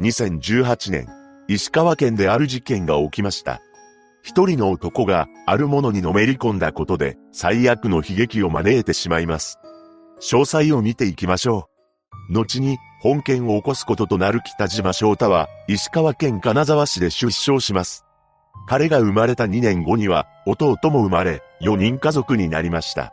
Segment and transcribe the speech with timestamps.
[0.00, 1.06] 2018年、
[1.46, 3.60] 石川県である事件が起きました。
[4.24, 9.60] 一人の男があるものにのめり込んだことで最悪の悲劇を招いてしまいます。
[10.20, 11.68] 詳細を見ていきましょ
[12.30, 12.32] う。
[12.32, 18.04] 後に本件を起こすこととなる北島翔太は石川県金沢市で出生します。
[18.66, 23.12] 彼が生まれた2年後には弟も生まれ4人家族になりました。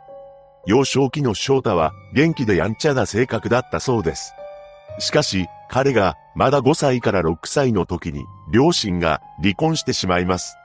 [0.66, 4.34] 幼少期の翔太は元気でやんちゃな性格だったそうです。
[4.98, 10.56] しかし、彼がまだ5歳から6歳の時に両親が離婚してしまいます。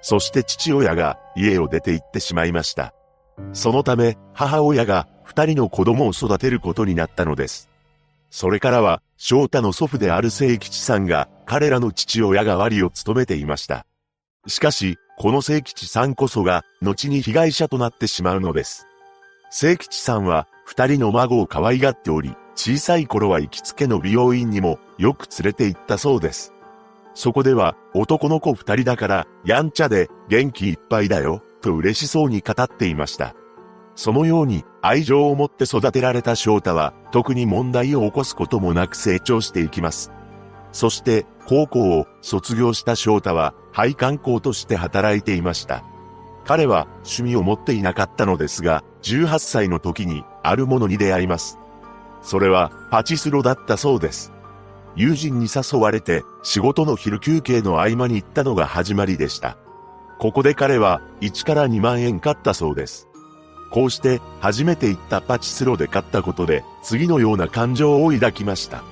[0.00, 2.94] そして父親が家を出て行ってしまいました。
[3.52, 7.68] そのため母親が二人の子供を育てることになったのです。
[8.30, 13.86] それからは翔太の祖父である聖吉さんが彼らの父親代わりを務めていました。
[14.46, 18.86] しかし、この聖吉さんこそが後に被害者となってしまうのです。
[19.56, 26.52] 聖吉さんは二人の孫を可愛がっており、小さい頃は行きつけの美容院にもよく連れて行ったそうです。
[27.14, 33.36] そこでは男の子二人だからやんちゃで元気いっぱいだよと嬉しそうに語っていました。
[33.94, 40.10] そのように愛情を持って育てられた翔太は特に問題を起こすこともなく成長していきます。
[40.72, 45.84] そして高校を卒業した翔太は配管工として働いていました。
[46.44, 51.58] 彼は趣味を持っていなかったのですが、18歳の時にあるものに出会います。
[52.22, 54.32] それはパチスロだったそうです。
[54.96, 59.58] 友人に誘われて仕事の昼休憩の合間に行ったのが始まりでした。
[60.18, 63.08] ここで彼は1から2万円買ったそうです。
[63.70, 68.84] こうして初めて行ったパチスロで買ったことで次のような感情を抱きました。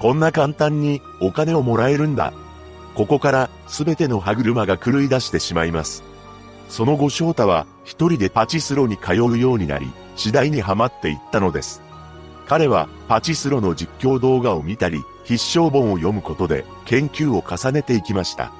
[0.00, 2.34] こんな簡単にお金をもらえるんだ。
[2.94, 6.02] ここから全ての歯車が狂い出してしまいます。
[6.68, 11.82] その後翔太は一人でパチスロに通うようになり、次第にはまっていったのです。
[12.46, 18.52] 彼はパチスロの実況動画を見たり、必勝本を読むことで研究を重ねていきました。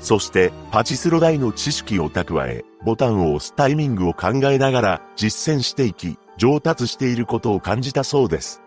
[0.00, 8.60] そしてパチスロ台の知識を蓄え、ボタンを押すタイミングを考えながら実践していき、上達していることを感じたそうです。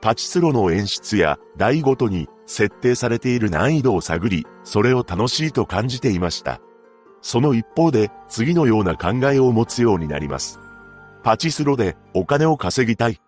[0.00, 6.60] パチスロの演出や台ごとに設定されている難易度を探り、それを楽しいと感じていました。
[7.22, 10.60] その一方で次のような考えを持つようになります。
[11.22, 13.20] パチスロでお金を稼ぎたい。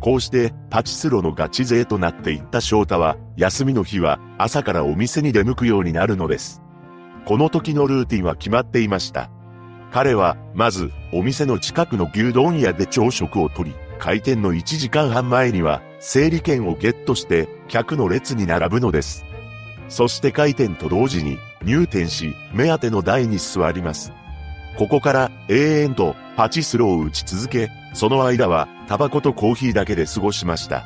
[0.00, 6.62] こうしてパチスロのガチ勢となっていった翔太は休みの日は朝からお店に出向くようになるのです。
[7.26, 9.30] この時のルーティンは決まっていました。
[9.92, 19.24] 彼はまずお店の近くの牛丼屋で朝食をとり、開店の1時間半前には整理券をゲットして客の列に並ぶのです。
[19.88, 24.12] そして開店と同時に入店し目当ての台に座ります。
[24.78, 30.84] ここから永遠とパチスロを打ち続け、その間はタバコとコーヒーだけで過ごしました。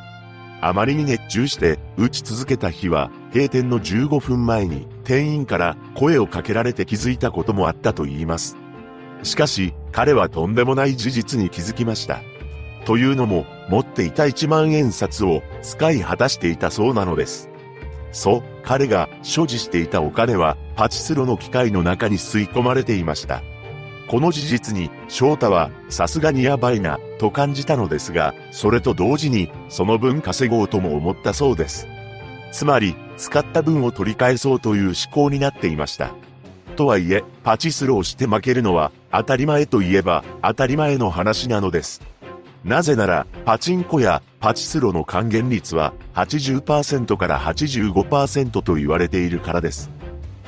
[0.60, 8.56] あまりに熱中して打ち続けた日は閉店の15分前に店員から声をかけられて気づいたこともあったと言います。
[9.22, 12.20] しかし彼はとんでもない事実に気づきました。
[12.86, 17.48] というのも持っていた1万円札を使い果たしていたそうなのです。
[18.12, 23.42] そう、彼が所持していたお金はパチスロの機械の中に吸い込まれていました。
[24.08, 31.86] この事実に翔太はさすがにやばいなと感じたのですが、それと同時にその分稼ごうとも思ったそうです。
[32.52, 36.10] つまり、使った分を取り返そうという思考になっていました。
[36.76, 42.02] とはいえ、パチスロをして負けるのは当たり前といえば当たり前の話なのです。
[42.64, 49.90] なぜなら、パチンコやパチスロの還元率は80%から85%と言われているからです。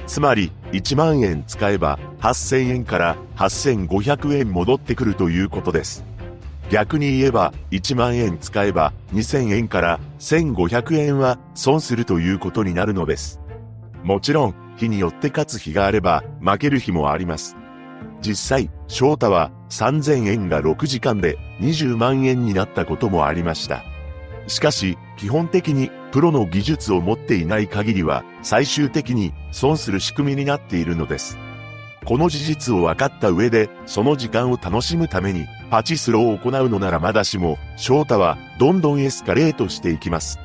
[0.07, 6.05] つまり、1万円使えば8000円から8500円戻ってくるということです。
[6.71, 13.41] 逆に言えば、1万円使えば2000円から1500円は損するということになるのです。
[14.03, 17.57] もちろん、日によって勝つ日があれば負ける日もあります。
[18.21, 23.85] 実際、翔太は3000円が6時間で20万円になったこともありました。
[24.47, 31.39] しかし、基本的にプロの技術を持っていない限りは、最終的に損する仕組みになっているのです。
[32.05, 40.39] この事実を分かった上で、その時間を楽しむために、パチスロを行うのならまだしも、翔太はどんどんエスカレートしていきます。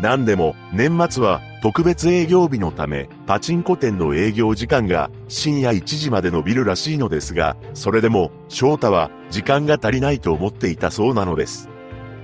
[0.00, 11.70] 何でも、年末は特別営業日のため、パチンコ店の営業時間が深夜1時まで伸びるらしいのですが、それでも、翔太は時間が足りないと思っていたそうなのです。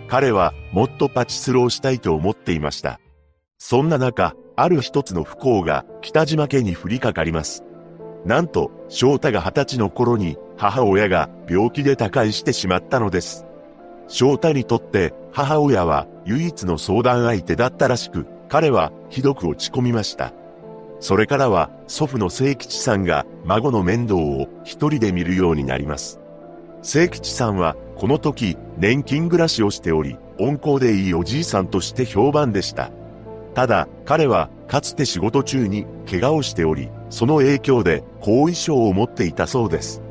[0.08, 3.00] 彼はもっとパチスロをしたいと思っていました。
[3.56, 7.64] そんな中、ある一つの不幸が北島家に降りかかります。
[8.26, 13.46] なんと、翔太が二十歳の頃に母親が病気で他界してしまったのです。
[14.06, 20.32] 翔太にとって母親は唯一の相談相手だったらしく、彼はひどく落ち込みました。
[20.98, 26.20] それからは祖父の聖吉さんが孫の面倒を一人で見るようになります。
[26.82, 32.90] 聖吉さんはこの時年金暮らしをしており、温厚でいいおじいさんとして評判でした。
[33.54, 40.02] ただ、彼はかつて仕事中に怪我をしており、その影響で後遺症を持っていたそうです。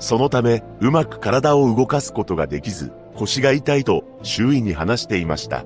[0.00, 5.64] そのため、うまく体を動かすことができず、腰が痛いと周囲に話していました。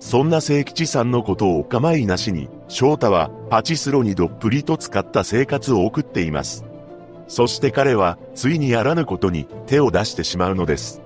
[0.00, 6.64] そんな聖吉さんのことをお構いなしに、翔太はパチスロにどっぷりと使った生活を送っています。
[7.28, 11.02] そして彼は、ついにやらぬことに手を出してしまうのです。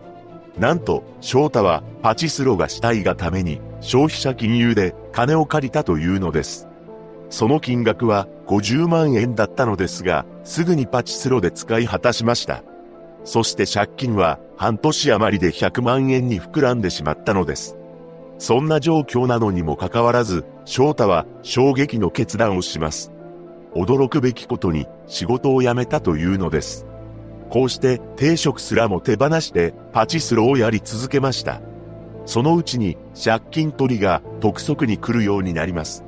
[0.58, 6.68] なんと、翔太はパチスロがしたいがために消費者金融で金を借りたというのです。
[7.30, 12.62] その金額は50万円だったのですが、すぐにパチスロで使い果たしました。
[13.24, 17.76] そして借金は半年余りで100万円に膨らんでしまったのです。
[18.44, 23.10] そんな状況なのにもかかわらず、翔太は衝撃の決断をします。
[23.74, 26.84] 驚くべきことに仕事を辞めたというのです。
[27.48, 31.62] こうして定職すらも手放してパチスロをやり続けました。
[32.26, 36.04] そのうちに借金取りが督促に来るようになります。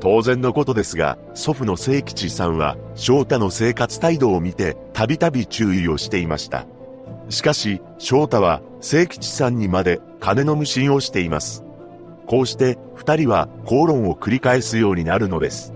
[0.00, 6.66] 当然のことですが、祖父の聖吉さんは翔太の生活態度を見てたびたび注意をしていました。
[7.28, 11.67] しかし、翔太は聖吉さんにまで金の無心をしています。
[12.28, 15.72] こうして二人は口論を繰り返すようになるのです。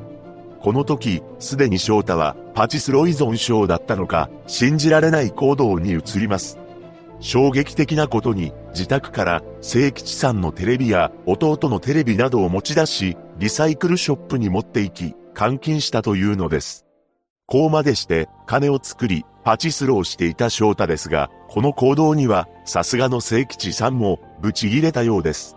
[0.61, 6.59] この時、すでに翔太はパチスロ依存症だったのか、信じられない行動に移ります。
[7.21, 16.85] 衝撃的なことに、自宅から聖吉さんのテレビや弟のテレビなどを持ち出し、リサイクルショップに持って行き、監禁したというのです。
[17.47, 25.57] こうまでして金を作り、パチスロをしていた翔太ですが、この行動には、さすがの聖吉さんも、ブチ切れたようです。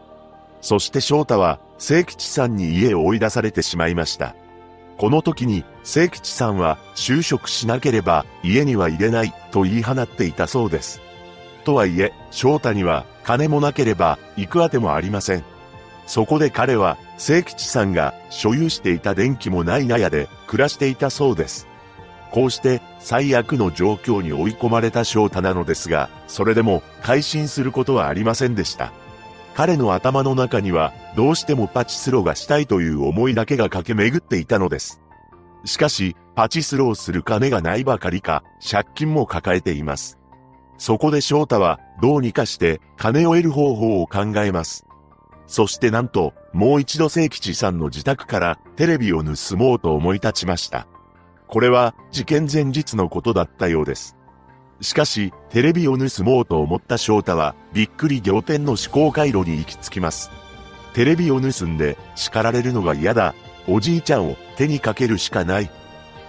[0.62, 4.36] そして翔太は、聖吉さんに家を追い出されてしまいました。
[4.98, 11.02] この時に、聖吉さんは、就職しなければ、家には入れない、と言い放っていたそうです。
[11.66, 15.44] とはいえ、翔太には、金もなければ、行くあてもありません。
[16.08, 21.68] そこで彼は、聖吉さんが所有していた電気もない納屋で暮らしていたそうです。
[22.32, 28.92] こうして最悪の状況に追い込まれた翔太なのですが、それでも改心することはありませんでした。
[29.56, 35.02] 彼の頭の中には、どうしてもパチスロがしたいという思いだけが駆け巡っていたのです。
[35.64, 40.20] しかし、パチスロをする金がないばかりか、借金も抱えています。
[40.78, 44.86] そこで翔太は、どうにかして金を得る方法を考えます。
[45.48, 50.86] そしてなんと、もう一度聖吉さんの自宅からテレビを盗もうと思い立ちました。
[51.48, 54.15] これは事件前日のことだったようです。
[54.82, 60.32] しかし、テレビを盗もうと思った翔太は、びっくり仰天の思考回路に行き着きます。
[60.94, 63.36] テレビを盗んで叱られるのが嫌だ。
[63.68, 65.70] おじいちゃんを手にかけるしかない。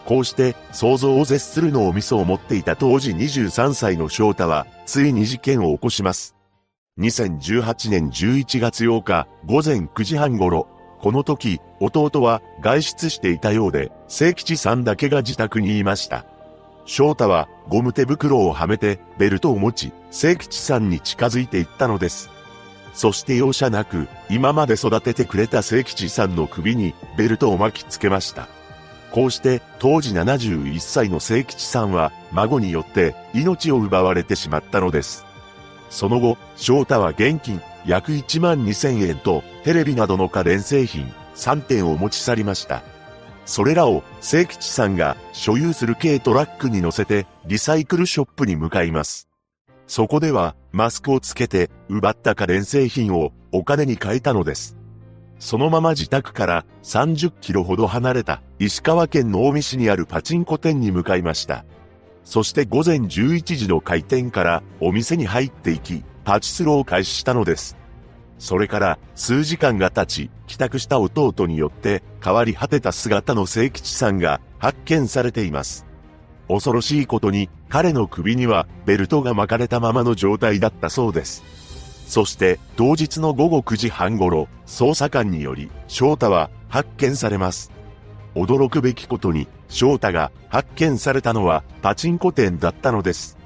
[0.06, 6.36] こうして想像を絶するのを味噌を持っていた当時23歳の翔太は、ついに事件を起こします。
[6.98, 10.68] 2018年11月8日午前9時半頃、
[11.00, 16.24] この時、弟は外出していたようで、聖吉さんだけが自宅にいました。
[16.86, 22.30] 翔太はゴム手袋をはめてベルトを持ち、聖吉さんに近づいていったのです。
[22.94, 28.48] そして容赦なく、今まで育ててくれた聖吉さんの首にベルトを巻きつけました。
[29.10, 35.26] こうして当時71歳の聖吉さんは孫によって命を奪われてしまったのです。
[35.90, 42.82] その後、翔太は現金約1万2000円とテレビなどの家電製品3点を持ち去りました。
[43.46, 49.28] それらを聖吉さんが所有する軽トラックに乗せてリサイクルショップに向かいます。
[49.86, 54.76] そこではマスクをつけて奪った家電製品をお金に変えたのです。
[55.38, 61.64] そのまま自宅から30キロほど離れた石川県の大見市にあるパチンコ店に向かいました。
[62.24, 67.76] そして午前11時の開店からお店に入っていき、パチスロを開始したのです。
[68.38, 75.86] それから数時間が経ち、帰宅した弟によって変わり果てた姿の聖吉さんが発見されています。
[76.48, 81.44] 恐ろしいことに彼の首にはベルトが巻かれたままの状態だったそうです。
[82.06, 87.72] そして当日の午後9時半頃、捜査官により翔太は発見されます。
[88.36, 93.38] 驚くべきことに、翔太が発見されたのはパチンコ店だったのです。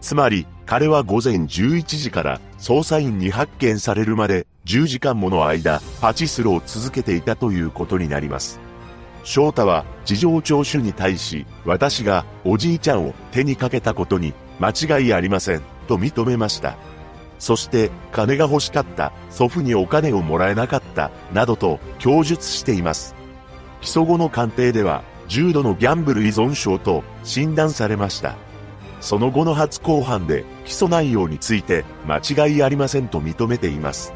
[0.00, 8.58] つまり、彼は午前11時から捜査員に発見されるまで10時間もの間、パチスロを続けていたということになります。
[9.22, 16.76] 翔太は事情聴取に対し、私がおじいちゃんを手にかけたことに間違いありません、と認めました。
[17.38, 23.14] そして金が欲しかった、祖父にお金をもらえなかった、などと供述しています。
[23.82, 28.36] 起訴後の鑑定では、重度のギャンブル依存症と診断されました。
[29.06, 34.12] その後の初公判で起訴内容について間違いありませんと認めています。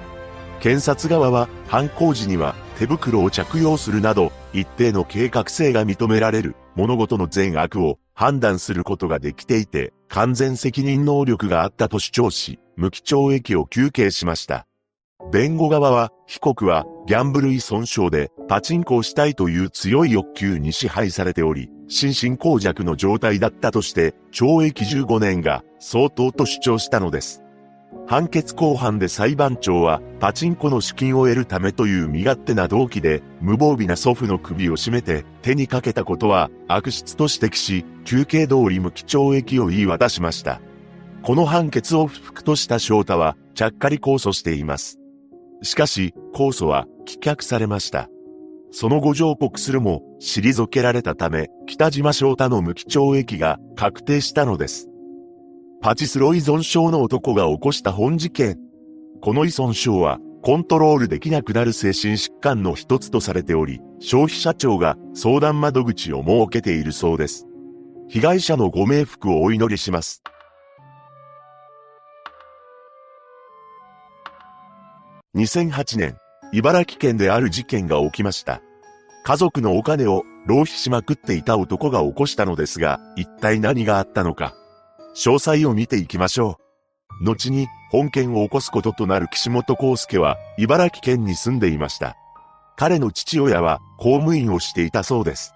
[0.58, 14.66] 検察側は犯行時には手袋を着用するなど一定の計画性が認められる物事の善悪を判断することができていて完全責任能力があったと主張し無期懲役を求刑しました。
[15.30, 27.42] 弁護側は、被告はギャンブル依存症でパチンコをしたいという強い欲求に支配されており、心神耗弱の状態だったとして、懲役15年が相当と主張したのです。
[28.06, 40.60] 判決公判で裁判長は、パチンコの資金を得るためという身勝手な動機で、無防備な祖父の首を絞めて手にかけたことは悪質と指摘し、休刑通り無期懲役を言い渡しました。
[41.22, 45.00] この判決を不服とした翔太は、ちゃっかり控訴しています。
[45.62, 48.08] しかし、控訴は棄却されました。
[48.72, 54.88] その後上告するも、退けられたため、北島翔太の無期懲役が確定したのです。
[55.82, 58.58] パチスロ依存症の男が起こした本事件。
[59.20, 67.46] この依存症は、コントロールできなくなる精神疾患の一つとされており、消費者庁が相談窓口を設けているそうです。
[68.08, 70.22] 被害者のご冥福をお祈りします。
[75.36, 76.16] 2008年、
[76.52, 78.60] 茨城県である事件が起きました。
[79.22, 84.54] 家族のお金を浪費しまくっていた男が起こしたのですが、一体何があったのか。
[85.14, 86.58] 詳細を見ていきましょ
[87.20, 87.24] う。
[87.24, 92.16] 後に本件を起こすこととなる岸本康介は茨城県に住んでいました。
[92.76, 95.54] 彼の父親は公務員をしていたそうです。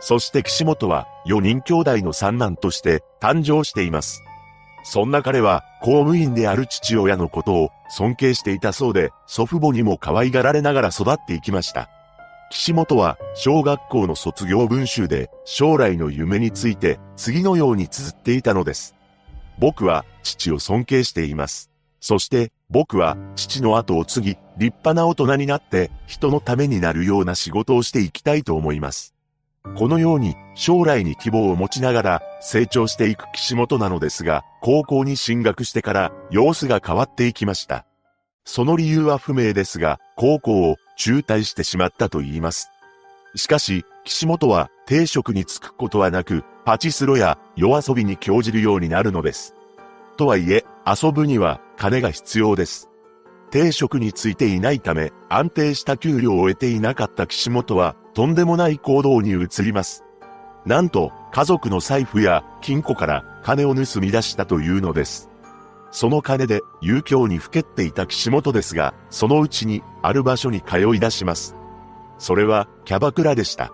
[0.00, 4.23] そして岸本は4人兄弟の三男として誕生しています。
[4.84, 11.88] そんな彼は公務員である父親のことを尊敬していたそうで、祖父母にも可愛がられながら育っていきました。
[12.50, 18.94] 岸本は小学校の卒業文集で将来の夢について次のように綴っていたのです。
[19.58, 21.70] 僕は父を尊敬しています。
[22.00, 29.13] そして僕は父の後を継ぎ立派な大人になって人のためになるような仕事をしていきたいと思います。
[29.76, 37.84] このように将来に希望を持ちながら成長していく岸本なのですが、高校に進学してから様子が変わっていきました。
[38.44, 42.70] その理由は不明ですが、高校を中退してしまったと言います。
[43.34, 49.54] しかし、岸本は定職に就くことはなく、パチスロや夜遊びに興じるようになるのです。
[50.16, 52.90] とはいえ、遊ぶには金が必要です。
[53.50, 60.04] 定職についていないため、安定した給料を得ていなかった岸本は、とんでもない行動に移ります。
[60.64, 65.30] なんと、家族の財布や金庫から金を盗み出したというのです。
[65.90, 71.54] その金で、遊興にふけっていた岸本ですが、そのうちに、ある場所に通い出します。
[72.18, 73.72] それは、キャバクラでした。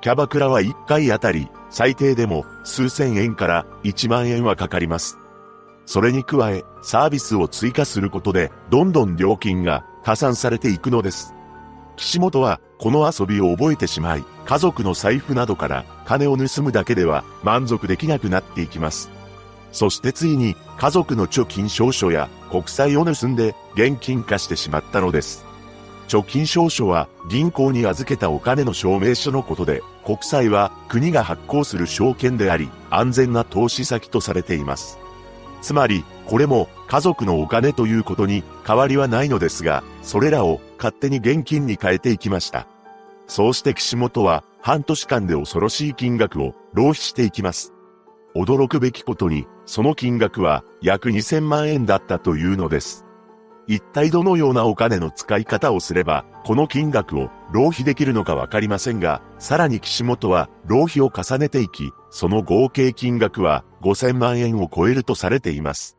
[0.00, 5.18] キャバクラは1回あたり、最低でも、数千円から1万円はかかります。
[5.86, 11.34] それに加え、サービスを追加することで、どんどん料金が加算されていくのです。
[11.96, 19.08] 岸本は、この遊びを覚えてしまい、家族の財布などから金を盗むだけでは満足できなくなっていきます。
[19.70, 25.44] そしてついに、家族の貯金証書や国債を盗んで現金化してしまったのです。
[26.08, 34.98] 貯金証書は銀行に預けたお金の証明書のことで、国債は国が発行する証券であり、安全な投資先とされています。
[35.62, 42.66] つまり、これも家族のお金ということに変わりはないのですが、それらを勝手に現金に変えていきました。
[43.28, 47.72] そうして岸本は半年間で恐ろしい金額を浪費していきます。
[48.34, 53.04] 驚くべきことに、その金額は約2000万円だったというのです。
[53.66, 65.96] 一体どのようなお金の使い方をすれば、この金額を浪費できるのかわかりませんが、さらに岸本は浪費を重ねていき、その合計金額は5000万円を超えるとされています。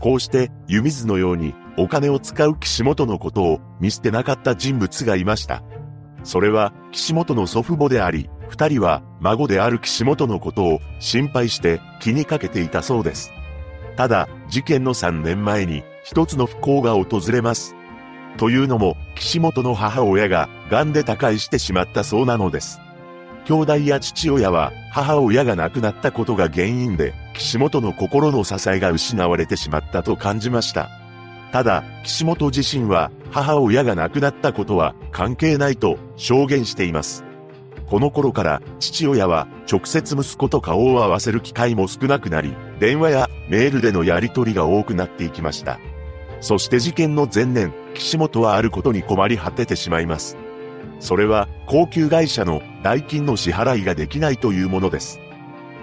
[0.00, 5.62] こうして湯水のようにお金を使う岸本のことを見捨てなかった人物がいました。
[6.22, 13.30] それは岸本の祖父母であり、二人は孫である岸本のことを心配して気にかけていたそうです。
[13.96, 17.74] ただ、事件の3年前に一つの不幸が訪れます。
[18.36, 22.78] というのも、岸本の母親が癌で他界してしまったそうなのです。
[23.46, 30.90] 兄弟や父親は母親が亡くなったことが原因で、岸本の心の支えが失われてしまったと感じました。
[31.52, 37.24] ただ、岸本自身は母親が亡くなったことは関係ないと証言しています。
[37.86, 45.78] この頃から父親は直接息子と顔を合わせる機会も少なくなり、電話やメールでのやり取りが多くなっていきました。
[46.44, 50.36] そして事件の前年、岸本はあることに困り果ててしまいます。
[51.00, 55.20] それは、高級会社の代金の支払いができないというものです。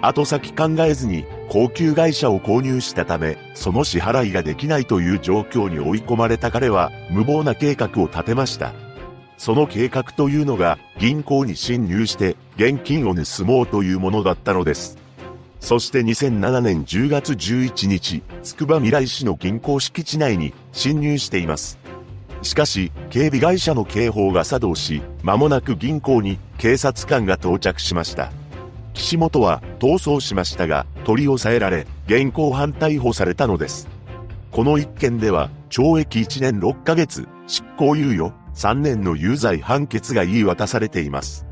[0.02, 8.72] 後先考えずに高級会社を購入したため、その支払いができないという状況に追い込まれた彼は無謀な計画を立てました。
[9.38, 15.01] その計画というのが銀行に侵入して現金を盗もうというものだったのです。
[15.62, 21.78] そして2007年10月11日、筑波未来市の銀行敷地内に侵入しています。
[22.42, 28.32] しかし、警備会社の警報が作動し、間もなく銀行に警察官が到着しました。
[28.92, 33.88] 岸本は逃走しましたが、取り押さえられ、現行犯逮捕されたのです。
[34.50, 41.46] この一件では、懲役1年6ヶ月、執行猶予3年の有罪判決が言い渡されています。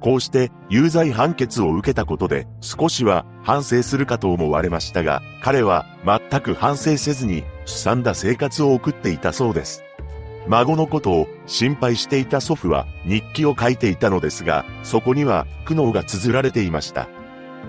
[0.00, 9.82] こうして有罪判決を受けたことで少しは反省するかと思われましたが、彼は全く反省せずに、すさんだ生活を送っていたそうです。
[10.48, 17.08] 孫のことを心配していた祖父は日記を書いていたのですが、そこには苦悩が綴られていました。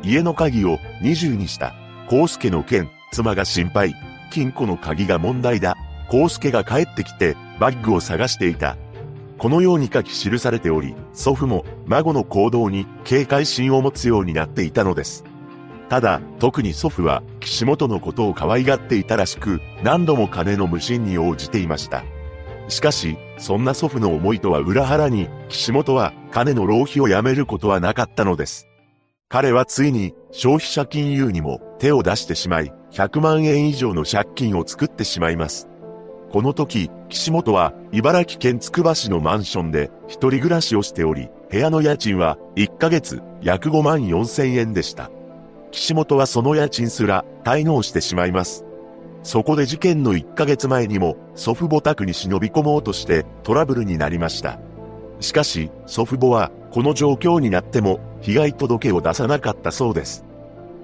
[0.04, 1.74] 家の鍵を20にした。
[2.12, 3.96] 康介の件、妻が心配。
[4.32, 5.76] 金庫の鍵が問題だ。
[6.12, 8.78] 康介が帰ってきてバッグを探していた。
[9.38, 15.24] このように書き記されており、祖父も孫の行動に警戒心を持つようになっていたのです。
[15.90, 22.04] ただ、特に祖父は岸本のことを可愛がっていたらしく、何度も金の無心に応じていました。
[22.68, 28.68] しかし、そんな祖父の思いとは裏腹に、岸本は金の浪費をやめることはなかったのです。
[29.30, 35.70] 彼はついに消費者金融にも手を出してしまい、100万円以上の借金を作ってしまいます。
[36.32, 45.10] この時、岸本は茨城県つくば市のマンションで一人暮らしをしており、部屋の家賃は1ヶ月約5万4千円でした。
[45.72, 48.66] 岸本はその家賃すら滞納してしまいます。
[49.24, 54.60] そこで事件の1ヶ月前にも祖父母宅に忍び込もうとしてトラブルになりました。
[55.22, 60.26] しかし、祖父母はこの状況になっても被害届を出さなかったそうです。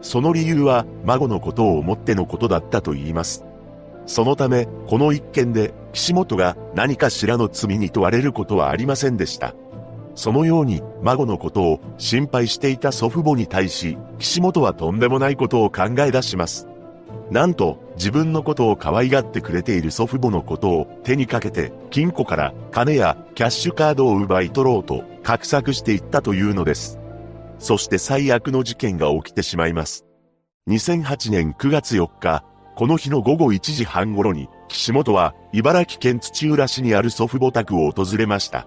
[0.01, 3.45] その理由は孫のことを思ってのことだったと言います。
[4.05, 9.55] そのため、この一件で岸本が何かしらの罪に問われることはありませんでした。
[10.15, 16.67] そのように孫のことを心配していた祖父母に対し、岸本はとんでもないことを考え出します。
[17.31, 26.99] なんと、自分のことを可愛がってくれている祖父母のことを手にかけて、金庫から金やキャッシュカードを奪い取ろうと画策していったというのです。
[27.59, 30.05] そして最悪の事件が起きてしまいます。
[30.67, 32.43] 2008年9月4日、
[32.75, 38.65] この日の午後1時半頃に、岸本は茨城県土浦市にある祖父母宅を訪れました。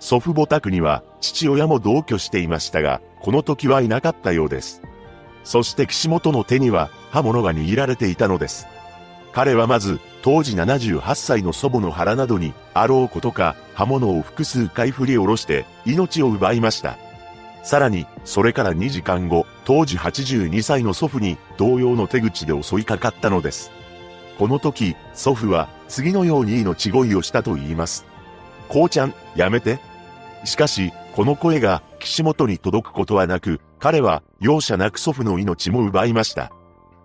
[0.00, 4.82] 祖父母宅には父親も同居していましたが、この時はいなかったようです。
[5.44, 8.66] そして岸本の手には刃物が握られていたのです。
[9.32, 16.96] 彼はまず、当時78歳の祖母の腹などに、あろうことか、刃物を複数回振り下ろして、命を奪いました。
[17.66, 23.72] さらに、それから2時間後、当時82歳の祖父に、同様の手口で襲いかかったのです。
[24.38, 28.06] この時、祖父は、次のように命乞いをしたと言います。
[28.68, 29.80] こうちゃん、やめて。
[30.44, 36.52] しかし、この声が、岸本に届くことはなく、彼は容赦なく祖父の命も奪いました。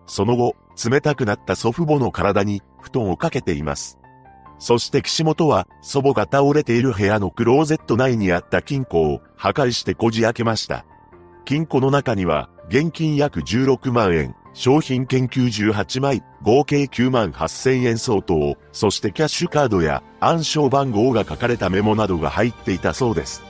[0.06, 0.56] その後、
[0.88, 3.98] 冷たくなった祖父母の体に布団をかけています。
[4.62, 10.86] そして岸本は祖母が倒れている部屋のクローゼット内にあった金庫を破壊してこじ開けました。
[11.46, 23.42] 金庫の中には現金約16万円、商品券98枚、合計9万8000円相当、そしてキャッシュカードや暗証番号が書かれたメモなどが入っていたそうです。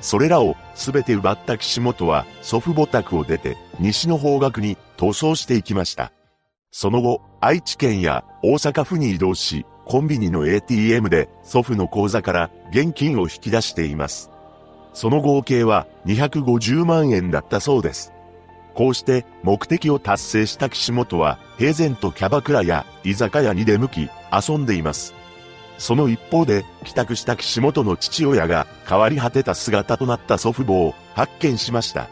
[0.00, 6.12] それらをすべて奪った岸本は祖父母宅を出て西の方角に逃走していきました。
[6.70, 14.30] その後、愛知県や大阪府に移動し、コンビニの ATM で祖父の口座から現金を引き出しています。
[14.92, 18.12] その合計は250万円だったそうです。
[18.74, 25.14] こうして目的を達成した岸本は平然とキャバクラや居酒屋に出向き遊んでいます。
[25.78, 32.08] その一方で、帰宅した岸本の父親が変わり果てた姿となった祖父母を発見しました。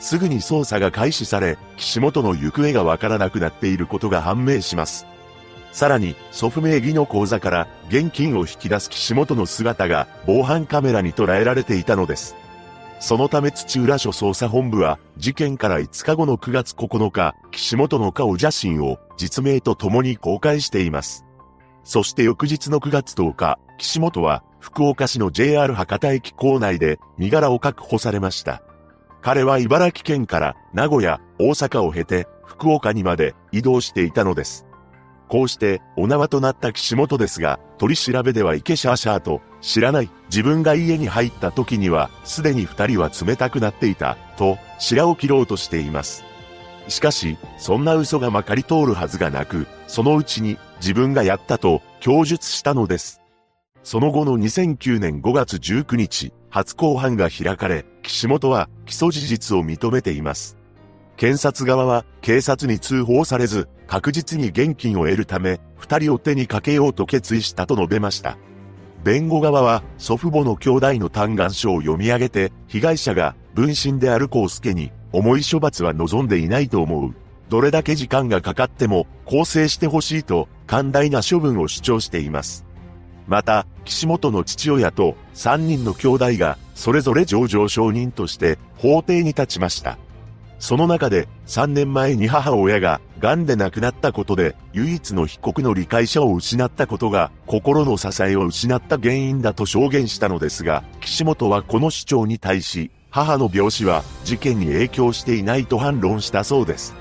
[0.00, 5.06] すぐに捜査が開始され、岸本の行方がわからなくなっていることが判明します。
[5.74, 12.36] さらに、祖父名義の口座から現金を引き出す岸本の姿が防犯カメラに捉えられていたのです。
[13.00, 21.24] そのため土浦署捜査本部は事件から5日後の9月9日、岸本の顔写真を実名と共に公開しています。
[21.82, 28.62] そして翌日の9月10日、岸本は福岡市の JR 博多駅構内で身柄を確保されました。
[29.22, 34.63] 彼は茨城県から名古屋、大阪を経て福岡にまで移動していたのです。
[35.28, 46.24] こうしてお縄となった岸本ですが、取り調べでは池シャーシャーと、知らない、自分が家に入った時には、すでに二人は冷たくなっていた、と、白を切ろうとしています。
[46.88, 53.20] しかし、そんな嘘がまかり通るはずがなく、そのうちに自分がやったと供述したのです。
[53.82, 60.56] その後の2009年5月19日、初公判が開かれ、岸本は起訴事実を認めています。
[61.16, 68.38] 検察側は警察に通報されず、確実に現金を得るため、二人を手にかけようと決意したと述べました。
[69.04, 77.14] 弁護側は祖父母の兄弟の嘆願書を読み上げて、被害者が分身である康介に重い処罰は望んでいないと思う。
[77.50, 82.64] どれだけ時間がかかっても更生してほしいと寛大な処分を主張しています。
[83.26, 89.98] また、岸本の父親と3人の兄弟がそれぞれ上場証人として法廷に立ちました。
[90.64, 106.94] その中で3年前に母親が癌で亡くなったことで唯一の被告の理解者を失ったことが心の支えを失った原因だと証言したのですが、岸本はこの主張に対し、母の病死は事件に影響していないと反論したそうです。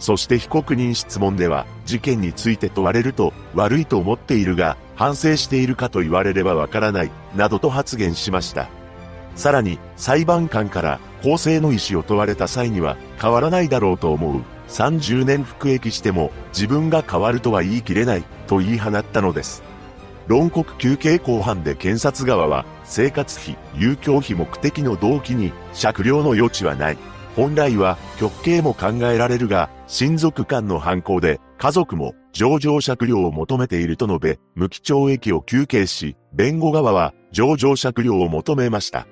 [0.00, 8.68] そして被告人質問では、事件について問われると、悪いと思っているが、反省しているかと言われればわからない、などと発言しました。
[9.36, 14.42] さらに、裁判官から公正の意思を問われた際には、変わらないだろうと思う。
[14.68, 19.62] 30年服役しても、自分が変わるとは言い切れない、と言い放ったのです。
[20.26, 26.98] 論告休刑公判で検察側は、生活費、遊興費目的の動機に、酌量の余地はない。
[27.36, 39.06] 本来は極刑も考えられるが、親族間の犯行で家族も上場酌量を求めていると述べ、無期懲役を求刑し、弁護側は上場酌量を求めました。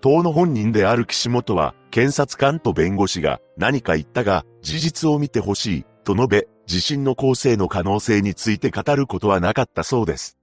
[0.00, 10.38] 党の本人である岸本は、検察官と弁護士が何か言ったが、事実を見てほしい、と述べ、自身の構成の可能性について語ることはなかったそうです。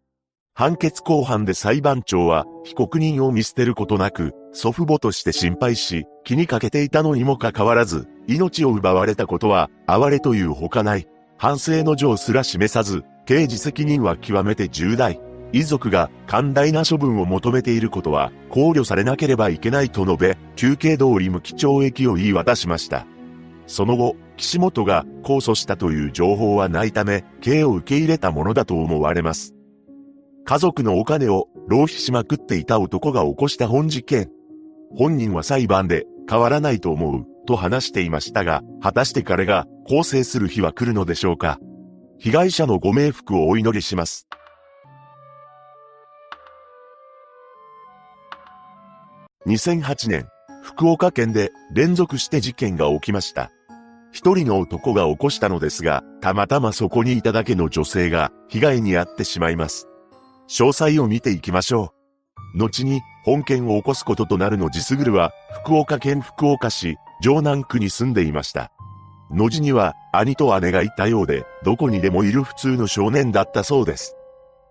[0.54, 11.08] 判決公判で裁判長は被告人を見捨てることなく祖父母として心配し気にかけていたのにもかかわらず命を奪われたことは哀れというほかない。
[11.38, 15.22] 反省の情すら示さず刑事責任は極めて重大。
[15.54, 23.06] 遺族が寛大な処分を求めていることは考慮されなければいけないと述べ、休刑通り無期懲役を言い渡しました。
[23.66, 29.54] その後、岸本が控訴したという情報はないため、刑を受け入れたものだと思われます。
[30.46, 34.30] 家族のお金を浪費しまくっていた男が起こした本事件。
[34.96, 41.60] 本人は裁判で変わらないと思うと話していましたが、果たして彼が更生する日は来るのでしょうか
[42.20, 44.28] 被害者のご冥福をお祈りします。
[49.48, 50.28] 2008年、
[50.62, 53.50] 福岡県で連続して事件が起きました。
[54.12, 59.88] 一人の男が起こしたのですが、たまたまそこにいただけの女性が被害に遭ってしまいます。
[60.50, 61.94] 詳細を見ていきましょ
[62.56, 62.58] う。
[62.58, 65.32] 後に本件を起こすこととなるのジスグルは
[65.64, 68.74] 福岡県福岡市城南区に住んでいました。
[69.32, 74.17] 野地には兄と姉がいたようで、どこにでもいる普通の少年だったそうです。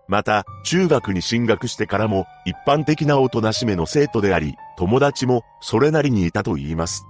[0.07, 7.05] また、中学に進学してからも一般的なおとなしめの生徒であり、友達もそれなりにいたと言います。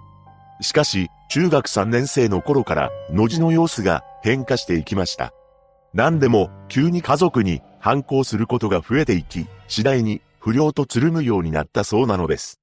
[0.62, 5.33] しかし、中学3年生の頃から野地の様子が変化していきました。
[5.93, 12.60] 何でも急に家族に反抗することが増えていき、次第に不良とつるむようになったそうなのです。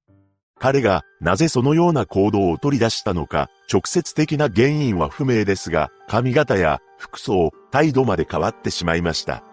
[0.59, 9.43] 彼がなぜそのような行動を取り出したのか、直接的な原因は不明ですが、髪型や服装、態度まで変わってしまいました。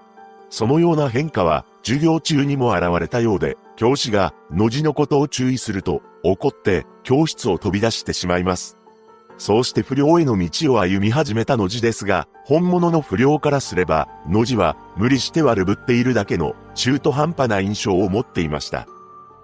[0.53, 8.77] そのような変化は授業中にも現れたようで、教師がの字のことを注意すると怒って教室を飛び出してしまいます。
[9.39, 18.87] そうして不良への道を歩み始めたの字ですが、本物の不良からすれば、の字は無理して悪ぶっているだけの中途半端な印象を持っていました。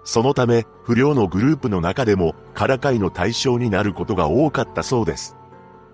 [0.03, 5.35] そのため、不良のグループの中でも、からかいの対象になることが多かったそうです。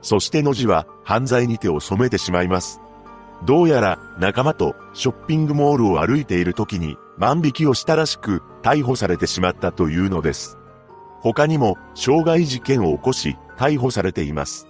[0.02, 2.82] そしての字は犯罪に手を染めてしまいます。
[3.44, 10.58] どうやら仲間とショッピングモールを歩いている時に万引きをしたらしく逮捕されてしまったというのです。
[11.22, 14.68] 他にも傷害事件を起こし逮捕されています。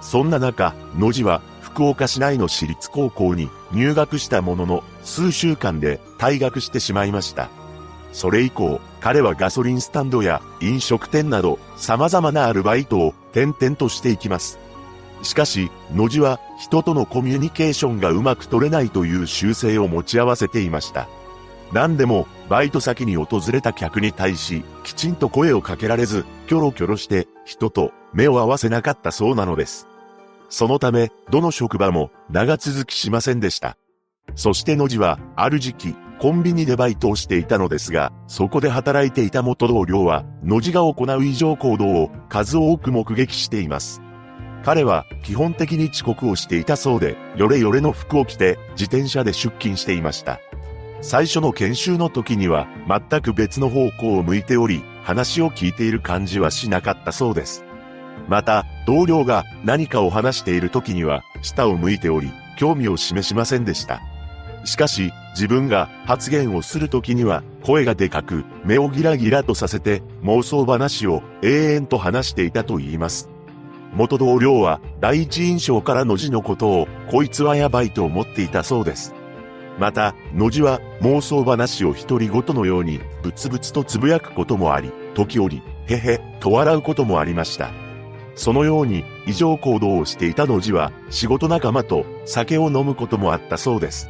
[0.00, 7.50] そんな中、野地は福岡市内の私立高校に入学したものの数週間で退学してしまいました。
[8.12, 14.58] それ以降、彼はガソリンスタンドや飲食店など様々なアルバイトを転々としていきます。
[15.22, 21.08] しかし、野地は人とのコミュニケーションがうまく取れないという習性を持ち合わせていました。
[21.72, 29.86] 何でも、バイト先に訪れた客に対し、きちんと声をかけられず、キョロキョロして、人と目を合わせなかったそうなのです。
[30.48, 33.76] そのため、どの職場も長続きしませんでした。
[34.34, 44.00] そして野地は、ある時期、コンビニでバイトをしていたのですが、そこで働いていた元同僚は、野地が行う異常行動を数多く目撃しています。
[44.64, 50.40] 彼は基本的に遅刻をしていたそうで、よれよれの服を着て自転車で出勤していました。
[51.00, 57.64] 最初の研修の時には全く別の方向を向いており、話を聞いている感じはしなかったそうです。
[58.28, 64.02] また、同僚が何かを話している時には下を向いており、興味を示しませんでした。
[64.64, 73.30] しかし、自分が発言をするときには、声がでかく、目をギラギラとさせて、妄想話を永遠と話していたと言います。
[73.92, 79.14] 元同僚は、第一印象からの字のことを、こいつはやばいと思っていたそうです。
[79.78, 87.70] また、野地は妄想話を独り言のように、ブツブツとつぶやくこともあり、時折、へへ、と笑うこともありました。
[88.38, 94.08] そのように異常行動をしていた野地は仕事仲間と酒を飲むこともあったそうです。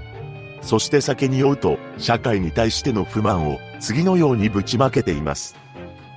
[0.61, 5.57] そして酒に酔うと、社会に対しての不満を次のようにぶちまけています。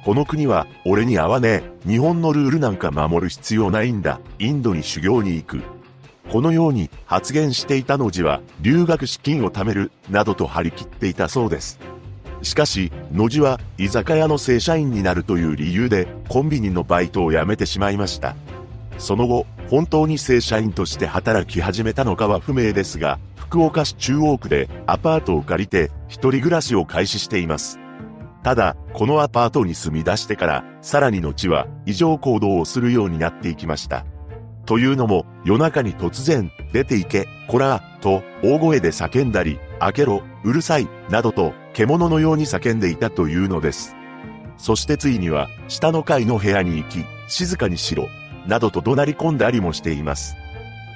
[0.04, 1.90] この国は俺に合わねえ。
[1.90, 4.20] 日本のルールなんか守る必要ないんだ。
[4.40, 5.62] インドに修行に行く。
[6.32, 11.80] このように発言していたのじは留学資金を貯めるなどと張り切っていたそうです。
[12.42, 18.36] しかし、野地は居酒屋の正社員になるという理由でコンビニのバイトを辞めてしまいました。
[18.98, 27.81] その後、本当に正社員として働き始めたのかは不明ですが、福岡市中央区でアパートを借りて一人暮らしを開始しています。
[28.44, 34.06] ただ、このアパートに住み出してから、さらに後は異常行動をするようになっていきました。
[34.66, 43.96] というのも、夜中に突然、出て行け、こら、と、大声で叫んだり、開けろ、うるさい、などと、獣のように叫んでいたというのです。
[44.58, 48.08] そしてついには、下の階の部屋に行き、静かにしろ、
[48.48, 50.36] などと怒鳴り込んだりもしています。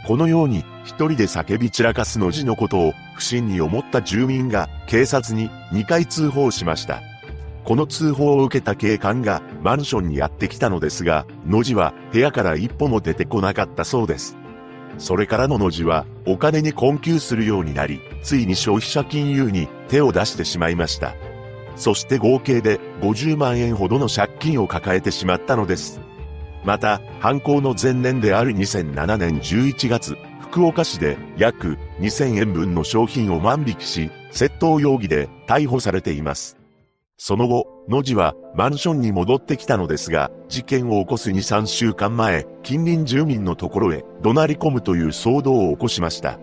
[0.05, 7.01] このように一人で叫び散らかすの字のことを不審に思った住民が警察に2回通報しました。
[7.65, 14.37] この通報を受けた警官がマンションにやってきたのですが、野地は部屋から一歩も出てこなかったそうです。
[14.99, 21.15] それからの野地はお金に困窮するようになり、ついに消費者金融に手を出してしまいました。
[21.75, 25.99] そして合計で50万円ほどの借金を抱えてしまったのです。
[26.63, 36.64] また、犯行の前年である2007年11月、福岡市で約2000円分の商品を万引きし、窃盗容疑で逮捕されています。
[37.17, 46.39] その後、野地はマンションに戻ってきたのですが、事件を起こす2、3週間前、近隣住民のところへ怒鳴り込むという騒動を起こしました。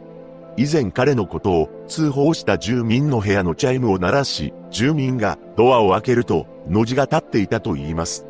[0.56, 8.26] 以前彼のことを通報した住民の部屋のチャイムを鳴らし、住民がドアを開けると、野地が立っていたと言います。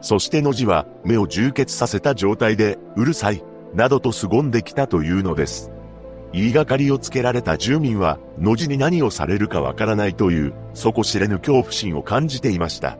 [0.00, 3.44] そしての字は目を充血させた状態で、うるさい、
[3.74, 5.70] などと凄んできたというのです。
[6.36, 12.98] 言いがかりをつけられた住民は、の字に何をされるかわからないという、底知れぬ恐怖心を感じていました。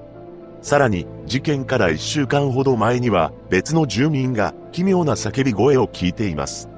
[0.62, 6.70] さらに、事件から一週間ほど前には、別の住民が奇妙な叫び声を聞いています。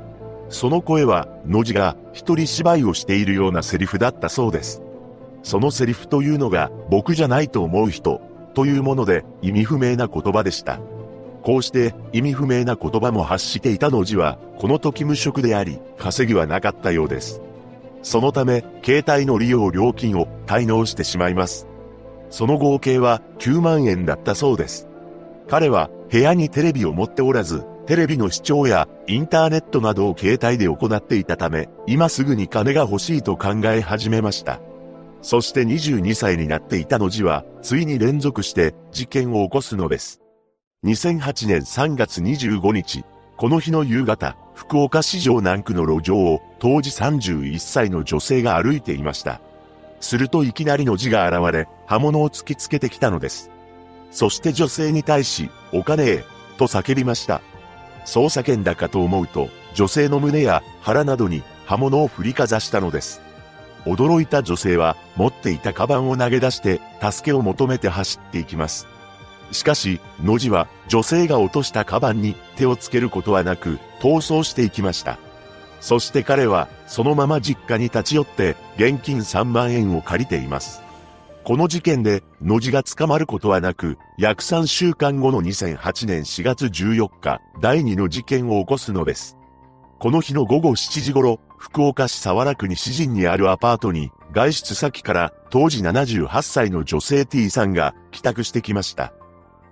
[0.49, 4.83] その声は、の字が一人芝居をしているようなセリフだったそうです。
[5.45, 8.21] そのセリフというのが、僕じゃないと思う人、
[8.55, 10.81] というもので意味不明な言葉でした。
[11.43, 17.41] こうして意味不明な言葉も発していたの字は、この時無職であり、稼ぎはなかったようです。
[18.03, 21.67] そのため、携帯の利用料金を滞納してしまいます。
[22.31, 24.89] その合計は9万円だったそうです。
[25.49, 34.61] 彼は部屋にテレビを持っておらず、テレビの視聴やインターネットなどを携帯で行っていたため、今すぐに金が欲しいと考え始めました。
[35.23, 40.21] そして22歳になっていたの字は、ついに連続して事件を起こすのです。
[40.85, 43.05] 2008年3月25日、
[43.37, 49.41] この日の夕方、福岡市場南区の路上を当時31歳の女性が歩いていました。
[49.99, 53.51] するといきなりの字が現れ、刃物を突きつけてきたのです。
[54.13, 56.25] そして女性に対し、お金へ、
[56.59, 57.43] と叫びました。
[58.05, 63.21] そう叫んだかと思うと、女性の胸や腹などに刃物を振りかざしたのです。
[63.85, 68.87] 驚いた女性は持っていたカバンを投げ出して助けを求めて走っていきます。
[69.53, 75.19] しかし、野地は女性が落としたカバンに手をつけることはなく逃走していきました。
[75.81, 80.83] そして彼はそのまま実家に立ち寄って現金3万円を借りています。
[81.45, 89.39] この事件で野地が捕まることはなく、約3週間後の2008年4月14日、第2の事件を起こすのです。
[89.99, 99.15] この日の午後7時頃、福岡市沢良区西陣にあるアパートに、外出先から当時78歳の女性 T さんが帰宅してきました。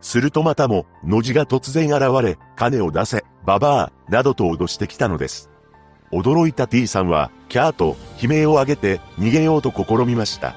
[0.07, 5.51] するとまたも、の字が突然現れ、金を出せ、ババア、などと脅してきたのです。
[6.12, 10.55] 驚いた T さんは、キャーと悲鳴を上げて逃げようと試みました。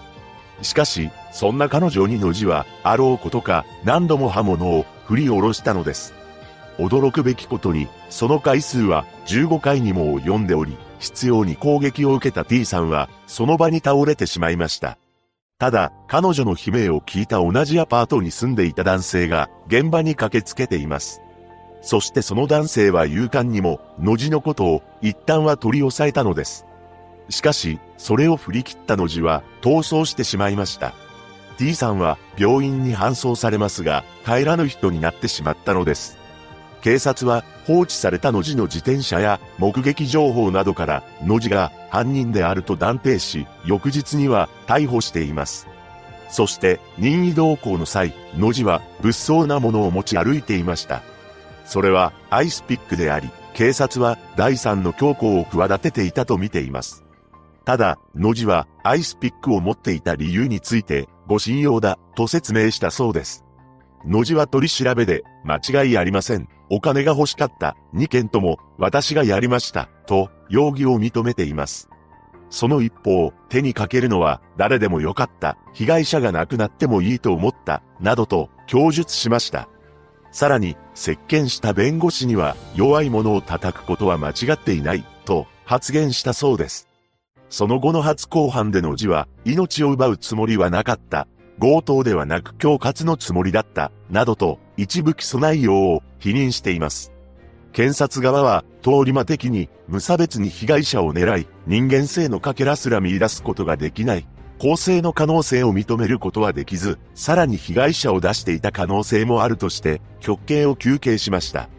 [0.62, 6.14] しかし、そんな彼女にの字は、あろうことか、何度も刃物を振り下ろしたのです。
[6.78, 15.00] 驚くべきことに、その回数は15回にも及んでおり、必要に攻撃を受けた T さんは、その場に倒れてしまいました。
[15.60, 21.22] ただ、彼女の悲鳴を聞いた同じアパートに住んでいた男性が、現場に駆けつけています。
[21.82, 26.66] そしてその男性は勇敢にも、の字のことを一旦は取り押さえたのです。
[27.28, 30.94] しかし、それを振り切ったの字は逃走してしまいました。
[31.58, 36.19] T さんは病院に搬送されますが、帰らぬ人になってしまったのです。
[36.82, 45.68] 警察は放置されたの字の自転車や目撃情報などからの字が犯人であると断定し、翌日には逮捕しています。
[46.30, 51.02] そして任意同行の際、の字は物騒なものを持ち歩いていました。
[51.66, 57.04] それはアイスピックであり、警察は第三の強行を企てていたと見ています。
[57.66, 63.44] ただ、野地はアイスピックを持っていた理由について、ご信用だ、と説明したそうです。
[64.06, 66.48] 野地は取り調べで、間違いありません。
[66.70, 71.90] お金が欲しかった、2件とも、私がやりました、と、容疑を認めています。
[72.50, 79.70] その一方、手にかけるのは、誰でもよかった、被害者が亡くなってもいいと思った、などと、供述しました。
[80.32, 86.88] さらに、接見した弁護士には、弱い者を叩くことは間違っていない、と発言したそうです。
[87.50, 91.28] その後の初公判での字は、命を奪うつもりはなかった。
[91.60, 97.12] 強盗ではなく恐喝のつもりだった、などと、一部起訴内容を否認しています。
[97.74, 111.70] 検察側は、通り魔的に、無差別に被害者を狙い、人間性のかけらすら見出すことができない、公正の可能性を認めることはできず、さらに被害者を出していた可能性もあるとして、極刑を求刑しました。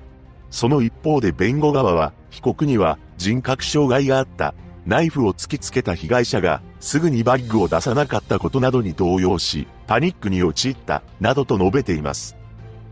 [0.50, 4.54] その一方で弁護側は、被告には人格障害があった。
[4.86, 12.36] ナイフを突きつけた被害者が、すぐにバッグを出さなかったことなどに動揺し、パニックに陥った、などと述べています。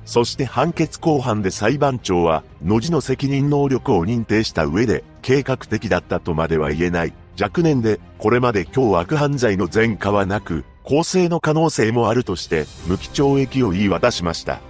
[0.05, 7.13] そして判決公判で裁判長は、の字の責任能力を認定した上で、計画的だったとまでは言えない。
[7.41, 14.61] 若年で、これまで凶悪犯罪の前科はなく、公正の可能性もあるとして、無期懲役を言い渡しました。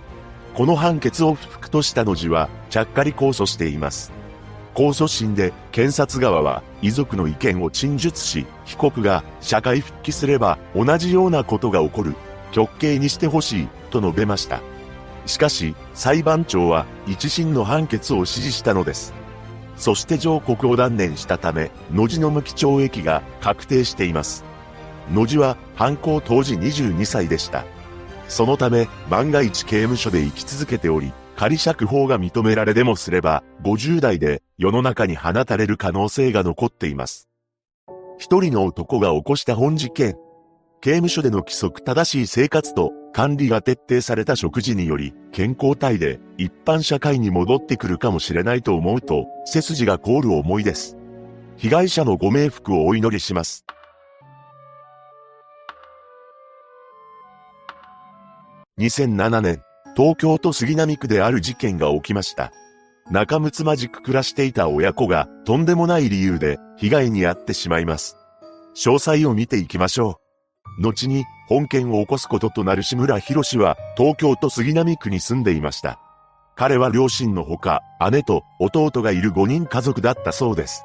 [0.55, 4.13] この判決を不服としたの字は、ちゃっかり控訴しています。
[4.79, 12.15] 控訴審で、検察側は、遺族の意見を陳述し、被告が社会復帰すれば、同じようなことが起こる。
[12.53, 14.61] 極刑にしてほしい、と述べました。
[15.27, 19.13] しかし、裁判長は、一審の判決を支持したのです。
[19.77, 24.45] そして上告を断念したため、野地の無期懲役が確定しています。
[25.13, 27.65] 野地は犯行当時22歳でした。
[28.29, 37.29] そのため、万が一刑務所で生き続けており、仮釈放が認められでもすれば、50代で世の中に放たれる可能性が残っています。
[38.19, 40.17] 一人の男が起こした本事件。
[40.81, 50.97] 刑務所での規則正しい生活と管理が徹底された食事により、健康体で一般社会に戻ってくるかもしれないと思うと、背筋が凍る思いです。
[51.57, 53.65] 被害者のご冥福をお祈りします。
[58.81, 59.63] 2007年、
[59.97, 62.53] 東京都杉並区である事件が起きました。
[63.11, 68.17] 仲睦まじく暮らしていた親子がとんでもない理由で被害に遭ってしまいます。
[68.75, 70.21] 詳細を見ていきましょ
[70.79, 70.83] う。
[70.83, 75.99] 後に本件を起こすこととなる志村博士は東京都杉並区に住んでいました。
[76.55, 80.85] 彼は両親のほか姉と弟がいる5人家族だったそうです。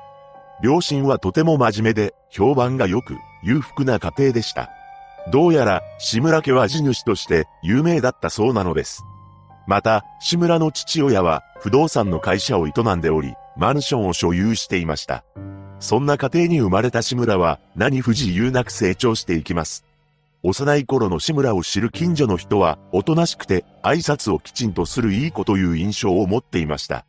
[0.63, 4.69] 両親はとても真面目で評判が良く裕福な家庭でした。
[5.31, 9.03] どうやら志村家は地主として有名だったそうなのです。
[9.67, 15.23] また、志村の父親は不動産の会社を営んでおり、マンションを所有していました。
[15.79, 19.85] そんな家庭に生まれた志村は何不自由なく成長していきます。
[20.41, 27.05] 幼い頃の志村を知る近所の人は、おとなしくて挨拶をきちんとするいい子という印象を持っていました。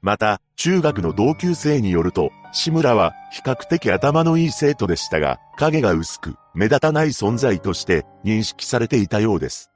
[0.00, 9.71] また、中学の同級生によると、志村は比較的頭のいい生徒でしたが、影が薄く、目立たない存在として認識されていたようです。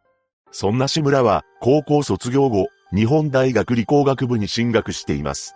[0.58, 5.54] そんな志村は、高校卒業後、日本大学理工学部に進学しています。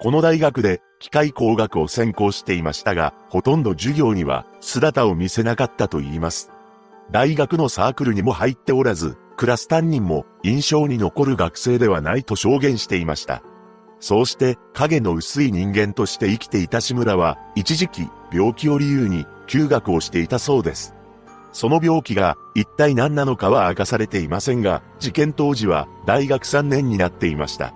[0.00, 6.50] この大学で機械工学を専攻していましたが、ほとんど授業には姿を見せなかったと言います。
[7.10, 13.42] 大学のサークルにも入っておらず、クラス担任も印象に残る学生ではないと証言していました。
[14.00, 20.94] そうして影の薄い人間として生きていた志村は、一時期病気を理由に休学をしていたそうです。
[21.52, 27.74] その病気が一体何なのかは明かされていませんが、事件当時は大学3年になっていました。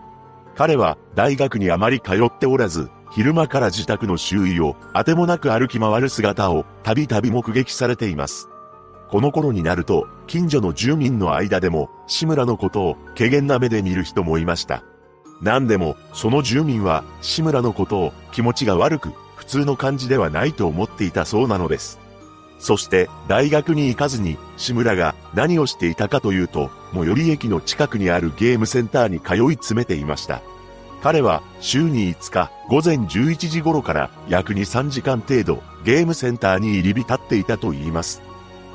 [0.54, 8.48] 彼は大学にあまり通っておらず、昼間から自宅の周囲をあてもなく歩き回る姿をたびたび目撃されています。
[9.08, 14.82] この頃になると、近所の住民の間でも、志村のことを、怪げな目で見る人もいました。
[15.40, 22.00] 何でも、その住民は、志村のことを、気持ちが悪く、普通の感じではないと思っていたそうなのです。
[22.64, 30.40] そして、大学に行かずに、志村が何をしていたかというと、最寄り駅の近くにあるゲームセンターに通い詰めていました。
[31.02, 38.22] 彼は週に5日午前11時頃から約2、3時間程度ゲームセンターに入り浸っていたと言います。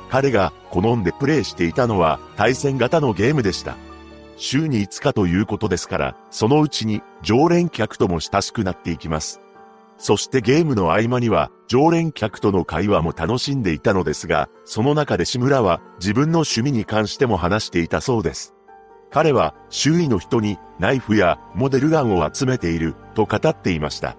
[0.08, 3.76] 彼が好んでプレイしていたのは対戦型のゲームでした。
[4.36, 9.40] 週に5日ということですから、そのうちに常連客とも親しくなっていきます。
[10.00, 18.54] そしてゲームの合間には常連客との会話も楽しんでいたのですが、その中で志村は自分の趣味に関しても話していたそうです。
[19.10, 24.16] 彼は周囲の人にナイフやモデルガンを集めていると語っていました。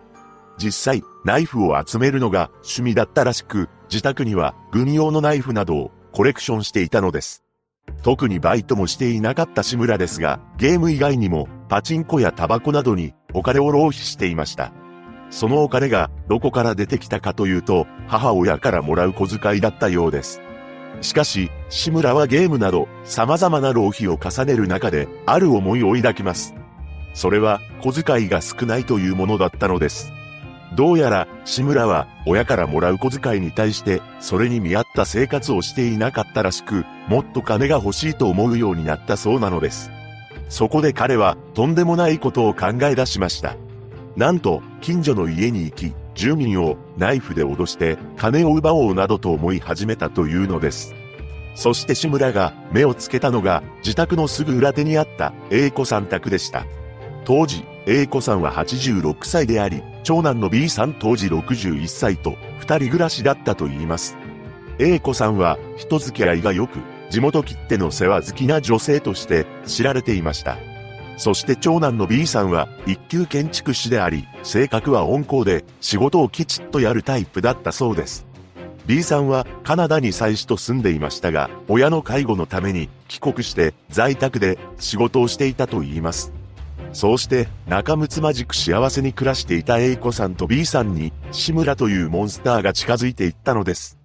[0.59, 7.43] 実際、ナイフを集めるのが趣味だったらしく、自宅には軍用のナイフなどをコレクションしていたのです。
[8.03, 14.71] 特にバイトもしていなかった志村ですが、ゲーム以外にもパチンコやタバコなどにお金を浪費していました。
[15.31, 20.41] そのお金がどこから出てきたかというと、母親からもらう小遣いだったようです。
[20.99, 26.53] しかし、志村はゲームなど様々な浪費を重ねる中で、ある思いを抱きます。
[27.13, 30.13] それは小遣いが少ないというものだったのです。
[30.75, 39.91] どうやら志村は親からもらう小遣いに対してそれに見合った生活をしていなかったらしく、もっと金が欲しいと思うようになったそうなのです。
[40.49, 43.55] そこで彼はとんでもないことを考え出しました。
[44.15, 50.93] なんと近所の家に行き、住民をナイフで脅して金を奪おうなどと思い始めたというのです。
[51.55, 56.65] そして志村が目をつけたのが自宅のすぐ裏手にあった A 子さん宅でした。
[57.23, 64.17] 当時 A 子さんは86歳であり、長男の B さん当時61歳と二人暮らしだったと言います。
[64.79, 70.57] A 子さんは人付き合いが良く、地元切手の世話好きな女性として知られていました。
[71.17, 78.25] そして長男の B さんは一級建築士であり、性格は温厚で仕事をきちっとやるタイプだったそうです。
[78.87, 86.33] B さんはカナダに妻子と住んでいましたが、親の介護のために帰国して在宅で仕事をしていたと言います。
[86.93, 93.97] そうして仲睦まじく幸せに暮らしていた A 子さんと B さんに志村というモンスターが近づいていったのです。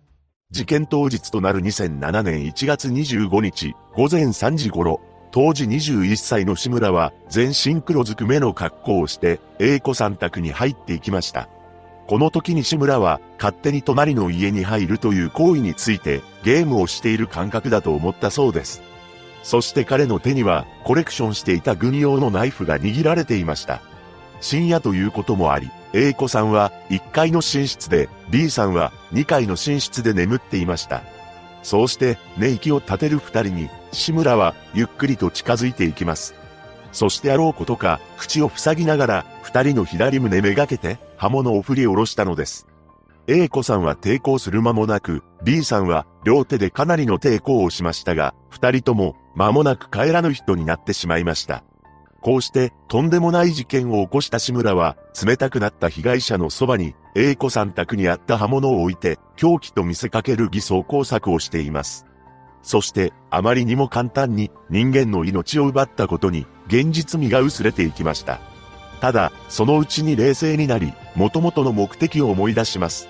[0.53, 5.01] 事件当日となる2007年1月25日午前3時頃、
[5.37, 11.51] 当時21歳の志村は全身黒ずく目の格好をして A 子さん宅に入っていきました。
[12.07, 18.81] この時に志村は勝手に隣の家に入るという行為についてゲームをしている感覚だと思ったそうです。
[19.43, 23.83] そして彼の手にはコレクションしていた軍用のナイフが握られていました。
[24.41, 31.03] 深夜ということもあり、A 子さんは1階の寝室で、B さんは2階の寝室で眠っていました。
[31.67, 36.37] そうして寝息を立てる二人に、志村はゆっくりと近づいていきます。
[36.93, 42.69] そしてあろうことか、口を塞ぎながら、二人の左胸めがけて、刃物を振り下ろしたのです。
[43.27, 51.65] A 子さんは抵抗する間もなく、B さんは両手でかなりの抵抗をしましたが、二人とも間もなく帰らぬ人になってしまいました。
[52.21, 62.07] こうしてとんでもない事件を起こした志村は、冷たくなった被害者のそばに、A 子さん宅にあった刃物を置いて、凶器と見せかける偽装工作をしています。
[62.63, 68.41] そして、あまりにも簡単に人間の命を奪ったことに、現実味が薄れていきました。
[69.01, 73.09] ただ、そのうちに冷静になり、元々の目的を思い出します。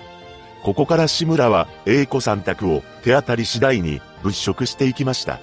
[0.63, 5.39] ここから志村は A 子さん宅を手当たり次第に物色していきました。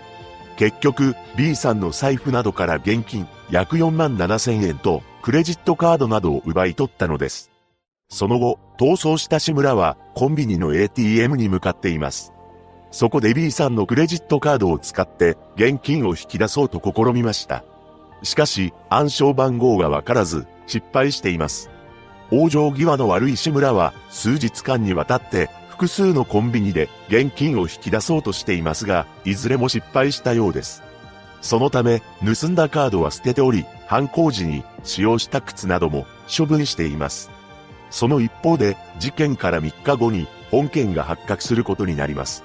[0.56, 7.50] 結局、B さんの財布などから現金約4万7千円とクレジットカードなどを奪い取ったのです。
[8.08, 12.32] その後、逃走した志村はコンビニの ATM に向かっています。
[12.90, 17.64] そこで B さんのクレジットカードを使って現金を引き出そうと試みました。
[18.22, 21.70] しかし、暗証番号がわからず失敗しています。
[22.30, 30.82] 往生際の悪い志村は数日間にわたって複数のコンビニで現金を引き出そうとしていますが、いずれも失敗したようです。
[31.42, 37.30] そのため、盗んだカードは捨てており、犯行時に使用した靴なども処分しています。
[37.90, 42.44] その一方で、事件から3日後に本件が発覚することになります。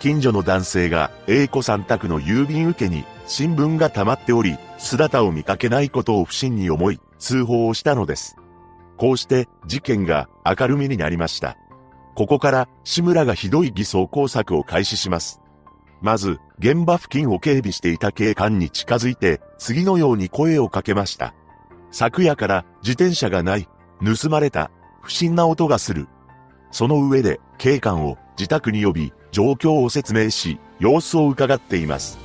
[0.00, 8.36] 近所の男性が A 子さん宅の郵便受けに新聞が溜まっており、姿を見かけないことを不審に思い、通報をしたのです。
[8.96, 11.56] こうして事件が明るみになりました。
[12.16, 15.42] ここから志村がひどい偽装工作を開始します。
[16.00, 21.34] まず、現場付近を警備していた警官に近づいて、次のように声をかけました。
[21.90, 23.68] 昨夜から自転車がない、
[24.02, 24.70] 盗まれた、
[25.02, 26.08] 不審な音がする。
[26.70, 32.18] その上で警官を自宅に呼び、状況を説明し、様子を伺っています。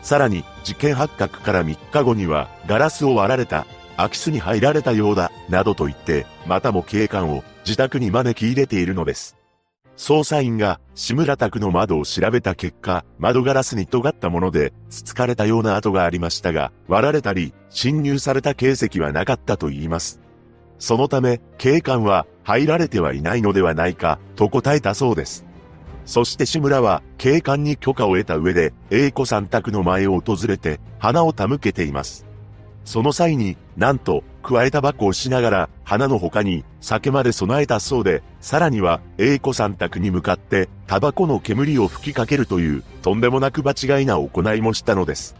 [0.00, 3.66] さらに、事件発覚から3日後には、ガラスを割られた、
[3.96, 9.36] 空き巣に入られたようだ、などと言って、またも警官を自宅に招き入れているのです。
[9.96, 20.20] 捜査員が志村宅の窓を調べた結果、窓ガラスに尖ったもので、つつかれたような跡がありましたが、割られたり、侵入された形跡はなかったと言います。
[20.78, 25.46] そのため、警官は入られてはいないのではないか、と答えたそうです。
[26.04, 32.25] そして志村は警官に許可を得た上で、英子さん宅の前を訪れて、花を手向けています。
[32.86, 45.34] その際に、なんと、加えた箱をしながら、花の他に、酒まで備えたそうで、さらには、英子さん宅に向かって、タバコの煙を吹きかけるという、とんでもなく場違いな行いもしたのです。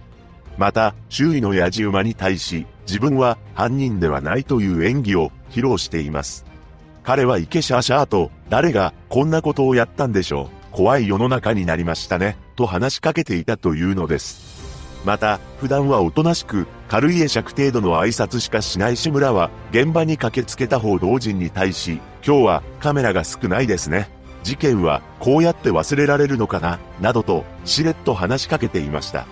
[0.58, 6.44] また、周囲のヤジ馬に対し、自分は犯人ではないという演技を披露しています。
[7.04, 10.76] 彼はイケシャーシャーと、誰がこんなことをやったんでしょう。
[10.76, 14.56] 怖い世の中になりましたね、と話しかけていたというのです。
[15.04, 24.08] また、普段はおとなしく、軽い会釈程度の挨拶しかしない志村は、現場に駆けつけた報道陣に対し、今日はカメラが少ないですね。
[24.44, 29.26] 事件はこうやって忘れられるのかな、などと、しれっと話しかけていました。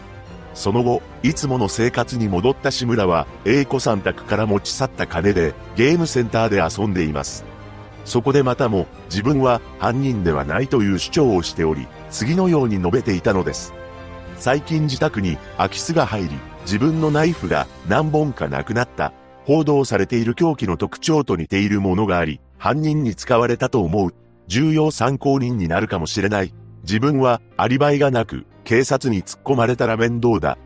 [0.55, 7.45] その後、いつもの生活に戻った志村は、英子さん宅から持ち去った金で、ゲームセンターで遊んでいます。
[8.05, 13.73] そこでまたも、自分は犯人ではないという主張をしており、次のように述べていたのです。
[14.37, 16.31] 最近自宅に空き巣が入り、
[16.65, 19.13] 自分のナイフが何本かなくなった。
[19.45, 24.15] 報道されている凶器の特徴と似ているものがあり、犯人に使われたと思う。
[24.47, 26.55] 重要参考人になるかもしれない。
[26.83, 30.59] 自分はアリバイがなく、警察に突っ込まれたら面倒だ。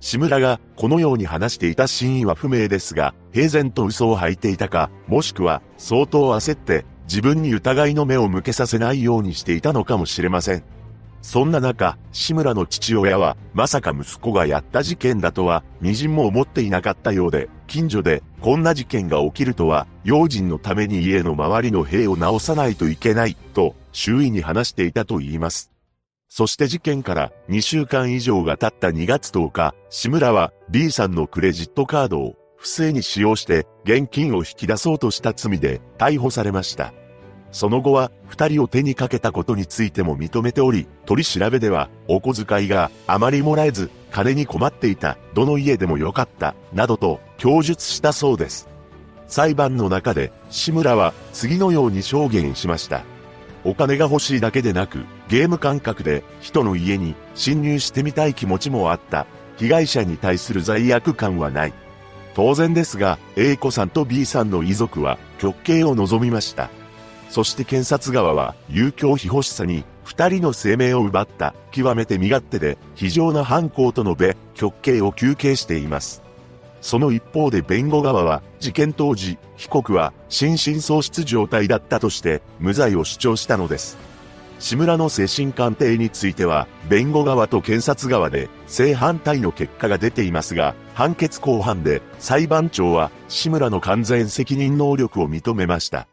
[0.00, 10.79] 志村がこのように話していた真意は不明ですが、平然と嘘を吐いていたか、もしくは相当焦って自分に疑いの目を向けさせないようにしていたのかもしれません。
[11.22, 25.70] そんな中、志村の父親は、まさか息子がやった事件だとは、微塵も思っていなかったようで、近所で、こんな事件が起きるとは、用心のために家の周りの塀を直さないといけない、と、周囲に話していたと言います。
[26.32, 36.94] そして事件から2週間以上が経った2月10日、志村は B さんのクレジットカードを不正に使用して現金を引き出そうとした罪で逮捕されました。
[37.52, 48.68] その後は、二人を手にかけたことについても認めており、取り調べでは、お小遣いがあまりもらえず、金に困っていた、どの家でもよかった、などと供述したそうです。
[49.26, 53.02] 裁判の中で、志村は次のように証言しました。
[53.64, 59.26] お金が欲しいだけでなく、ゲーム感覚で人の家に侵入してみたい気持ちもあった。
[59.56, 61.74] 被害者に対する罪悪感はない。
[62.34, 66.70] 当然ですが、A 子さんと B さんの遺族は極刑を望みました。
[67.30, 76.22] そして検察側は、遊興非欲しさに、二人の生命を奪った、極めて身勝手で、非常な犯行と述べ、極刑を求刑しています。
[76.80, 83.96] その一方で弁護側は、事件当時、被告は、心神喪失状態だったとして、無罪を主張したのです。
[84.58, 96.08] 志村の精神鑑定については、弁護側と検察側で正反対の結果が出ていますが、判決後半で裁判長は志村の完全責任能力を認めました。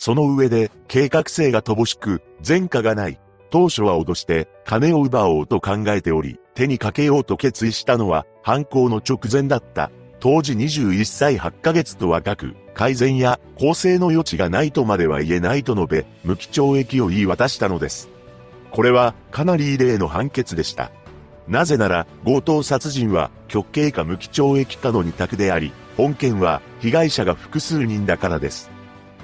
[0.00, 3.20] その上で、計画性が乏しく、前科がない。
[3.50, 9.90] 当初は脅して金を奪おうと考えており、手にかけようと決意したのは犯行の直前だった。
[10.18, 18.08] 当時21歳8ヶ月と若く、改善や更生の余地がないとまでは言えないと述べ、無期懲役を言い渡したのです。
[18.70, 20.92] これはかなり異例の判決でした。
[21.46, 28.79] なぜなら、強盗殺人は極刑か無期懲役かの二択であり、本件は被害者が複数人だからです。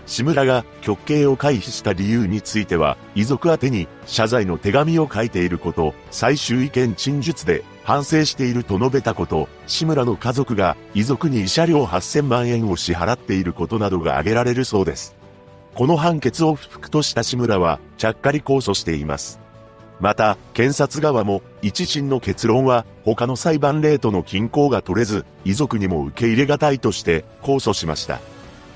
[0.06, 15.16] 志村が極刑を回避した理由については、遺族宛に謝罪の手紙を書いていること、最終意見陳述で反省していると述べたこと、志村の家族が遺族に慰謝料8000万円を支払っていることなどが挙げられるそうです。
[15.74, 19.40] この判決を不服とした志村は、ちゃっかり控訴しています。
[19.98, 28.20] また、検察側も、一審の結論は、他の裁判例との均衡が取れず、遺族にも受け入れがたいとして、控訴しました。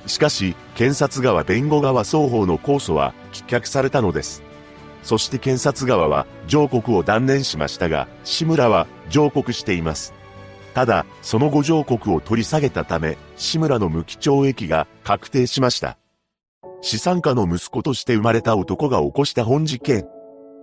[0.07, 4.43] しかし、検察側弁護側双方の控訴は棄却されたのです。
[5.03, 10.15] そして検察側は上告を断念しましたが、志村は上告しています。
[10.75, 15.99] ただ、その後上告を取り下げたため、志村の無期懲役が確定しました。
[16.83, 20.07] 資産家の息子として生まれた男が起こした本事件。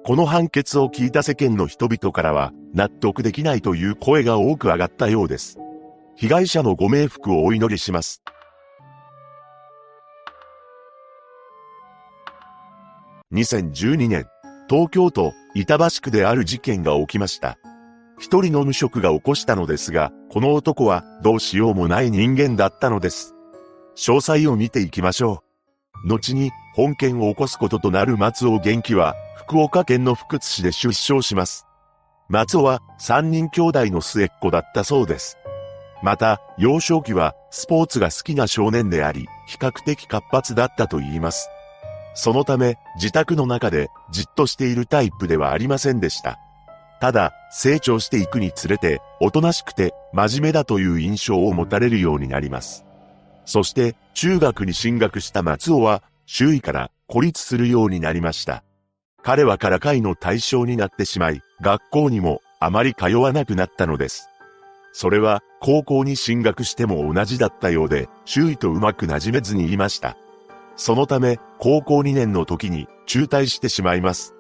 [0.06, 5.58] この判決を聞いた世間の人々からは、納得できないという声が多く上がったようです。
[6.16, 8.24] 被害者のご冥福をお祈りします。
[13.34, 14.26] 2012年、
[14.70, 17.58] 東京都板橋区である事件が起きました。
[18.18, 23.36] 一人の無職が起こしたのですが、この男はどうしようもない人間だったのです。
[23.98, 25.44] 詳細を見ていきましょ
[26.06, 26.08] う。
[26.08, 31.68] 後に本件を起こすこととなる松尾元気は、福岡県の福津市で出生します。
[32.30, 35.38] 松尾は三人兄弟の末っ子だったそうです。
[36.02, 41.50] また、幼少期はスポーツが好きな少年であり、比較的活発だったと言います。
[42.20, 46.40] そのため、自宅の中でじっとしているタイプではありませんでした。
[47.00, 52.86] ただ、成長していくにつれて、おとなしくて真面目だという印象を持たれるようになります。
[53.46, 58.64] そして、中学に進学した松尾は、周囲から孤立するようになりました。
[59.22, 64.28] 彼はからかいの対象になってしまい、学校にもあまり通わなくなったのです。
[64.92, 70.18] それは、高校に進学しても同じだったようで、周囲とうまく馴染めずにいました。
[70.76, 74.36] そのため、高校2年の時に中退してしまいます。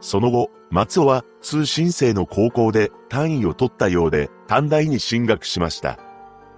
[0.00, 5.98] その後、松尾は通信制の高校で単位を取ったようで短大に進学しました。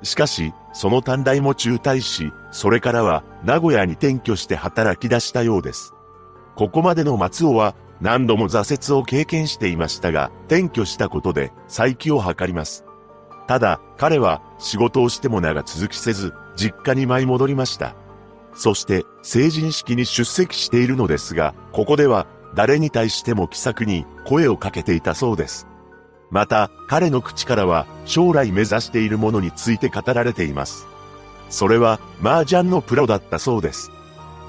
[0.02, 5.94] しかし、その短大も中退し、それからは名古屋に転居して働き出したようです。
[6.56, 12.84] ここまでの松尾は何度も挫折を経験していましたが、転居したことで再起を図ります。
[13.46, 17.94] ただ、彼は仕事をしても長続きせず、実家に舞い戻りました。
[18.54, 25.66] そして成人式に出席しているのですが、ここでは誰に対しても気さくに声をかけていたそうです。
[26.30, 30.86] また、彼の口からは将来目指しているものについて語られています。
[31.50, 33.90] それは麻雀のプロだったそうです。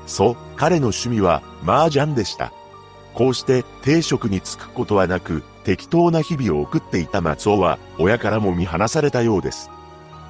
[0.08, 2.52] そう、彼の趣味は麻雀でした。
[3.14, 9.70] こうして定職に就くことはなく、適当な日々を送っていた松尾は、親からも見放されたようです。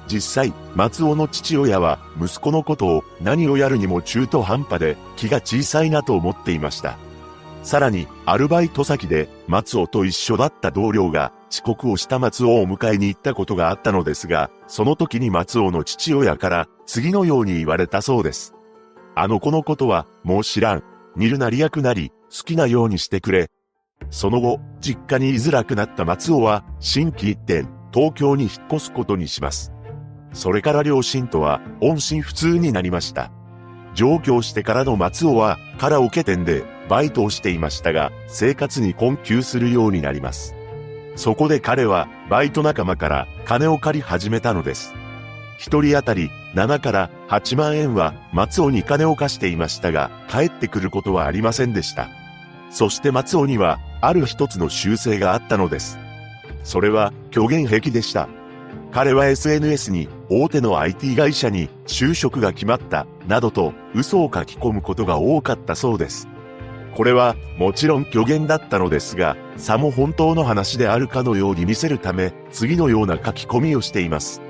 [0.08, 6.98] 実際、松尾の父親は息子のことを何をやるにも中途半端で気が小さいなと思っていました。
[7.62, 18.54] さらに、アルバイト先で松尾と一緒だった同僚が遅刻をした松尾を迎えに行ったことがあったのですが、その時に松尾の父親から次のように言われたそうです。
[19.16, 20.84] あの子のことはもう知らん。
[21.16, 23.50] 煮るなり焼くなり好きなようにしてくれ。
[24.10, 29.72] その後、実家に居づらくなった松尾は心機一転、東京に引っ越すことにします。
[30.32, 33.30] それから両親とは音信不通になりました。
[33.94, 40.54] 上京してからの松尾はカラオケ店でバイトをしていましたが、生活に困窮するようになります。
[41.16, 44.94] そこで彼はバイト仲間から金を借り始めたのです。
[45.58, 52.08] 一人当たり7から8万円は松尾に金を貸していましたが、帰ってくることはありませんでした。
[52.70, 55.98] そして松尾にはある一つの習性があったのです。
[56.62, 58.28] それは虚言癖でした。
[58.96, 66.28] 彼は SNS に大手の IT 会社に就職が決まったなどと嘘を書き込むことが多かったそうです。
[66.96, 74.40] これはもちろん虚言だったのですが、さも本当の話であるかのように見せるため、次のような書き込みをしています。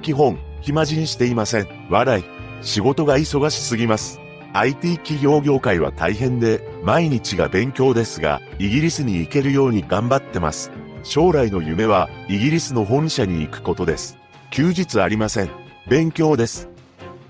[0.00, 1.68] 基本、暇人していません。
[1.90, 2.24] 笑い。
[2.62, 4.20] 仕事が忙しすぎます。
[4.54, 10.70] IT 企業業界は大変で、毎日が勉強ですが、イギリスに行けるように頑張ってます。
[11.02, 14.18] 将来の夢はイギリスの本社に行くことです。
[14.50, 15.50] 休日ありません。
[15.88, 16.68] 勉強です。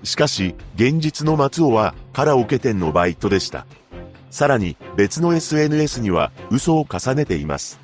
[0.03, 3.65] しかし、現実の松尾はカラオケ店のバイトでした。
[4.29, 7.79] さらに別の SNS には嘘を重ねています。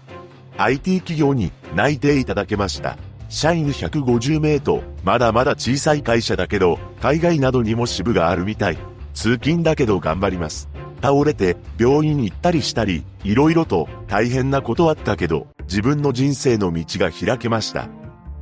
[0.57, 2.97] IT 企業に内定いただけました。
[3.29, 8.77] 社員150名と、まだまだ小さい会社だけど、海外などにも支部があるみたい。
[9.13, 10.67] 通勤だけど頑張ります。
[11.01, 17.87] 倒れて病院行ったりしたり、色々と大変なことあったけど、自分の人生の道が開けました。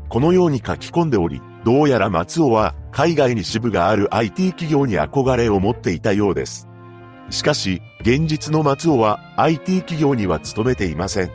[0.10, 6.68] このように書き込んでおり、どうやら松尾は海外に支部がある IT 企業に憧れを持っていたようです。
[7.30, 11.32] しかし、現実の松尾は IT 企業には勤めていません。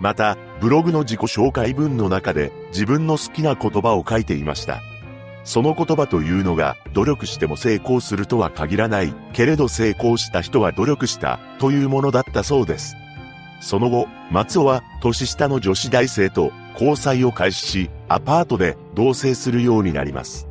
[0.00, 4.80] また、ブログの自己紹介文の中で自分の好きな言葉を書いていました。
[5.44, 12.96] その言葉というのが、努力しても成功するとは限らない、けれど成功した人は努力した、というものだったそうです。
[13.60, 20.46] その後、松尾は年下の女子大生と交際を開始し、アパートで同棲するようになります。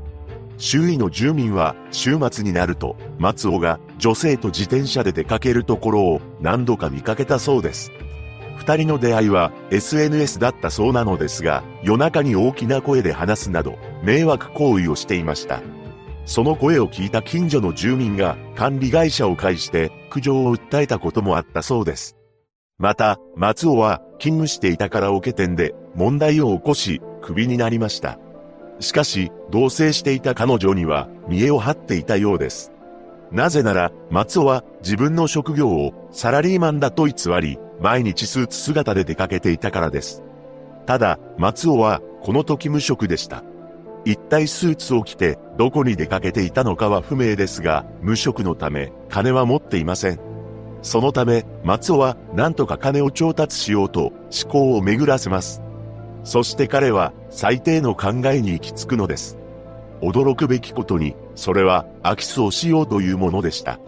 [0.57, 7.91] 周囲の住民は週末になると、松尾が女性と自転車で出かけるところを何度か見かけたそうです。
[8.59, 15.61] 二人の出会いは SNS だったそうなのですが、夜中に大きな声で話すなど、迷惑行為をしていました。
[16.25, 22.17] その声を聞いた近所の住民が管理会社を介して苦情を訴えたこともあったそうです。
[22.77, 28.19] また、松尾は勤務していたカラオケ店で問題を起こし、クビになりました。
[28.81, 32.73] しかし、同棲していた彼女には見栄を張っていたようです。
[33.31, 40.23] なぜなら、松尾は自分の職業をサラリーマンだと偽り、毎日スーツ姿で出かけていたからです。
[40.85, 43.43] ただ、松尾はこの時無職でした。
[44.05, 50.19] 一体スーツを着てどこに出かけていたのかは不明ですが、無職のため金は持っていません。
[50.81, 55.61] そのため、松尾は何とか金を調達しようと思考を巡らせます。
[56.23, 59.37] そして彼は最低の考えに行き着くのです。
[60.01, 63.79] 驚くべきことに、それは空き巣をしようというものでした。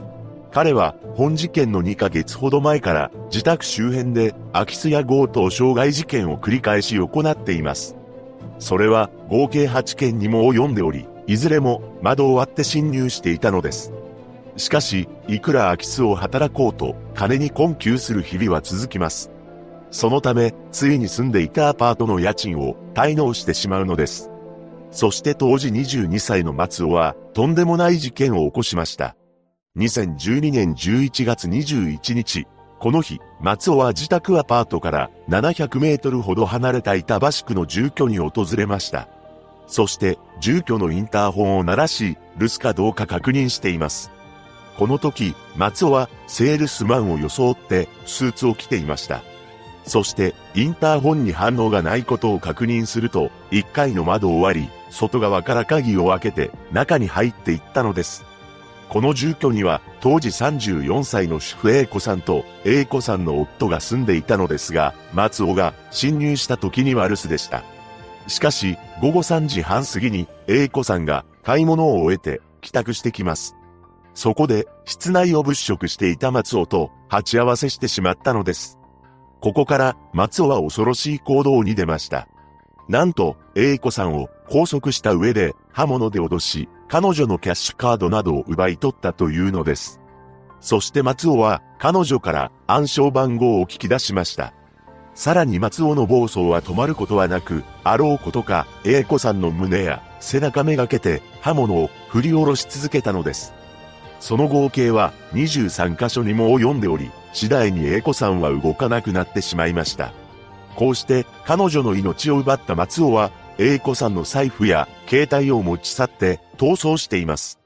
[0.52, 7.98] 彼は本事件の2ヶ月ほど前から自宅周辺で空き巣や強盗傷害事件を繰り返し行っています。
[8.60, 13.92] それは合計8件にも及んでおり、いずれも窓を割って侵入していたのです。
[14.56, 19.30] しかし、いくら空き巣を働こうと金に困窮する日々は続きます。
[19.92, 24.31] そのため、ついに住んでいたアパートの家賃を滞納してしまうのです。
[24.92, 29.16] そして当時22歳の松尾は、とんでもない事件を起こしました。
[29.78, 32.46] 2012年11月21日、
[32.78, 39.08] この日、松尾は自宅アパートから700メートルほど離れた板橋区の住居に訪れました。
[39.68, 44.12] そして、住居のインターホンを鳴らし、留守かどうか確認しています。
[44.78, 49.22] この時、松尾はセールスマンを装ってスーツを着ていました。
[49.86, 58.24] そして、インターホンに反応がないことを確認すると、1階の窓を割り、外側から鍵を開けて中に入っていったのです。
[58.90, 67.64] この住居には当時34歳の主婦 A 子さんと A 子さんの夫が住んでいたのですが、松尾が侵入した時には留守でした。
[68.28, 73.56] しかし、午後3時半過ぎに A 子さんが買い物を終えて帰宅してきます。
[74.14, 78.78] そこで室内を物色していた松尾と鉢合わせしてしまったのです。
[79.40, 82.28] ここから松尾は恐ろしい行動に出ました。
[82.92, 90.02] なんと、A 子さんを拘束した上で刃物で脅し、彼女のキャッシュカードなどを奪い取ったというのです。
[90.60, 94.54] そして松尾は彼女から暗証番号を聞き出しました。
[95.16, 103.54] さらに松尾の暴走は止まることはなく、あろうことか、A 子さんの胸や背中めがけて刃物を振り下ろし続けたのです。
[104.20, 110.12] その合計は23箇所にも及んでおり、次第に A 子さんは動かなくなってしまいました。
[110.76, 117.60] こうして彼女の命を奪った松尾は A 子さんの財布や携帯を持ち去って逃走しています。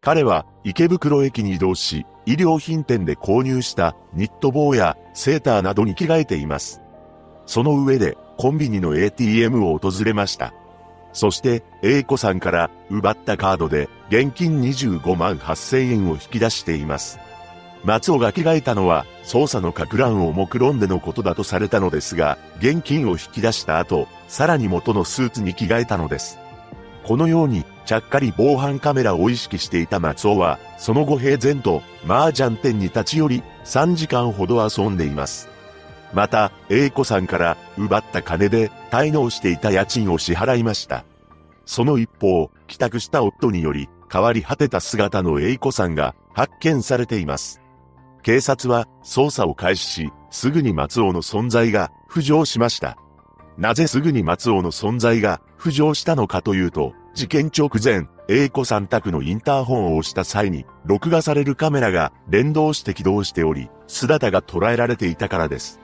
[0.00, 6.80] 彼は池袋駅に移動し、衣料品店で購入したニット帽やセーターなどに着替えています。
[7.46, 10.52] その上でコンビニの ATM を訪れました。
[11.12, 17.18] そして A 子さんから奪ったカードで現金25万8000円を引き出しています。
[17.84, 26.38] 松尾が着替えたのは、捜査の格乱を目論んでのことだとされたのですが、現金を引き出した後、さらに元のスーツに着替えたのです。
[27.02, 35.48] このように、ちゃっかり防犯カメラを意識していた松尾は、その後平然と、麻雀店に立ち寄り、3時間ほど遊んでいます。
[36.12, 41.04] また、A 子さんから奪った金で滞納していた家賃を支払いました。
[41.64, 47.61] その一方、帰宅した夫により、変わり果てた姿の A 子さんが発見されています。
[48.22, 52.96] 警察は捜査を開始し、すぐに松尾の存在が浮上しました。
[53.58, 65.80] なぜすぐに松尾の存在が浮上したのかというと、事件直前、A 子さん宅のインターホンを押した際に、録画されるカメラが連動して起動しており、姿が捉えられていたからです。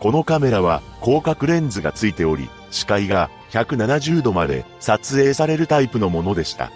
[0.00, 6.70] このカメラは広角レンズがついており、視界が170度まで撮影されるタイプのものでした。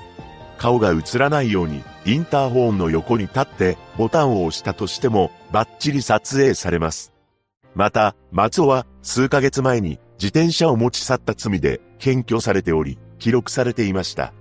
[0.62, 7.12] 顔が映らないように、インターホンの横に立ってボタンを押したとしても、バッチリ撮影されます。
[7.74, 14.32] また、松尾は数ヶ月前に自転車を持ち去った罪で検挙されており、記録されていました。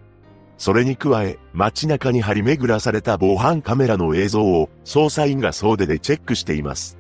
[0.59, 6.99] それに加え、街中に張り巡らされた防犯カメラの映像を捜査員が総出でチェックしています。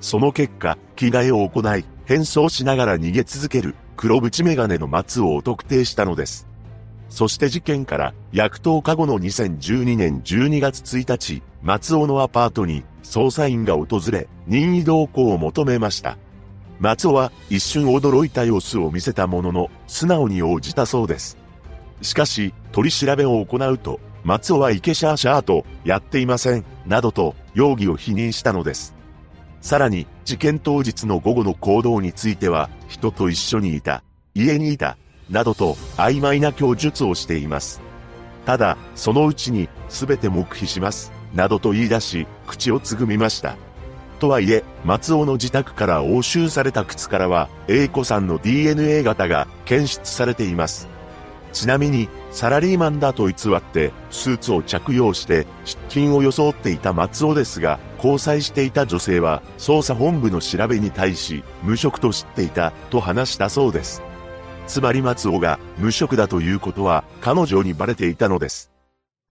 [0.00, 6.51] その結果、着替えを行い、変装しながら逃げ続ける黒縁メガネの松尾を特定したのです。
[7.12, 16.16] そして事件から約10日後の2012年12月1日、松尾のアパートに捜査員が訪れ、任意同行を求めました。
[16.80, 21.36] 松尾は一瞬驚いた様子を見せたものの、素直に応じたそうです。
[22.00, 28.94] しかし、取り調べを行うと、松尾はイケシャーシャーと、やっていません、などと、容疑を否認したのです。
[29.60, 34.02] さらに、事件当日の午後の行動については、人と一緒にいた、
[34.34, 34.96] 家にいた、
[35.32, 37.80] などと曖昧な供述をしています。
[38.44, 43.56] ただ、そのうちに全て黙秘します、などと言い出し、口をつぐみました。
[44.20, 50.86] とはいえ、松尾の自宅から押収された靴からは、A 子さんの DNA 型が検出されています。
[51.52, 64.02] ちなみに、サラリーマンだと偽って、スーツを着用して、出勤を装っていた松尾ですが、交際していた女性は、捜査本部の調べに対し、無職と知っていた、と話したそうです。
[64.66, 68.70] つまり松尾が無職だということは、彼女にバレていたのです。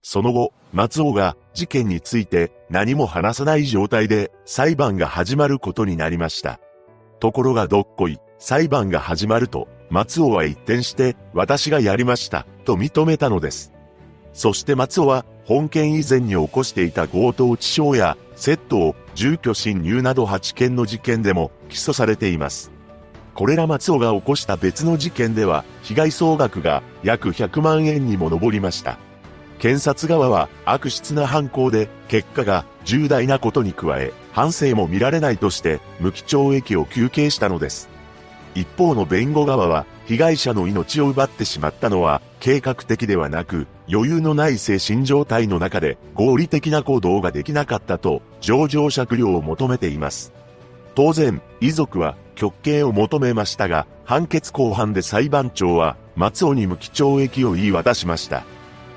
[0.02, 6.58] その後、松尾が事件について何も話さない状態で裁判が始まることになりました。
[7.20, 13.72] ところがどっこい、裁判が始まると、松尾は一転して、私がやりました、と認めたのです。
[14.32, 22.72] そして松尾は、本件以前に起こしていた強盗致傷や、窃盗、住居侵入など8件の事件でも起訴されています。
[23.34, 28.98] これら松尾が起こした別の事件では、被害総額が約100万円にも上りました。
[29.58, 37.88] 検察側は悪質な犯行で結果が重大なことに加え、反省も見られないとして無期懲役を求刑したのです。
[38.54, 50.32] 一方の弁護側は、被害者の命を奪ってしまったのは、計画的ではなく、余裕のない精神状態の中で合理的な行動ができなかったと、上場酌量を求めています。
[50.94, 58.44] 当然、遺族は極刑を求めましたが、判決後半で裁判長は、松尾に無期懲役を言い渡しました。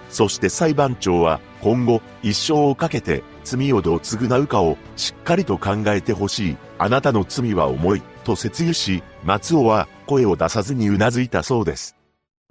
[0.10, 6.58] そして裁判長は、今後、一生をかけて、罪をどう償うかを、しっかりと考えてほしい。
[6.78, 8.02] あなたの罪は重い。
[8.24, 11.96] と説諭し、松尾は声を出さずに頷いたそうです。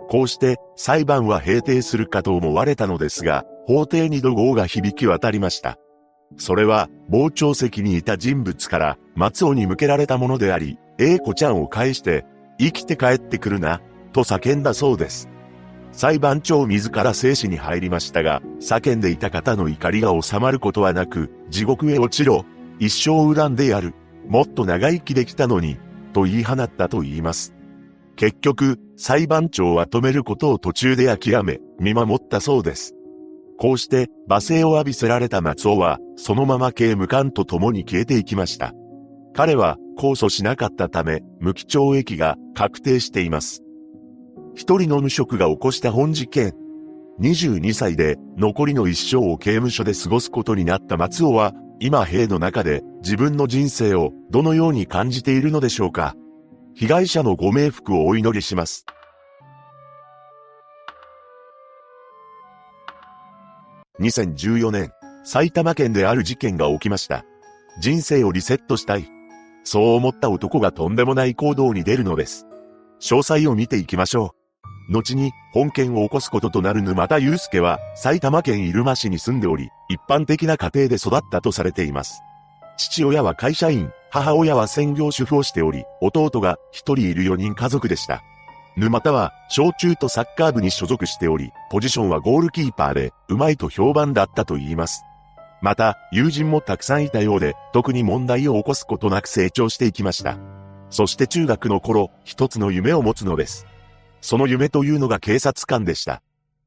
[0.09, 5.79] こうして裁判は閉廷するかと思われたのですが、法廷に怒号が響き渡りました。
[6.37, 12.25] それは、傍聴席にいた人物から松尾に向けられたものであり、英子ちゃんを返して、
[12.59, 13.81] 生きて帰ってくるな、
[14.13, 15.29] と叫んだそうです。
[15.93, 22.45] 裁判長自ら生死に入りましたが、叫んでいた方の怒りが収まることはなく、地獄へ落ちろ、
[22.81, 23.95] 一生恨んでやる、
[24.29, 25.79] もっと長生きできたのに、
[26.13, 27.55] と言い放ったと言います。
[28.17, 32.95] 結局、裁判長は止めることを途中で諦め、見守ったそうです。
[33.59, 38.75] こうして、罵声を浴びせられた松尾は、そのまま刑務官と共に消えていきました。
[39.35, 43.65] 彼は、控訴しなかったため、無期懲役が確定しています。
[44.55, 46.55] 一人の無職が起こした本事件。
[47.21, 56.15] 22歳で残りの一生を刑務所で過ごすことになった松尾は、今兵の中で自分の人生をどのように感じているのでしょうか
[56.75, 58.87] 被害者のご冥福をお祈りします。
[64.01, 64.93] 2014年、
[65.25, 67.25] 埼玉県である事件が起きました。
[67.81, 69.14] 人生をリセットしたい。
[69.65, 72.47] そう思った男がとんでもない行動に出るのです。
[73.01, 74.35] 詳細を見ていきましょ
[74.89, 74.93] う。
[74.93, 82.21] 後に本件を起こすこととなる沼田祐介は埼玉県入間市に住んでおり、一般的な家庭で育ったとされています。
[82.77, 88.23] 父親は会社員、母親は専業主婦をしており、弟が一人いる4人家族でした。
[88.77, 95.05] 沼田は小中とサッカー部に所属しており、ポジションはゴールキーパーで、うまいと評判だったと言います。
[95.65, 100.37] また、友人もたくさんいたようで、特に問題を起こすことなく成長していきました。
[100.91, 103.67] そして中学の頃、一つの夢を持つのです。
[104.21, 106.21] その夢というのが警察官でした。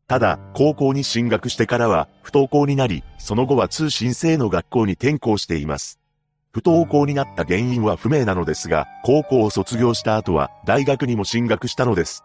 [0.07, 5.99] ただ、高校に進学してからは、不登校になり、その後は通信制の学校に転校しています。
[6.51, 12.23] 不登校になった原因は不明なのですが、高校を卒業した後は、大学にも進学したのです。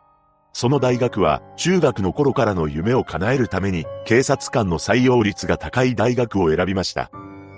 [0.52, 7.10] その大学は、中学の頃からの夢を叶えるために、警察官の採用率が高い大学を選びました。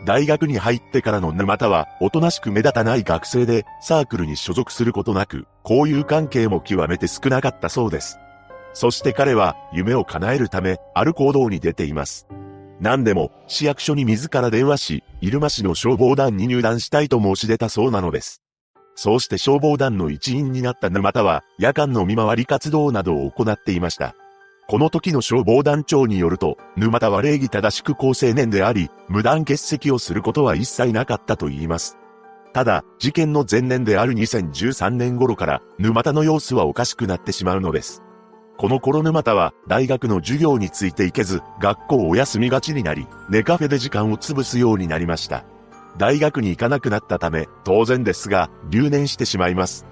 [0.07, 8.19] 大学に入ってからの沼田は、おとなしく目立たない学生で、サークルに所属することなく、交友関係も極めて少なかったそうです。
[8.75, 12.27] そして彼は夢を叶えるため、ある行動に出ています。
[12.81, 18.44] 何でも、市役所に自ら電話し、入間市の消防団に入団したいと申し出たそうなのです。
[18.95, 24.15] そうして消防団の一員になった沼田は、夜間の見回り活動などを行っていました。
[24.67, 31.99] この時の消防団長によると、沼田は礼儀正しく高青年であり、無断欠席をすることは一切なかったと言います。
[32.55, 38.03] ただ、事件の前年である2013年頃から、沼田の様子はおかしくなってしまうのです。
[38.57, 45.45] この頃沼田は大学の授業についていけず、学校を休みがちになり、ネカフェで時間を潰すようになりました。
[45.97, 49.87] 大学に行かなくなったため、当然ですが、留年してしまいます。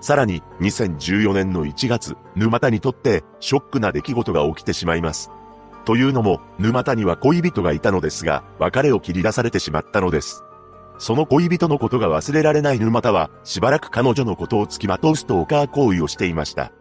[0.00, 5.30] さらに、2014年の1月、沼田にとってショックな出来事が起きてしまいます。
[5.84, 10.42] というのも、沼田には恋人がいたのですが、別れを切り出されてしまったのです。
[10.98, 16.72] その恋人のことが忘れられない沼田は、しばらく彼女のことを付きまとうストーカー行為をしていました。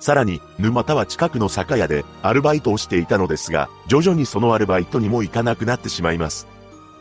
[0.00, 6.46] さらに、沼田は近くの酒屋でアルバイトをしていたのですが、徐々にそのアルバイトにも行かなくなってしまいます。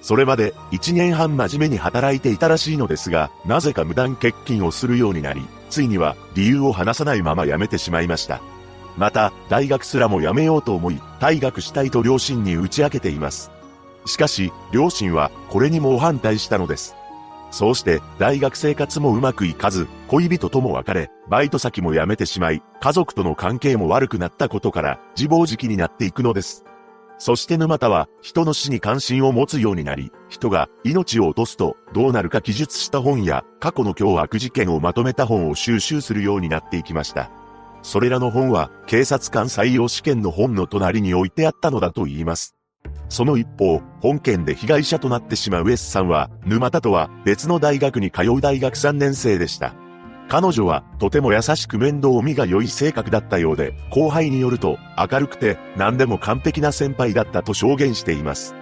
[0.04, 8.42] それまで1年半真面目に働いていたらしいのですが、なぜか無断欠勤をするようになり、ついには理由を話さないまま辞めてしまいました。
[8.98, 13.50] また、大学すらも辞めようと思い、退学したいと両親に打ち明けています。
[14.06, 16.96] しかし、両親はこれにも反対したのです。
[17.50, 26.66] そうして大学生活もうまくいかず、恋人とも別れ、バイト先も辞めてしまい、家族との関係も悪くなったことから自暴自棄になっていくのです。
[27.18, 37.32] そして沼田は人の死に関心を持つようになり、人が命を落とすとどうなるか記述した本や過去の凶悪事件をまとめた本を収集するようになっていきました。
[37.82, 42.56] それらの本は警察官採用試験の本の隣に置いてあったのだと言います。
[43.10, 49.76] その一方、本件で被害者となってしまう S さんは、沼田とは別の大学に通う大学3年生でした。
[50.34, 58.56] 彼女はとても優しく面倒見が良い性格だったようで、後輩によると明るくて何でも完璧な先輩だったと証言しています。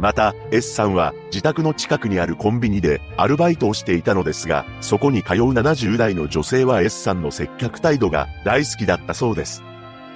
[0.00, 9.62] また、S さんは自宅の近くにあるコンビニでアルバイトをしていたのですが、そこに通う70代の女性は S さんの接客態度が大好きだったそうです。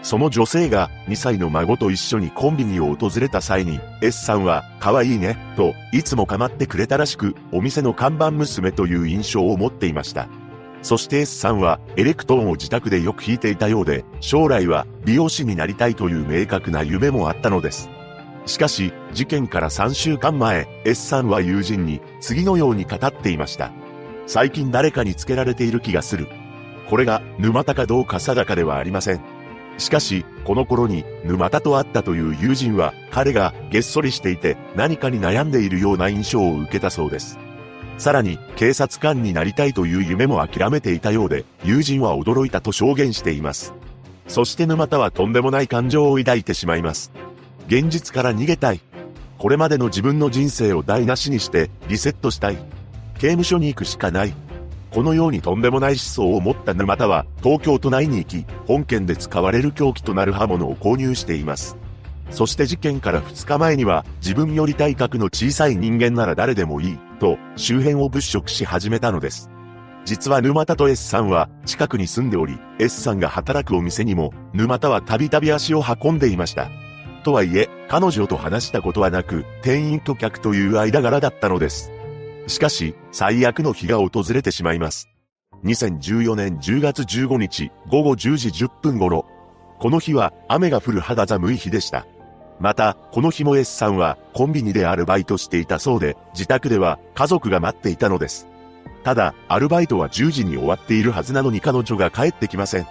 [0.02, 10.26] その女性が2歳の孫と一緒にコンビニを訪れた際に、S さんは、可愛いね、と、いつも構ってくれたらしく、お店の看板娘という印象を持っていました。
[10.82, 17.90] そして S さんは、エレクトーンを自宅でよく弾いていたようで、将来は美容師になりたいという明確な夢もあったのです。
[18.46, 23.72] しかし、事件から3週間前、S さんは友人に、次のように語っていました。
[24.26, 26.28] 最近誰かにつけられている気がする。
[26.88, 29.20] これが沼田かどうか定かではありません。
[29.78, 37.38] しかし、この頃に沼田と会ったという友人は、彼がげっそりしていて何かに悩んでいるような印象を受けたそうです。
[37.98, 43.72] さらに、警察官になりたいという夢も諦めていたようで、友人は驚いたと証言しています。
[44.28, 47.12] そして沼田はとんでもない感情を抱いてしまいます。
[47.68, 48.80] 現実から逃げたい。
[49.38, 52.56] これまでの自分の人生を台無しにしてリセットしたい。
[53.18, 54.34] 刑務所に行くしかない。
[54.90, 61.76] このようにとんでもない思想を持った沼田は、東京都内に行き、本件で使われる凶器となる刃物を購入しています。
[62.30, 69.50] そして事件から2日前には、自分より体格の小さい人間なら誰でもいい、と周辺を物色し始めたのです。
[70.04, 76.68] 実は沼田と S さんは近くに住んでおり、S さんが働くお店にも、沼田はたびたび足を運んでいました。
[77.24, 81.90] とはいえ、彼女と話したことはなく、店員と客という間柄だったのです。
[82.46, 85.08] しかし、最悪の日が訪れてしまいます。
[85.64, 89.26] 2014年10月15日午後10時10分頃。
[89.80, 92.06] この日は雨が降る肌寒い日でした。
[92.58, 98.48] また、この日も S さんはコンビニでアルバイトしていたそうで、自宅では家族が待っていたのです。
[99.04, 102.86] ただ、アルバイトは10時に終わっているはずなのに彼女が帰ってきません。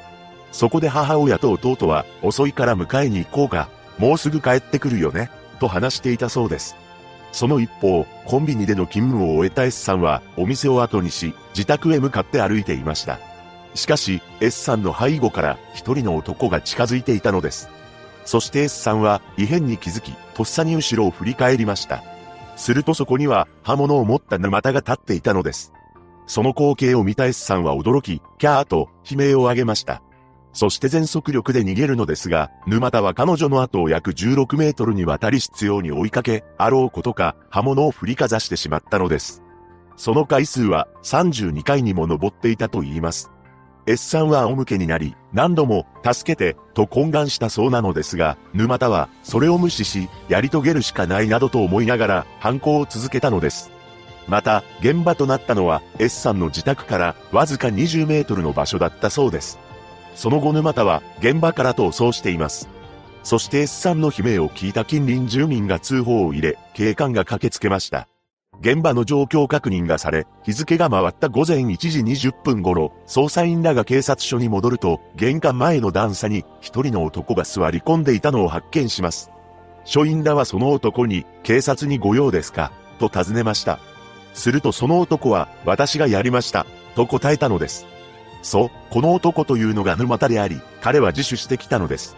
[0.51, 6.75] そこで母親と弟は遅いから迎えに行こうか、もうすぐ帰ってくるよね、と話していたそうです。
[7.31, 13.19] その一方、コンビニでの勤務を終えた S さんは、お店を後にし、自宅へ向かって歩いていました。
[13.73, 17.74] しかし、S さんの背後から一人の男が近づいていたのです。
[18.25, 22.03] そして S さんは異変に気づき、とっさに後ろを振り返りました。
[22.55, 25.71] するとそこには刃物を持った沼田が立っていたのです。
[26.27, 30.01] その光景を見た S さんは驚き、キャーと悲鳴を上げました。
[30.53, 39.43] そして全速力で逃げるのですが、沼田は彼女の後を約16メートルにわたり執拗に追いかけ、あろうことか刃物を振りかざしてしまったのです。
[39.97, 43.31] その回数は32回にも上っていたと言います。
[43.87, 53.71] S さんは仰向けになり、何度も、助けて、と懇願したそうなのですが、沼田は、それを無視し、やり遂げるしかないなどと思いながら、犯行を続けたのです。
[54.27, 59.59] また、現場となったのは、S さんの自宅から、わずか20メートルの場所だったそうです。
[60.15, 62.69] その後沼田は現場から逃走しています。
[63.23, 68.07] そして S さんの悲鳴を聞いた近隣住民が通報を入れ、警官が駆けつけました。
[68.61, 71.99] 現場の状況確認がされ、日付が回った午前1時
[72.29, 79.29] 20分頃、捜査員らが警察署に戻ると、玄関前の段差に一人の男が座り込んでいたのを発見します。
[79.83, 82.71] 署員らはその男に、警察に御用ですか？
[82.97, 83.79] と尋ねました。
[84.33, 87.85] するとその男は、私がやりました、と答えたのです。
[88.41, 92.15] そう、この男というのが沼田であり、彼は自首してきたのです。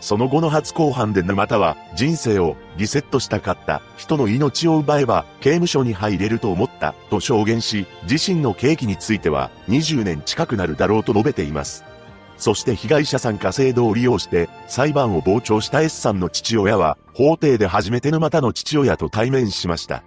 [0.00, 11.84] その後の初公判で沼田は人生をリセットしたかった人の命を奪えば刑務所に入れると思ったと証言し自身の刑期については20年近くなるだろうと述べています。
[12.36, 20.02] そして被害者参加制度を利用して裁判を傍聴した S さんの父親は法廷で初めて沼田の父親と対面しました。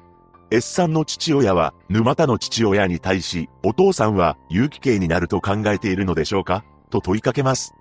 [0.50, 6.64] S さんの父親は、沼田の父親に対し、お父さんは有期刑になると考えているのでしょうか？
[6.90, 7.74] と問いかけます。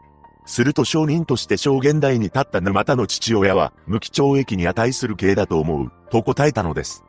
[0.47, 7.05] すると証人として証言台に立った沼田の父親は、無期懲役に値する刑だと思う、と答えたのです。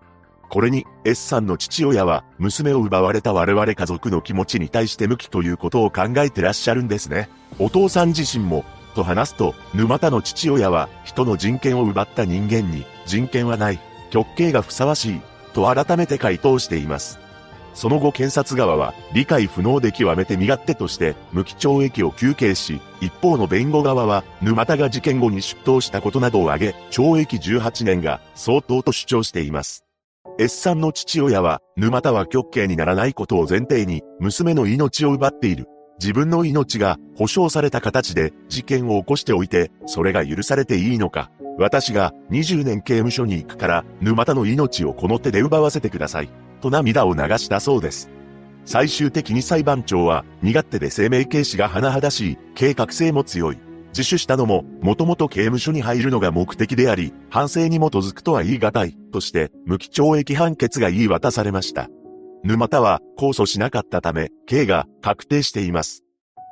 [0.49, 7.29] これに、S さんの父親は、娘を奪われた我々家族の気持ちに対して無期ということを考えてらっしゃるんですね。
[7.59, 8.65] お父さん自身も、
[8.95, 13.79] と話すと、沼田の父親は人の人権を奪った人間に人権はない、
[14.09, 15.21] 極刑がふさわしい、
[15.53, 17.26] と改めて回答しています。
[17.78, 29.86] その後検察側は理解不能で極めて身勝手として無期懲役を求刑し、一方の弁護側は沼田が事件後に出頭したことなどを挙げ、懲役18年が相当と主張しています。
[30.39, 35.67] S さんの父親は沼田は極刑にならないことを前提に娘の命を奪っている。
[35.99, 41.30] 自分の命が保証された形で事件を起こしておいて、それが許されていいのか。
[41.59, 46.46] 私が20年刑務所に行くから、沼田の命をこの手で奪わせてください。
[46.57, 48.09] と涙を流したそうです。
[48.65, 53.57] 最終的に裁判長は、身勝手で生命軽視が甚だしい、計画性も強い。
[53.97, 61.89] 自首したのも、もともと刑務所に入るのが目的であり、反省に基づくとは言い難い、として、無期懲役判決が言い渡されました。
[62.43, 66.03] 沼田は、控訴しなかったため、刑が確定しています。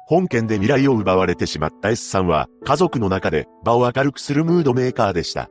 [0.07, 5.49] 本件で未来を奪われてしまった S さんは、家族の中で場を明るくするムードメーカーでした。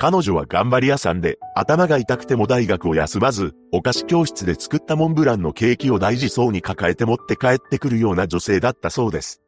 [0.00, 9.42] 彼女は頑張り屋さんで、頭が痛くても大学を休まず、お菓子教室で作ったモンブランのケーキを大事そうに抱えて持って帰ってくるような女性だったそうです。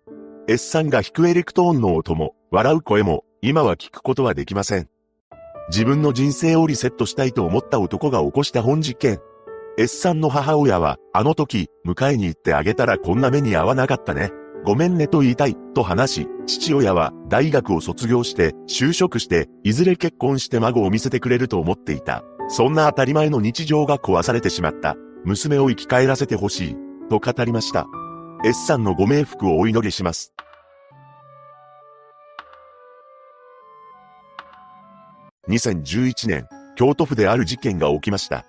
[0.48, 4.90] S さんが弾くエレクトーンの音も、笑う声も、今は聞くことはできません。
[5.70, 9.20] 自分の人生をリセットしたいと思った男が起こした本事件。
[9.78, 14.32] S さんの母親は、あの時、迎えに行ってあげたらこんな目に遭わなかったね。
[14.65, 22.23] ごめんねと言いたい、と話し、父親は大学を卒業して、就職して、いずれ結婚して孫を見せてくれると思っていた。
[22.49, 24.97] そんな当たり前の日常が壊されてしまった。
[25.25, 26.77] 娘を生き返らせてほしい。
[27.09, 27.87] と語りました。
[28.45, 30.33] S さんのご冥福をお祈りします。
[35.49, 36.47] 2011年、
[36.77, 38.45] 京都府である事件が起きました。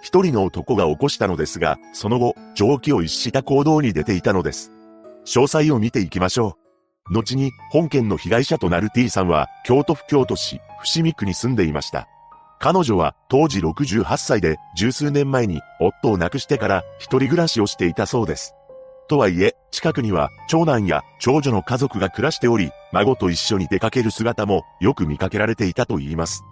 [0.00, 4.75] 一人の男が起こしたのですが、その後、常軌を逸した行動に出ていたのです。
[5.26, 6.56] 詳細を見ていきましょ
[7.10, 7.12] う。
[7.12, 12.08] 後に本件の被害者となる T さんは京都府京都市伏見区に住んでいました。
[12.58, 18.54] 彼女は当時68歳で十数年前に夫を亡くしてから一人暮らしをしていたそうです。
[19.08, 26.42] とはいえ、近くには長男や長女の家族が暮らしており、孫と一緒に出かける姿もよく見かけられていたと言います。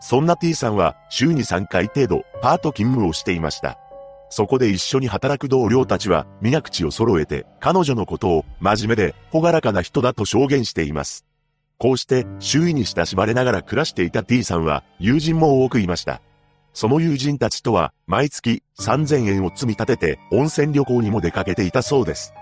[0.00, 3.78] そんな T さんは週に3回程度パート勤務をしていました。
[4.30, 11.24] そこで一緒に働く同僚たちは、皆口を揃えて、彼女のことを、真面目で、ほがらかな人だと証言しています。
[11.78, 16.20] こうして、周囲に親しまれながら暮らしていた T さんは、友人も多くいました。
[16.74, 22.34] その友人たちとは、毎月3000円を積み立てて、温泉旅行にも出かけていたそうです。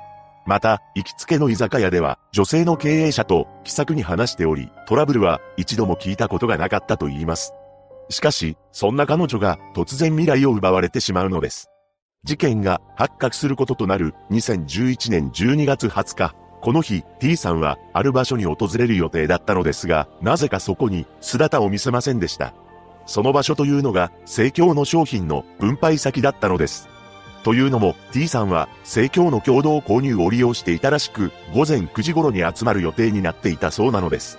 [0.47, 7.53] また、行きつけの居酒屋では、女性の経営者と気さくに話しており、トラブルは一度も聞いたことがなかったと言います。
[8.11, 11.68] しかし、そんな彼女が突然未来を奪われてしまうのです。
[12.26, 22.52] 事件が発覚することとなる2011年12月20日、この日 T さんはある場所に訪れる予定だったのですが、なぜかそこに姿を見せませんでした。
[23.06, 26.88] その場所というのが、生協の商品の分配先だったのです。
[27.44, 34.36] というのも、T さんは、生協の共同購入を利用していたらしく、午前9時頃に集まる予定になっていたそうなのです。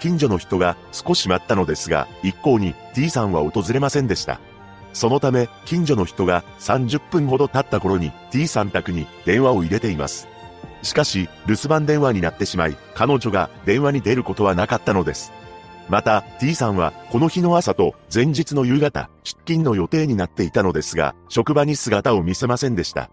[0.00, 4.40] 近所の人が少し待ったのですが、一向に T さんは訪れませんでした。
[4.92, 10.28] そのため、近所の人が30分ほど経った頃に T さん宅に電話を入れています。
[10.82, 15.32] しかし、留守番電話になってしまい、彼女が電話に出ることはなかったのです。
[15.88, 23.10] また、T さんは、この日の朝と前日の夕方、出勤の予定になっていたのですが、職場に姿を見せませんでした。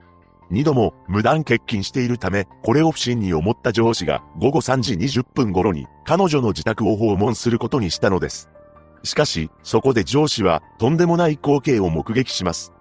[0.49, 8.49] 二度も無断欠勤しているため、これを不審に思った上司が午後3時20分頃に彼女の自宅を訪問することにしたのです。
[9.07, 12.71] しかし、そこで上司はとんでもない光景を目撃します。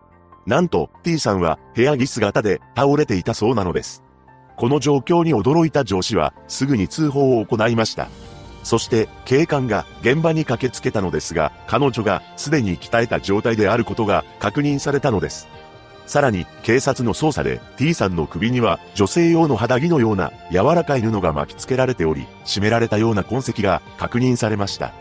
[0.44, 4.02] なんと T さんは部屋着姿で倒れていたそうなのです。
[4.56, 8.08] この状況に驚いた上司はすぐに通報を行いました。
[8.62, 15.48] そして警官が現場に駆けつけたのですが、彼女がすでに鍛えた状態であることが確認されたのです。
[16.06, 24.92] さらに警察の捜査で T さんの首には女性用の肌着のような柔らかい布が巻き付けられており、締められたような痕跡が確認されました。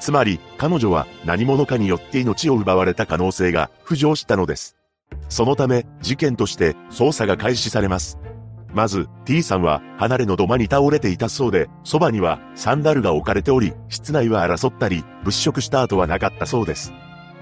[0.00, 4.76] つまり、彼女は何者かによって命を奪われた可能性が浮上したのです。
[5.28, 8.18] そのため、事件として捜査が開始されます。
[8.72, 16.92] まず、T さんは離れの土間に倒れていたそうで、そばにはサンダルが置かれており、室内は争ったり、物色した跡はなかったそうです。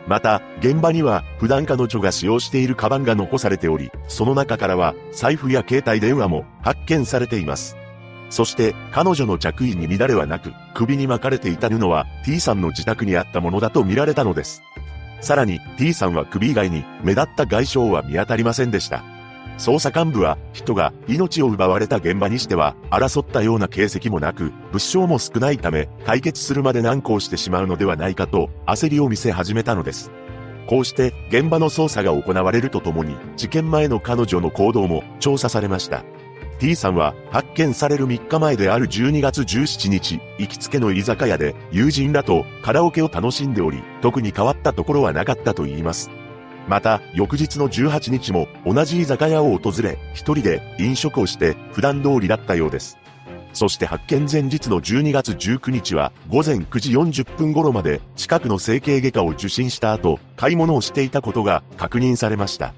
[0.06, 7.76] また、現場には普段彼女が使用しているカバンが残されており、その中からは財布や携帯電話も発見されています。
[8.28, 14.62] そして彼女の着衣に乱れはなく、首に巻かれていた布は T さんの自宅にあったものだと見られたのです。
[15.20, 19.04] さらに T さんは首以外に目立った外傷は見当たりませんでした。
[19.58, 30.10] 捜査幹部は人が命を奪われた現場にしては争ったような形跡もなく物証も少ないため解決するまで難航してしまうのではないかと焦りを見せ始めたのです。
[30.68, 36.04] こうして現場の捜査が行われるとともに事件前の彼女の行動も調査されました。
[36.58, 46.10] T さんは発見される3日前である12月17日、行きつけの居酒屋で友人らとカラオケを楽しんでおり、特に変わったところはなかったと言います。
[46.66, 52.98] また、翌日の18日も同じ居酒屋を訪れ、一人で飲食をして普段通りだったようです。
[53.52, 56.92] そして発見前日の12月19日は午前9時
[57.22, 62.74] 40分頃まで近くの整形外科を受診した後、買い物をしていたことが確認されました。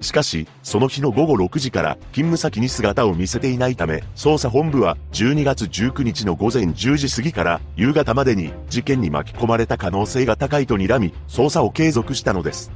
[0.00, 12.72] しかし、その日の午後6時から勤務先に姿を見せていないため、捜査本部は12月19日の午前10時過ぎから夕方までに事件に巻き込まれた可能性が高いと睨み、捜査を継続したのです。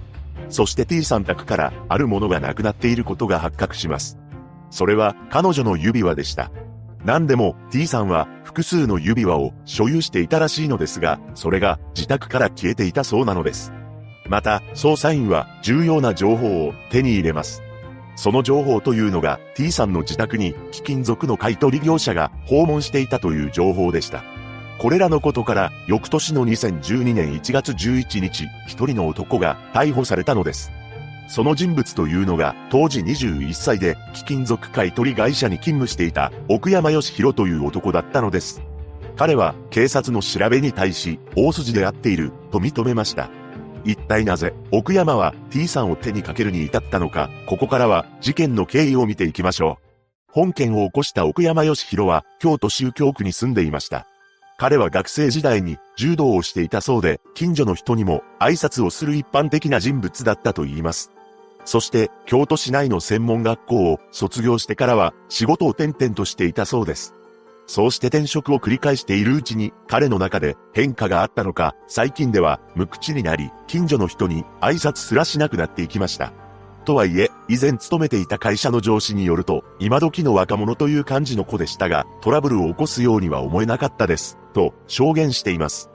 [0.51, 4.19] そして T さん宅からあるものがなくなっていることが発覚します。
[4.71, 6.51] それは彼女の指輪でした。
[7.05, 13.73] 何でも T さんは複数の指輪を所有していたらしいのですが、それが自宅から消えていたそうなのです。
[14.29, 17.63] また、捜査員は重要な情報を手に入れます。
[18.17, 24.23] その情報というのが T さんの自宅に貴金属の買取業者が訪問していたという情報でした。
[24.79, 30.73] これらのことから翌年の2012年1月11日、一人の男が逮捕されたのです。
[31.27, 38.63] その人物というのが当時21歳で貴金属買取会社に勤務していた奥山義弘という男だったのです。
[39.17, 43.31] 彼は警察の調べに対し大筋であっていると認めました。
[43.85, 49.85] 一体なぜ、奥山は T さんを手にかけるに至ったのか、ここからは事件の経緯を見ていきましょう。
[50.33, 54.07] 本件を起こした奥山義弘は、京都宗教区に住んでいました。
[54.57, 61.11] 彼は学生時代に柔道をしていたそうで、近所の人にも挨拶をする一般的な人物だったと言います。
[61.65, 67.15] そして、京都市内の専門学校を卒業してからは仕事を転々としていたそうです。
[67.67, 76.33] そうして転職を繰り返しているうちに、彼の中で変化があったのか、最近では無口になり、近所の人に挨拶すらしなくなっていきました。
[76.85, 85.89] とはいえ、以前勤めていた会社の上司によると、今時の若者という感じの子でしたが、トラブルを起こすようには思えなかったです、と証言しています。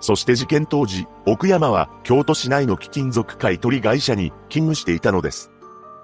[0.00, 5.52] そして事件当時、奥山は京都市内の貴金属買取会社に勤務していたのです。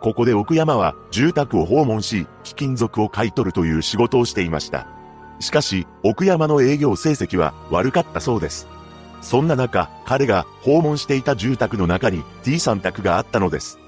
[0.00, 4.97] ここで奥山は住宅を訪問し、貴金属を買い取るという仕事をしていました。
[5.40, 8.66] しかし、奥山の営業成績は悪かったそうです。
[9.20, 13.78] そんな中、彼が訪問していた住宅の中に T さん宅があったのです。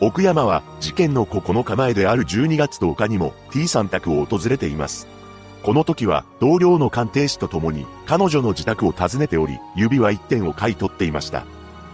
[0.00, 5.06] 奥山は事件の9日前である12月10日にも T さん宅を訪れています。
[5.62, 11.46] この時は同僚の鑑定士と共に彼女の自宅を訪ねており、指輪1点を買い取っていました。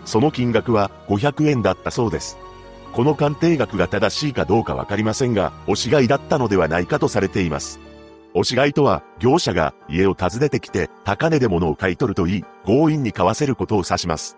[0.04, 2.36] その金額は500円だったそうです。
[2.92, 7.78] この鑑定額が正しいかどうかわかりませんが、押し買いだったのではないかとされています。
[8.34, 14.36] 押し買いとは、業者が家を訪ねてきて、高値で物を買い取るといい、強引に買わせることを指します。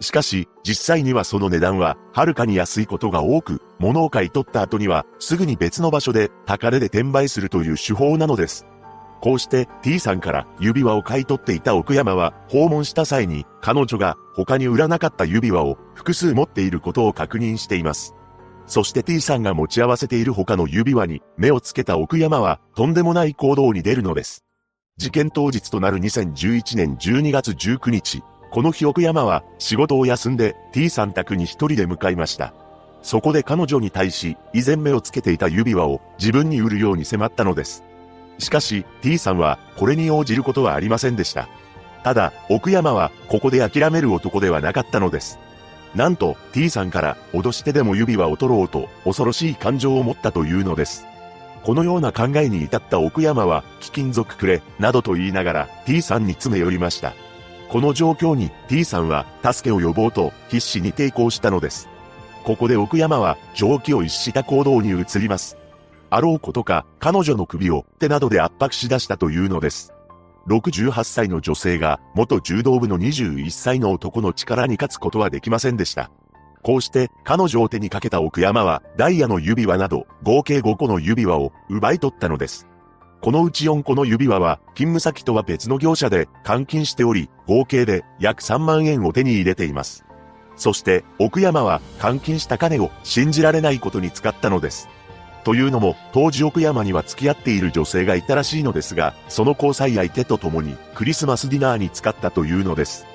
[0.00, 8.66] しかし、実際にはその値段は、はるかに安いことが多く、物を買い取った後には、すぐに別の場所で、高値で転売するという手法なのです。
[9.20, 18.14] こうして T さんから指輪を買い取っていた奥山は訪問した際に彼女が他に売らなかった指輪を複数持っていることを確認しています。
[18.70, 24.44] そして T さんが持ち合わせている他の指輪に目をつけた奥山はとんでもない行動に出るのです。
[24.96, 28.22] 事件当日となる2011年12月19日、
[28.52, 32.54] この日奥山は仕事を休んで T さん宅に一人で向かいました。
[33.02, 37.82] そこで彼女に対し、以前目をつけていた指輪を自分に売るように迫ったのです。
[38.38, 41.48] しかし、T さんはこれに応じることはありませんでした。
[42.04, 45.40] ただ、奥山はここで諦める男ではなかったのです。
[45.94, 51.06] なんと T さんから脅してでも指輪を取ろうと恐ろしい感情を持ったというのです。
[51.62, 57.12] このような考えに至った奥山は貴金属くれ、などと言いながら T さんに詰め寄りました。
[57.68, 61.88] この状況に T さんは助けを呼ぼうと必死に抵抗したのです。
[62.44, 65.56] ここで奥山は蒸気を逸した行動に移ります。
[66.08, 69.92] あろうことか彼女の首を手などで圧迫し出したというのです。
[70.48, 76.10] 68歳の女性が元柔道部の21歳の男の力に勝つことはできませんでした。
[76.62, 82.66] こうして彼女を手にかけた奥山はダイヤの指輪など合計5個の指輪を奪い取ったのです。
[83.20, 90.04] このうち4個の指輪は勤務先とは別の業者で換金しており合計で約3万円を手に入れています。
[90.56, 94.88] そして奥山は換金した金を信じられないことに使ったのです。
[95.44, 103.06] というのも、当時奥山には付き合っている女性がいたらしいのですが、その交際相手と共にクリスマスディナーに使ったというのです。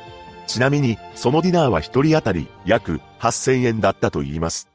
[0.47, 4.69] ちなみに、そのディナーは一人当たり約8000円だったと言います。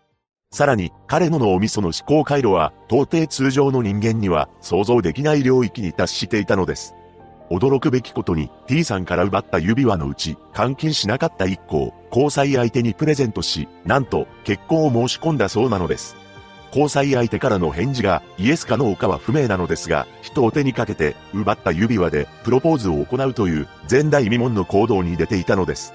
[0.52, 6.94] さらに、彼の脳みその思考回路は、到底通常の人間には想像できない領域に達していたのです。
[7.50, 16.16] 驚くべきことに T さんから奪った指輪のうち、監禁しなかった1個を交際相手にプレゼントし、なんと結婚を申し込んだそうなのです。
[16.70, 25.92] 交際相手からの返事がイエスかノーかは不明なのですが、人を手にかけて奪った指輪でプロポーズを行うという前代未聞の行動に出ていたのです。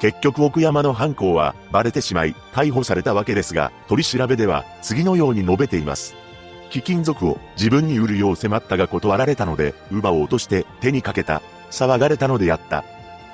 [0.00, 6.14] 結局奥山の犯行はバレてしまい逮捕されたわけですが、取り調べでは次のように述べています。
[6.70, 11.42] 貴金属を自分に売るよう迫ったが断られたので、馬を落として手にかけた。
[11.70, 12.84] 騒がれたのでやった。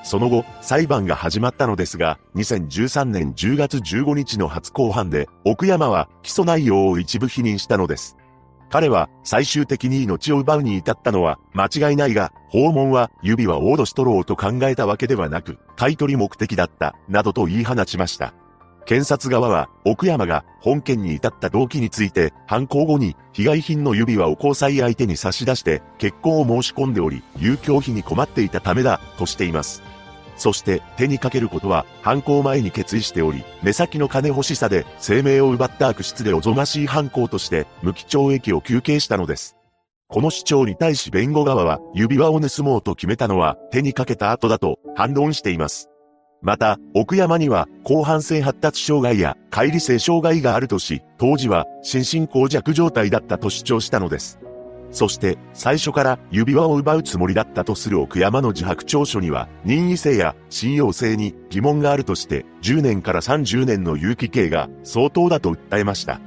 [0.06, 8.16] その後、裁判が始まったのですが、2013年10月15日の初公判で、奥山は起訴内容を一部否認したのです。
[8.70, 18.32] 彼は最終的に命を奪うに至ったのは間違いないが、訪問は指輪を脅し取ろうと考えたわけではなく、買い取り目的だった、などと言い放ちました。
[18.84, 29.82] 検察側は、奥山が本件に至った動機について、犯行後に被害品の指輪を交際相手に差し出して結婚を申し込んでおり、遊興費に困っていたためだ、としています。
[30.36, 39.56] そして手にかけることは犯行前に決意しており、目先の金欲しさで生命を奪った悪質でおぞましい犯行として無期懲役を求刑したのです。
[40.08, 45.90] この主張に対し弁護側は指輪を盗もうと決めたのは手にかけた後だと反論しています。
[46.42, 54.38] また、奥山には後半性発達障害や乖離性障害があるとし、当時は心神耗弱状態だったと主張したのです。
[54.96, 66.18] そして最初から指輪を奪うつもりだったとする奥山の自白調書には任意性や信用性に疑問があるとして10年から30年の有期刑が相当だと訴えました。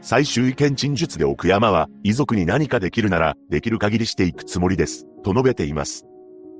[0.00, 5.04] 最終意見陳述で奥山は遺族に何かできるならできる限りしていくつもりです。
[5.22, 6.06] と述べています。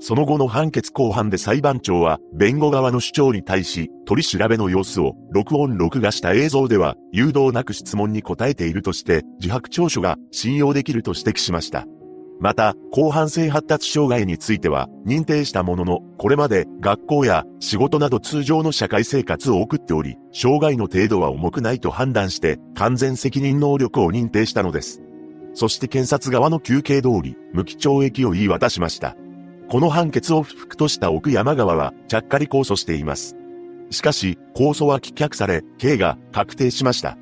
[0.07, 11.87] その後の判決後半で裁判長は、弁護側の主張に対し、取り調べの様子を、録音録画した映像では、誘導なく質問に答えているとして、自白調書が信用できると指摘しました。
[12.39, 25.01] また、後半性発達障害については、認定したものの、これまで学校や仕事など通常の社会生活を送っており、障害の程度は重くないと判断して、完全責任能力を認定したのです。
[25.55, 29.17] そして検察側の休憩通り、無期懲役を言い渡しました。
[29.69, 33.36] この判決を不服とした奥山川は、ちゃっかり控訴しています。
[33.91, 37.16] しかし、控訴は棄却され、刑が確定しました。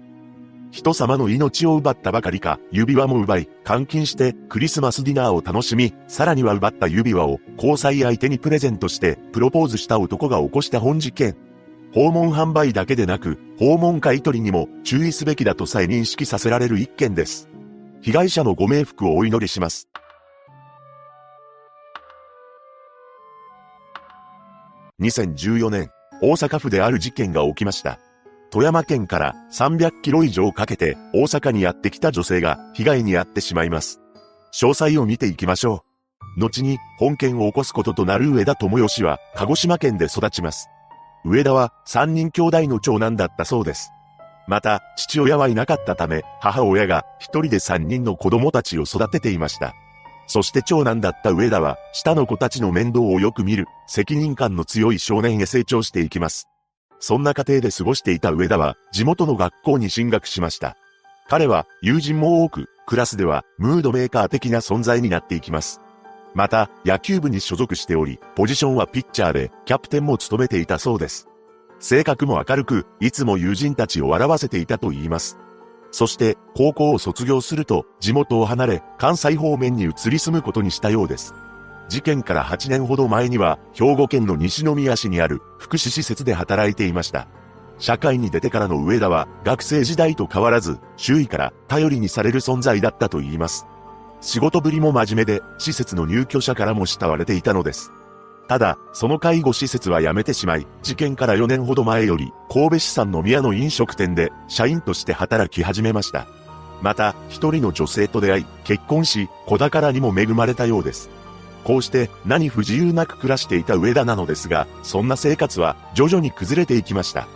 [0.72, 11.36] 人様の命を奪ったばかりか、指輪も奪い、監禁してクリスマスディナーを楽しみ、さらには奪った指輪を交際相手にプレゼントしてプロポーズした男が起こした本事件。
[11.92, 17.50] 訪問販売だけでなく、訪問買取にも注意すべきだとさえ認識させられる一件です。
[18.00, 19.88] 被害者のご冥福をお祈りします。
[25.02, 25.90] 2014年、
[26.22, 27.98] 大阪府である事件が起きました。
[28.52, 34.00] 富山県から300キロ以上かけて大阪にやってきた女性が被害に遭ってしまいます。
[34.54, 35.84] 詳細を見ていきましょ
[36.36, 36.40] う。
[36.40, 40.68] 後に本件を起こすこととなる上田智義は鹿児島県で育ちます。
[41.24, 43.90] 上田は3人兄弟の長男だったそうです。
[44.46, 49.74] また、父親はいなかったため、母親が一人で3人の子供たちを育てていました。
[50.32, 56.48] そして長男だった上田は、下の子たちの面倒をよく見る、責任感の強い少年へ成長していきます。
[57.00, 60.74] そんな家庭で過ごしていた上田は、地元の学校に進学しました。
[61.28, 65.82] 彼は、友人も多く、クラスでは、ムードメーカー的な存在になっていきます。
[66.32, 71.28] また、野球部に所属しており、ポジションはピッチャーで、キャプテンも務めていたそうです。
[71.78, 75.36] 性格も明るく、いつも友人たちを笑わせていたと言います。
[75.92, 81.34] そして高校を卒業すると地元を離れ関西方面に移り住むことにしたようです。
[81.88, 87.28] 事件から8年ほど前には兵庫県の西宮市にある福祉施設で働いていました。
[87.78, 93.66] 社会に出てからの上田は学生時代と変わらず周囲から頼りにされる存在だったと言います。
[94.22, 97.92] 仕事ぶりも真面目で施設の入居者からも慕われていたのです。
[98.48, 106.26] ただ、その介護施設は辞めてしまい、事件から4年ほど前より、神戸市産の宮の飲食店で、社員として働き始めました。
[106.82, 111.10] また、一人の女性と出会い、結婚し、子宝にも恵まれたようです。
[111.64, 117.28] こうして何不自由なく暮らしていた上田なのですが、そんな生活は徐々に崩れていきました。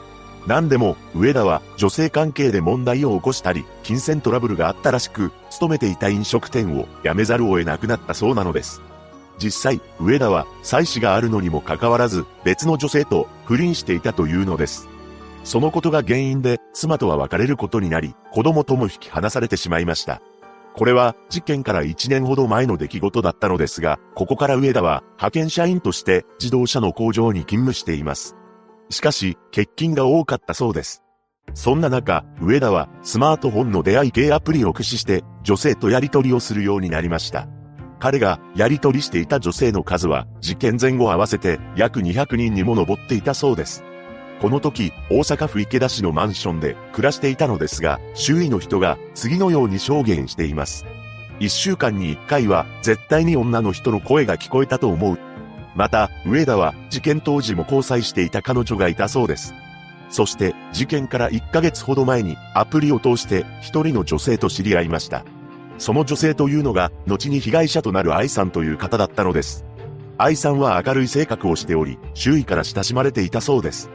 [0.46, 8.80] 何でも、上田は女性関係で問題を起こしたり、金銭トラブルがあったらしく、勤めていた飲食店を辞めざるを得なくなったそうなのです。
[9.38, 14.88] 実際、上田は、妻子があるのにもかかわらず、別の女性と不倫していたというのです。
[15.44, 20.20] そのことが原因で、妻とは別れることになり、子供とも引き離されてしまいました。
[20.74, 28.36] これは、事件から1年ほど前の出来事だったのですが、ここから上田は、派遣社員として自動車の工場に勤務しています。
[28.90, 31.02] しかし、欠勤が多かったそうです。
[31.54, 37.48] そんな中、上田はスマートフォンの出会い系アプリを駆使して女性とやり取りをするようになりました。
[37.98, 43.84] 彼がやり取りしていた女性の数は事件前後合わせて約200人にも上っていたそうです。
[44.40, 50.84] この時、大阪府池田市のマンションで暮らしていたのですが、周囲の人が次のように証言しています。
[51.40, 55.18] 一週間に一回は絶対に女の人の声が聞こえたと思う。
[55.74, 59.54] また、上田は事件当時も交際していた彼女がいたそうです。
[60.10, 65.24] そして、事件から1ヶ月ほど前にアプリを通して一人の女性と知り合いました。
[65.78, 69.64] その女性というのが、後に被害者となる愛さんという方だったのです。
[70.18, 73.90] 愛さんは明るい性格をしており、周囲から親しまれていたそうです。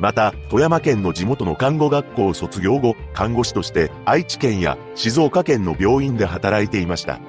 [0.00, 7.20] また、富山県の地元の看護学校を卒業後、看護師として愛知県や静岡県の病院で働いていました。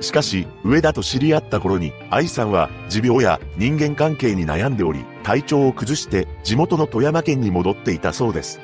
[0.00, 8.60] しかし、上田と知り合った頃に、愛さんは持病や人間関係に悩んでおり、体調を崩して地元の富山県に戻っていたそうです。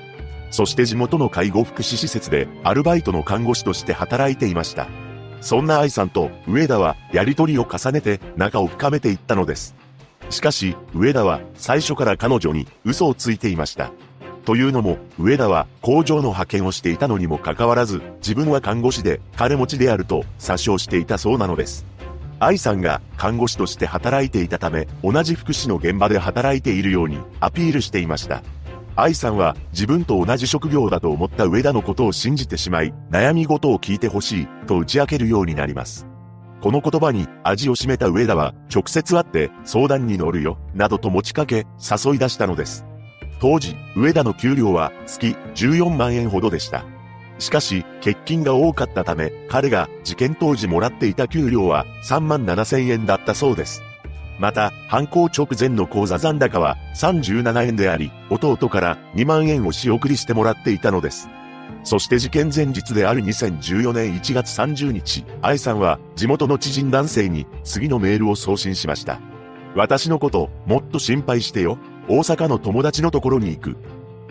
[0.52, 4.86] そして地元の介護福祉施設でアルバイトの看護師として働いていました。
[5.40, 9.74] そんな愛さんと上田はやりとりを重ねて仲を深めていったのです。
[10.28, 13.90] しかし、上田は最初から彼女に嘘をついていました。
[14.44, 21.86] というのも、上田は工場の派遣をしていたのにもかかわらず、自分は看護師で金持ちであると詐称していたそうなのです。
[22.40, 28.42] 愛さんが看護師として働いていたため、同じ福祉の現場で働いているようにアピールしていました。
[28.94, 36.06] 愛さんは自分と同じ職業だと思った上田のことを信じてしまい、悩み事を聞いてほしいと打ち明けるようになります。
[36.60, 42.84] この言葉に味を占めた上田は直接会って相談に乗るよ、などと持ちかけ誘い出したのです。
[43.40, 46.84] 当時、上田の給料は月14万円ほどでした。
[47.38, 53.82] しかし、欠勤が多かったため、彼が事件当時もらっていた給料は3万7千円だったそうです。
[54.38, 61.28] また、犯行直前の口座残高は37円であり、弟から2万円を仕送りしてもらっていたのです。
[61.84, 69.20] そして事件前日である2014年1月30日、愛さんは地元の知人男性に次のメールを送信しました。
[69.74, 71.78] 私のこと、もっと心配してよ。
[72.08, 73.76] 大阪の友達のところに行く。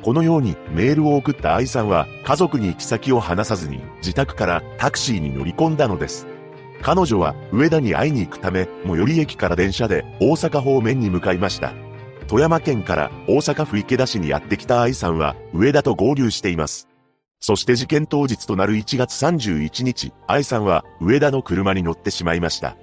[0.01, 6.27] このようにメールを送った愛さんは家族に行き先を話さずに自宅からタクシーに乗り込んだのです。
[6.81, 11.73] 彼女は上田に会いに行くため、最寄り駅から電車で大阪方面に向かいました。
[12.27, 16.87] 富山県から大阪府池田市にやってきた愛さんは上田と合流しています。
[17.39, 22.75] そして事件当日となる1月31日、愛さんは上田の車に乗ってしまいました。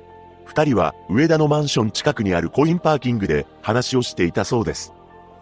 [0.44, 4.92] 二人は上田のマンション近くにあるコインパーキングで話をしていたそうです。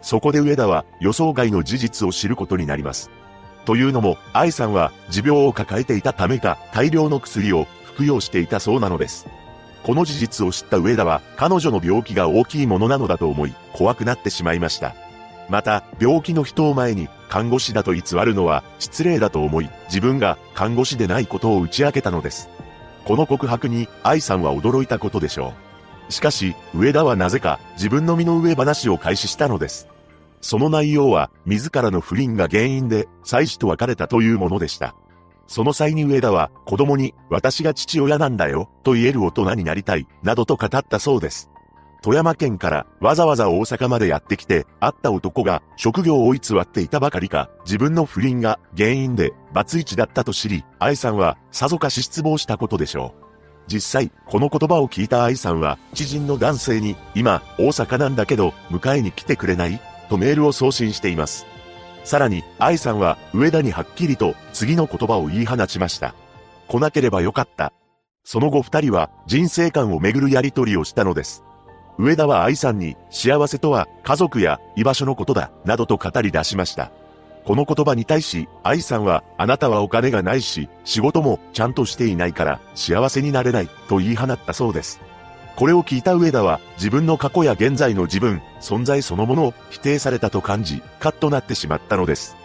[0.03, 3.11] そこで上田は予想外の事実を知ることになります。
[3.65, 7.67] というのも、愛さんは持病を抱えていたためか大量の薬を
[7.97, 9.27] 服用していたそうなのです。
[9.83, 14.95] この事実を知った上田は、彼女の病気が大きいものなのだと思い、怖くなってしまいました。
[15.49, 22.51] また、病気の人を前に、看護師だと偽るのは失礼だと思い、自分が看護師でないことを打ち明けたのです。
[23.05, 25.55] この告白に、愛さんは驚いたことでしょ
[26.09, 26.13] う。
[26.13, 29.89] しかし、上田はなぜか自分の身の上話を開始したのです。
[30.43, 34.95] その内容は、自らの不倫が原因で、妻子と別れたというものでした。
[35.47, 41.51] その際に上田は子供に私が父親なんだよと言える大人になりたいなどと語ったそうです。
[42.03, 53.27] 富山県からわざわざ大阪までやってきて会った男が職業を偽っていたばかりか自分の不倫が原因でバツイチだったと知り愛さんはさぞかし失望したことでしょう。
[53.67, 59.81] 実際、この言葉を聞いた愛さんは知人の男性に今大阪なんだけど迎えに来てくれない？
[60.09, 61.47] とメールを送信しています。
[62.07, 66.15] さらに、愛さんは上田にはっきりと次の言葉を言い放ちました。
[66.69, 67.73] 来なければよかった。
[68.23, 71.43] その後二人は人生観をめぐるやりとりをしたのです。
[71.99, 76.93] 上田は愛さんに幸せとは家族や居場所のことだ、などと語り出しました。
[77.45, 85.01] この言葉に対し、愛さんは、あなたはお金がないし、仕事もちゃんとしていないから幸せになれない、と言い放ったそうです。
[85.57, 92.37] これを聞いた上田は自分の過去や現在の自分、存在そのものを否定されたと感じ、カッとなってしまったのです。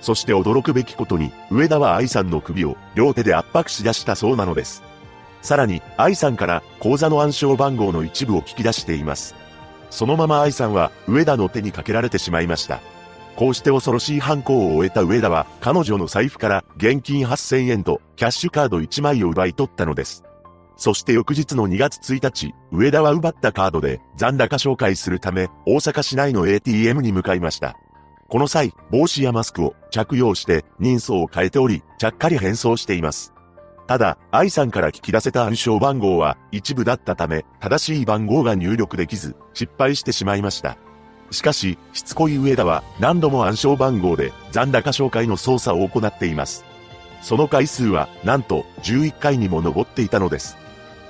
[0.00, 4.82] そして驚くべきことに、上田は愛さんの首を両手で圧迫し出したそうなのです。
[5.42, 9.36] さらに、愛さんから口座の暗証番号の一部を聞き出しています。
[9.90, 12.80] そのまま愛さんは上田の手にかけられてしまいました。
[13.36, 20.25] こうして恐ろしい犯行を終えた上田は彼女の財布から現金8000円とキャッシュカード1枚を奪い取ったのです。
[20.76, 27.76] そして翌日の2月1日、上田は奪ったカードで残高紹介するため大阪市内の ATM に向かいました。
[28.28, 33.32] この際、帽子やマスクを着用して人相を変えており、ちゃっかり変装しています。
[33.86, 40.76] ただ、愛さんから聞き出せた暗証番号は一部だったため、正しい番号が入力できず、失敗してしまいました。
[41.30, 46.64] しかし、しつこい上田は何度も暗証番号で残高紹介の操作を行っています。
[47.22, 50.56] その回数はなんと11回にも上っていたのです。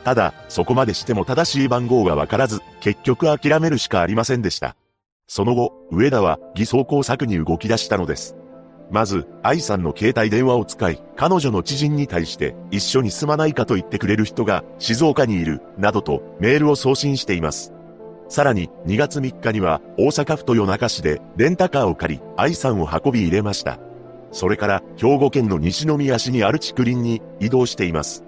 [0.06, 4.76] ただ、そこまでしても正しい番号がわからず、結局諦めるしかありませんでした。
[5.26, 8.36] その後、上田は偽装工作に動き出したのです。
[8.88, 17.72] まず、愛さんの携帯電話を使い、彼女の知人に対して一緒に住まないかと言ってくれる人が静岡にいる、などとメールを送信しています。
[18.28, 23.80] さらに、2月3日には大阪府豊中市でレンタカーを借り、愛さんを運び入れました。
[24.30, 28.22] それから、兵庫県の西宮市にある竹林に移動しています。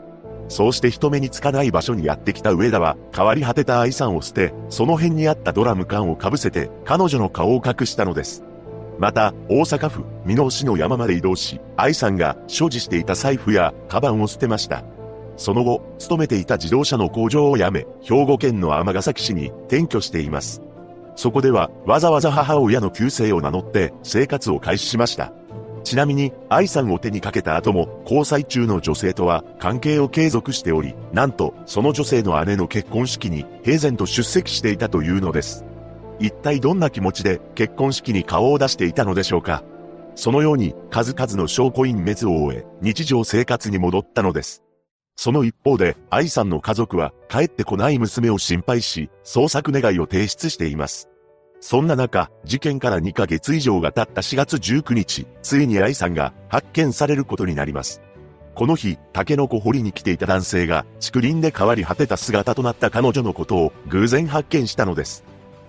[0.48, 8.42] そうして人目につかない場所にやってきた上田は、変わり果てた愛さんを捨て、その辺にあったドラム缶をかぶせて、彼女の顔を隠したのです。
[8.98, 14.82] また、大阪府、美濃市の山まで移動し、愛さんが所持していた財布や、カバンを捨てました。
[15.36, 20.62] その後、勤めていた自動車の工場を辞め、兵庫県の尼崎市に転居しています。
[21.14, 25.32] そこでは、わざわざ母親の旧姓を名乗って生活を開始しました。
[25.84, 35.64] ちなみに、愛さんを手にかけた後も、交際中の女性とは関係を継続しており、なんと、その女性の姉の結婚式に平然と出席していたというのです。
[36.20, 39.62] 一体どんな気持ちで結婚式に顔を出していたのでしょうか？
[40.16, 44.64] そのように数々の証拠隠滅を終え、日常生活に戻ったのです。
[45.14, 51.08] その一方で、愛さんの家族は帰ってこない娘を心配し、捜索願いを提出しています。
[51.60, 58.00] そんな中、事件から2ヶ月以上が経った4月19日、ついに愛さんが発見されることになります。
[58.54, 65.24] この日、タケノコ掘りに来ていた男性が、竹林で変わり果てた姿となった彼女のことを偶然発見したのです。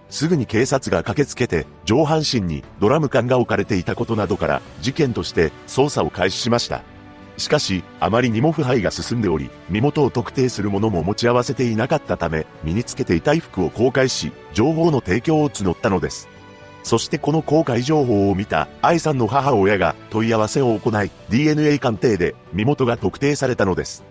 [0.10, 6.82] すぐに警察が駆けつけて、上半身にドラム缶が置かれていたことなどから、事件として捜査を開始しました。
[7.40, 16.28] しかし、あまりにも腐敗が進んでおり、身元を特定するものも持ち合わせていなかったため、身につけていた衣服を公開し、情報の提供を募ったのです。
[16.84, 24.04] そしてこの公開情報を見た愛さんの母親が問い合わせを行い、DNA 鑑定で身元が特定されたのです。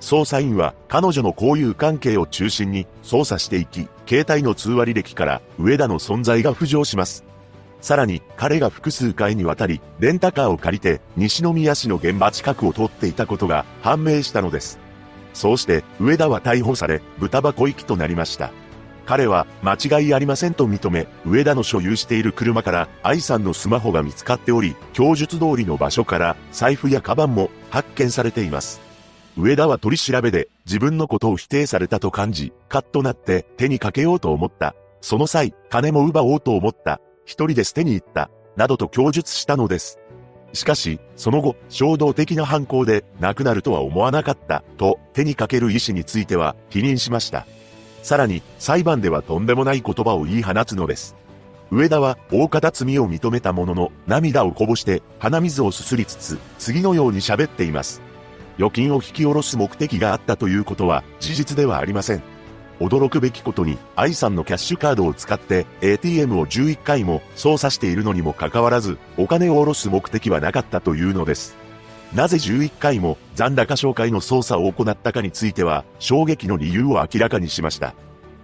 [0.00, 7.24] 捜査員は彼女の交友関係を中心に捜査していき、携帯の通話履歴から上田の存在が浮上します。
[7.80, 14.78] さらに、彼が複数回にわたり、レンタカーを借りて、西宮市の現場近くを通っていたことが判明したのです。
[15.32, 18.50] そうして、上田は逮捕され、豚箱行きとなりました。
[19.06, 28.80] 彼は、間違いありませんと認め、上田の所有している車から、愛さんのスマホが見つかっており、供述通りの場所から、財布やカバンも発見されています。
[29.36, 34.74] 上田は取り調べで、自分のことを否定されたと感じ、カッとなって手にかけようと思った。
[35.00, 37.00] その際、金も奪おうと思った。
[37.24, 39.98] 一人で捨てに行った、などと供述したのです。
[40.52, 47.46] しかし、その後、衝動的な犯行で亡くなるとは思わなかった、と手にかける意思については否認しました。
[48.02, 51.14] さらに、裁判ではとんでもない言葉を言い放つのです。
[51.70, 58.02] 上田は大方罪を認めたものの、涙をこぼして鼻水をすすりつつ、次のように喋っています。
[58.58, 62.22] 預金を引き下ろす目的があったということは事実ではありません。
[62.80, 71.56] 驚くべきことに、愛さんのキャッシュカードを使って ATM を11回も操作しているのにもかかわらず、お金を下ろす目的はなかったというのです。
[72.14, 77.94] なぜ11回も残高紹介の操作を行ったかについては、衝撃の理由を明らかにしました。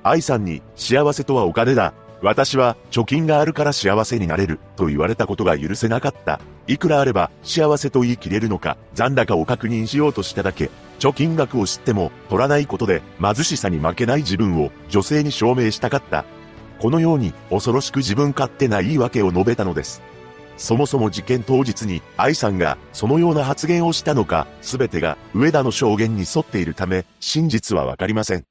[0.02, 1.94] 愛さんに、幸せとはお金だ。
[2.22, 6.40] 私は、貯金があるから幸せになれる、と言われたことが許せなかった。
[6.68, 10.70] いくらあれば、幸せと言い切れるのか、残高を確認しようとしただけ。
[10.98, 16.24] 貯金額を知っても取らないことで貧しさに負けない自分を女性に証明したかった。
[16.78, 20.02] このように恐ろしく自分勝手な言い訳を述べたのです。
[20.56, 28.44] そもそも事件当日に愛さんがそのような発言をしたのか、すべてが上田の証言に沿っているため、真実はわかりません。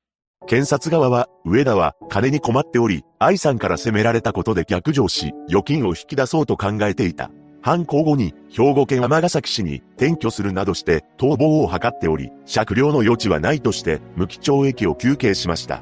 [0.48, 7.32] 検察側は、上田は金に困っており、愛さんから責められたことで逆上し、預金を引き出そうと考えていた。
[7.66, 15.82] 犯行後に兵庫県尼崎市に転居するなどして逃亡を図っており、酌量の余地はないとして無期懲役を求刑しました。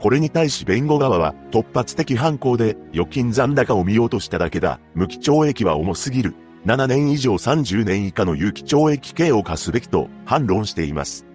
[0.00, 4.80] これに対し弁護側は突発的犯行で預金残高を見ようとしただけだ。
[4.94, 6.34] 無期懲役は重すぎる。
[6.64, 11.26] 7年以上30年以下の有期懲役刑を課すべきと反論しています。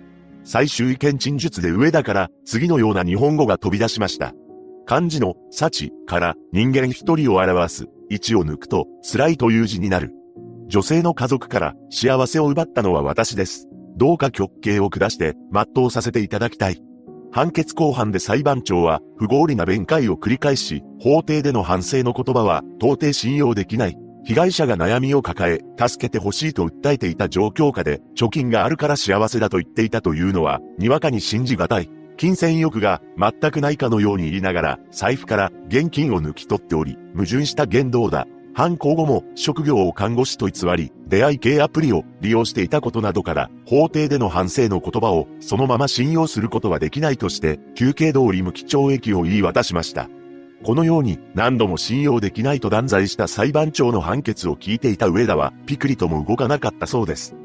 [0.43, 4.33] 最終意見陳述で上だから次のような日本語が飛び出しました。
[4.87, 10.11] 漢字の幸から人間一人を表す1を抜くと、辛いという字になる。
[10.67, 13.67] 女性の家族から幸せを奪ったのは私です。
[13.95, 16.81] どうか極刑を下して全うさせていただきたい。
[17.31, 23.97] 判決公判で裁判長は不合理な弁解を繰り返し、法廷での反省の言葉は到底信用できない。
[24.25, 31.89] 被害者が悩みを抱え、助けてほしいと訴えていた状況下で、貯金があるから幸せだと言っていたというのは、にわかに信じがたい。
[32.17, 38.27] 金銭欲が全くないかのように言いながら財布から現金を抜き取っており、矛盾した言動だ。
[38.55, 50.07] 犯行後も職業を看護師と偽り、出会い系アプリを利用していたことなどから、法廷での反省の言葉をそのまま信用することはできないとして、休憩通り無期懲役を言い渡しました。
[50.63, 57.35] このように何度も信用できないと断罪した裁判長の判決を聞いていた上田はピクリとも動かなかったそうです。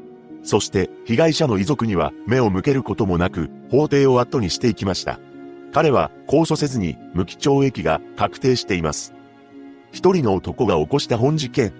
[0.43, 5.19] そして被害者の遺族には目を向けることもなく法廷を後にしていきました。
[5.71, 9.13] 彼は控訴せずに無期懲役が確定しています。
[9.91, 11.73] 一人の男が起こした本事件。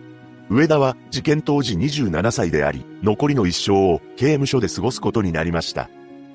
[0.49, 5.89] 上田は事件当時27歳であり、残りの一生を刑務所で過ごすことになりました。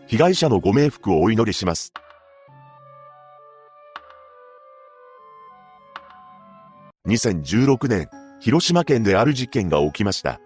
[0.07, 1.93] 被害者のご冥福をお祈りします。
[7.07, 8.09] 2016年、
[8.41, 10.41] 広島県である事件が起きました。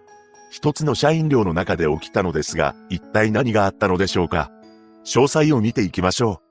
[0.49, 4.51] 一つの社員寮の中で起きたのですが、一体何があったのでしょうか
[5.05, 6.41] 詳細を見ていきましょ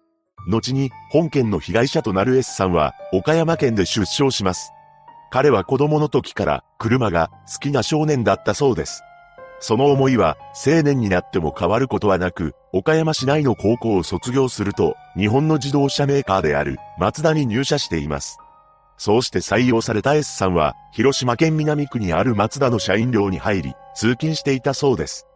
[0.47, 0.51] う。
[0.51, 4.73] 後に、本件の被害者となる S さんは、岡山県で出生します。
[5.31, 9.03] 彼は子供の時から車が好きな少年だったそうです。
[9.61, 18.39] その思いは青年になっても変わることはなく、岡山市内の高校を卒業すると、日本の自動車メーカーであるマツダに入社しています。
[18.97, 25.27] そうして採用された S さんは、広島県南区にある松田の社員寮に入り、通勤していたそうです。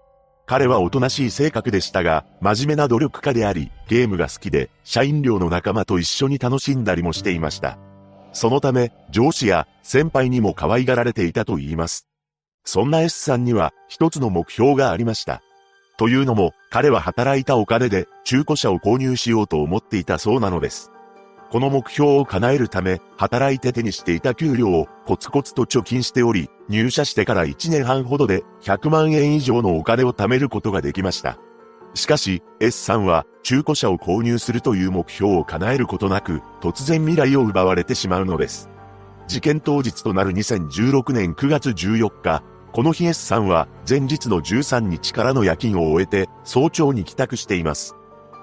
[0.46, 7.76] 彼はおとなしい性格でしたが、真面目な努力家であり、ゲームが好きで、社員寮の仲間と一緒に楽しんだりもしていました。
[8.32, 12.06] そのため、上司や先輩にも可愛がられていたと言います。
[12.62, 15.42] そんな S さんには、一つの目標がありました。
[15.98, 20.91] というのも、彼は働いたお金で中古車を購入しようと思っていたそうなのです。
[21.52, 31.38] この目標を叶えるため、働いて手にしていた給料をコツコツと貯金しており、入社してから1年半ほどで100万円以上のお金を貯めることができました。
[31.92, 38.70] しかし、S さんは中古車を購入するという目標を叶えることなく、突然未来を奪われてしまうのです。
[39.28, 42.42] 事件当日となる2016年9月14日、
[42.72, 47.94] この日 S さんは前日の13日からの夜勤を終えて早朝に帰宅しています。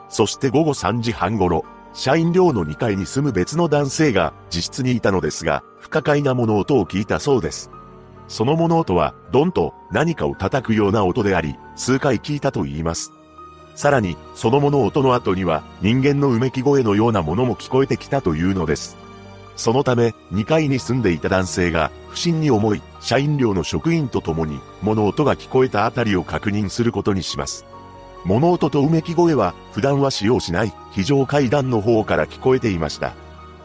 [0.09, 7.71] そして午後3時半頃、社員寮の2階に住む別の男性が自室にいたのですが、不可解な物音を聞いたそうです。
[8.27, 13.11] その物音は、ドンと何かを叩くような音であり、数回聞いたと言います。
[13.75, 18.97] さらに、その物音の後には、人間のうめき声のようなものも聞こえてきたというのです。
[19.55, 27.65] そのため、2階に住んでいた男性が、不審に思い、社員寮の職員と共に、物音が聞こえたあたりを確認することにします。
[28.25, 33.13] 物音とうめき声は普段は使用しない非常階段の方から聞こえていました。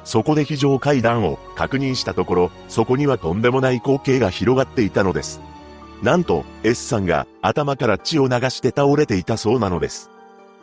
[0.05, 5.41] そこで非常階段を確認したところ、そこにはとんでもない光景が広がっていたのです。
[6.03, 10.11] なんと、S さんが頭から血を流して倒れていたそうなのです。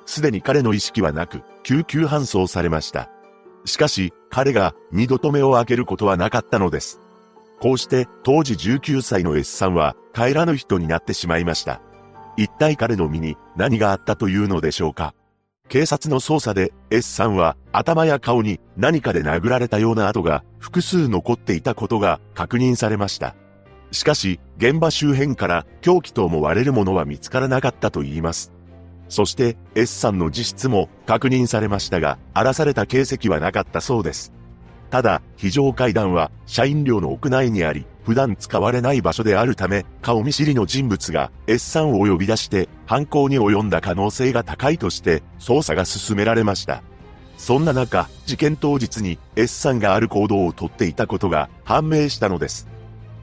[0.05, 3.09] すでに彼の意識はなく、救急搬送されました。
[3.65, 6.99] しかし、彼が二度と目を開けることはなかったのです。
[7.59, 11.81] こうして当時19歳の S さんは帰らぬ人になってしまいました。
[12.37, 15.13] 一体彼の身に何があったというのでしょうか
[15.71, 23.35] 警察の捜査で S さんは頭や顔に何かで殴られたような跡が複数残っていたことが確認されました。
[23.91, 28.51] しかし、現場周辺から凶器と思われるものは見つからなかったと言います。
[29.07, 34.33] そして S さんの自室も確認されましたが、荒らされた形跡はなかったそうです。
[34.91, 46.83] ただ、非常階段は社員寮の屋内にあり、普段使われない場所であるため、顔見知りの人物が S さんを呼び出して犯行に及んだ可能性が高いとして捜査が進められました。
[47.37, 52.67] そんな中、事件当日に S さんがある行動をとっていたことが判明したのです。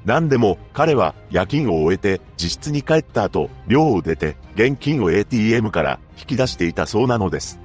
[0.07, 7.61] 何でも彼は夜勤を終えて自室に帰った後、寮を出て現金を ATM から引き出していたそうなのです。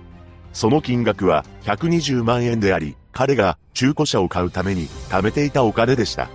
[0.52, 6.30] その金額は120万円であり、彼が中古車を買うために貯めていたお金でした。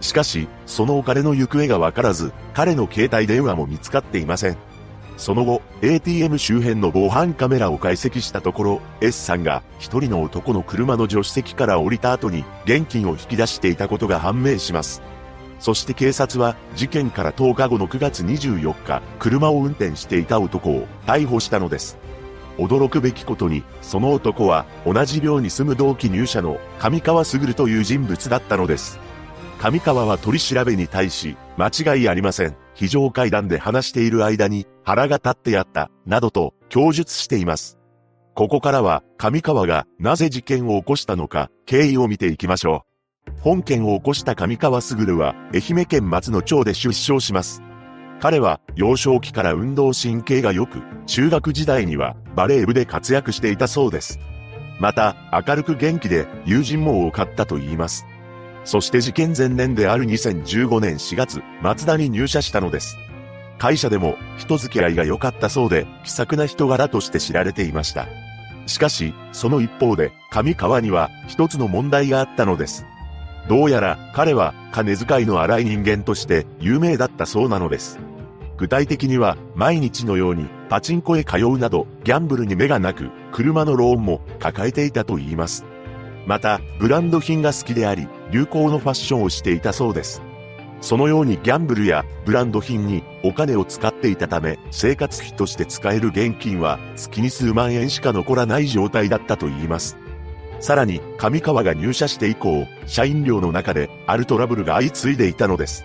[0.00, 4.56] しかし、そのお金の行方がわからず、彼の携帯電話も見つかっていません。
[5.16, 15.00] その後、ATM 周辺の防犯カメラを解析したところ、S さんが一人の男の車の助手席から降りた後に現金を引き出していたことが判明します。
[15.58, 21.96] そして警察は事件から10日後の9月24日、車を運転していた男を逮捕したのです。
[22.58, 28.98] 驚くべきことに、その男は同じ寮に住む同期入社の上川卓という人物だったのです。
[29.58, 32.56] 上川は取り調べに対し、間違いありません。
[32.74, 37.78] 非常階段で話している間に腹が立ってやった、などと供述しています。
[38.34, 42.84] ここからは上川がなぜ事件を起こしたのか経緯を見ていきましょ
[43.26, 43.32] う。
[43.40, 47.62] 本件を起こした上川卓は愛媛県松野町で出生します。
[48.20, 54.18] 彼は幼少期から運動神経が良く、中学時代にはバレー部で活躍していたそうです。
[54.80, 58.06] また、明るく元気で友人も多かったと言います。
[58.64, 62.98] そして事件前年である2015年4月、松田に入社したのです。
[63.58, 68.06] 会社でも人付き合いが良かったそうで、気さくな人柄として知られていました。
[68.66, 72.86] しかし、その一方で、上川には一つの問題があったのです。
[73.48, 77.98] どうやら彼は金遣いの荒い人間として有名だったそうなのです。
[78.56, 85.64] 具体的には毎日のようにパチンコへ通うなどギャンブルに目がなく車のローンも抱えていたと言います。
[86.26, 90.22] またブランド品が好きであり流行のファッションをしていたそうです。
[90.80, 99.96] そのようにギャンブルやブランド品にお金を使っていたため生活費として使える現金は月に数万円しか残らない状態だったと言います。
[100.60, 105.84] さらに、上川が入社して以降、社員寮の中で、あるトラブルが相次いでいたのです。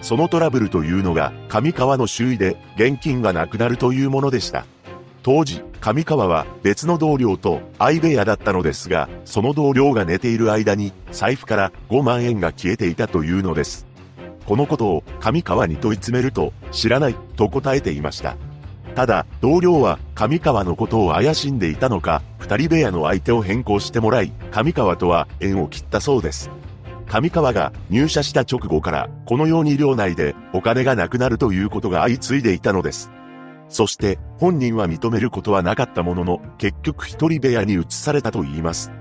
[0.00, 4.66] そのトラブルというのが、上川の周囲で、現金がなくなるというものでした。
[5.22, 13.86] 当時、上川は別の同僚と相部屋だったのですが、その同僚が寝ている間に、財布から5万円が消えていたというのです。
[14.46, 18.36] このことを上川に問い詰めると、知らないと答えていました。
[18.94, 26.50] ただ、同僚は上川のことを怪しんでいたのか、二人部屋の相手を変更してもらい、上川とは縁を切ったそうです。
[27.06, 33.10] 上川が入社した直後から、このように寮内でお金がなくなるということが相次いでいたのです。
[33.68, 38.92] そして、本人は認めることはなかったものの、結局一人部屋に移されたと言います。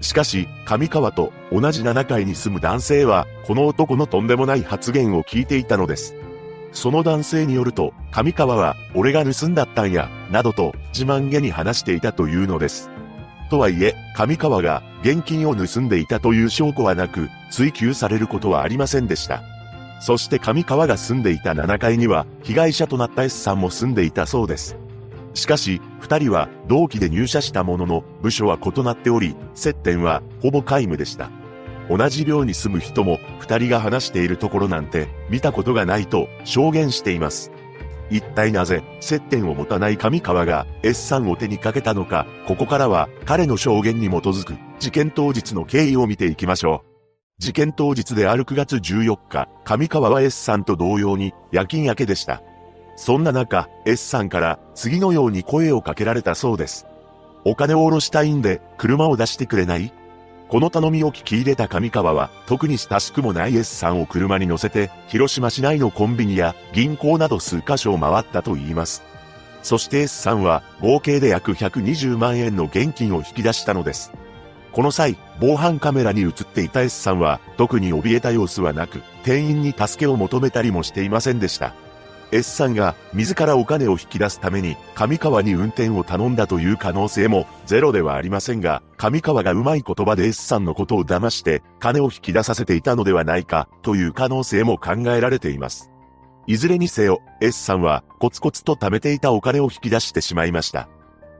[0.00, 6.14] しかし、上川と同じ7階に住む男性は、この男のとんでもない発言を聞いていたのです。
[6.72, 12.90] その男性によると、上川は、俺が盗んだったんや、などと、自慢げに話していたというのです。
[13.50, 19.42] とはいえ、上川が、現金を盗んでいたという証拠はなく、追及されることはありませんでした。
[20.00, 24.76] そして上川が住んでいた7階には、被害者となった S さんも住んでいたそうです。
[25.34, 31.30] しかし、二人は同期で入社したものの、部署は異なっており、接点はほぼ皆無でした。
[31.88, 37.50] 同じ寮に住む人も二人が話しているところなんて見たことがないと証言しています。
[38.10, 46.92] 一体なぜ接点を持たない上川が S さんを手にかけたのか、ここからは彼の証言に基づく事件当日の経緯を見ていきましょう。
[47.38, 52.42] 事件当日である9月14日、上川は S さんと同様に夜勤明けでした。
[52.96, 56.86] そんな中、S さんから次のように声をかけられたそうです。
[57.44, 59.92] お金を下ろしたいんで、車を出してくれない？
[60.52, 69.02] この頼みを聞き入れた上川は、特に親しくもない S さんを車に乗せて、広島市内のコンビニや銀行など数カ所を回ったと言います。
[69.62, 74.12] そして S さんは、合計で約120万円の現金を引き出したのです。
[74.72, 81.72] この際、防犯カメラに映っていた S さんは、特に怯えた様子はなく、店員に助けを求めたりもしていませんでした。
[82.32, 95.90] S さんが自らお金を引き出すために上川に運転を頼んだという可能性もゼロではありませんが、上川がうまい言葉で S さんのことを騙して金を引き出させていたのではないかという可能性も考えられています。
[96.46, 100.88] いずれにせよ S さんはコツコツと貯めていたお金を引き出してしまいました。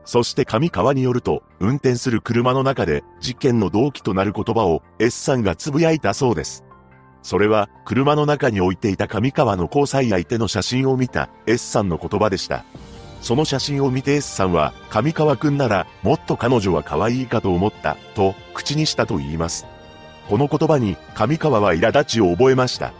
[0.05, 6.63] そして上川によると、運転する車の中で事件の動機となる言葉を S さんがつぶやいたそうです。
[7.23, 12.65] それは、車の中に置いていた上川の交際相手の写真を見た S さんの言葉でした。
[13.21, 19.65] その写真を見て S さんは、上川くんなら、もっと彼女は可愛いかと思った、と、口にしたと言います。
[20.29, 22.91] この言葉に、上川は苛立ちを覚えました。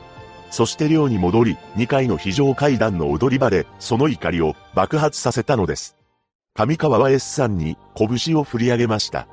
[0.49, 5.97] そして寮に戻り、2階の非常階段の踊り場で、その怒りを爆発させたのです。
[6.55, 9.27] 上川は S さんに拳を振り上げました。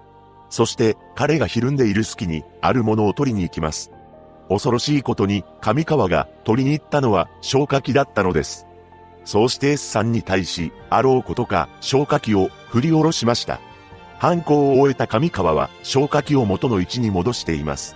[0.49, 3.93] そして彼がひるんでいる隙にあるものを取りに行きます。
[4.51, 8.67] 恐ろしいことに、上川が取りに行ったのは消火器だったのです。
[9.25, 13.61] そうして S さんに対し、あろうことか消火器を振り下ろしました。
[14.19, 17.95] 犯行を終えた上川は消火器を元の位置に戻しています。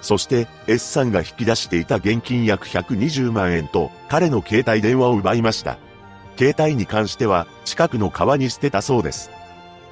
[0.00, 5.78] そして S さんが引き出していた現金約120万円と彼の携帯電話を奪いました。
[6.38, 9.30] 携帯に関しては近くの川に捨てたそうです。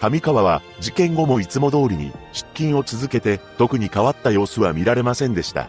[0.00, 5.68] 上川は事件後もいつも通りに出勤を続けて特に変わった様子は見られませんでした。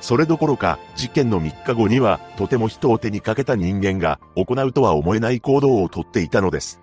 [0.00, 6.80] それどころか、事件の3日後には、とても人を手にかけた人間が、行うとは思えない行動をとっていたのです。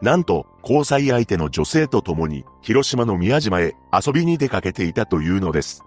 [0.00, 5.84] なんと、交際相手の女性と共に、広島の宮島へ遊びに出かけていたというのです。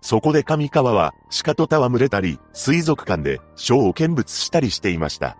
[0.00, 1.14] そこで上川は、
[1.44, 5.38] 鹿と戯れたり、水族館で、ショーを見物したりしていました。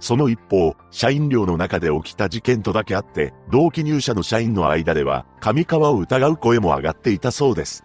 [0.00, 7.84] その一方、社員寮の中で起きた事件とだけあって、同期入社の社員の間では、上川を疑う声も上がっていたそうです。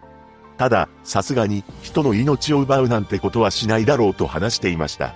[0.58, 5.14] ただ、さすがに人の命を奪うなんてことはしないだろうと話していました。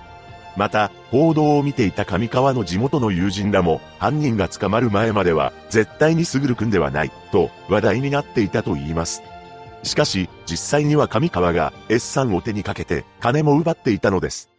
[0.56, 9.24] また、報道を見ていた上川の地元の友人らも、犯人が捕まる前までは、絶対にすぐるくんではない、と話題になっていたと言います。
[9.84, 14.51] しかし、実際には上川が S さんを手にかけて、金も奪っていたのです。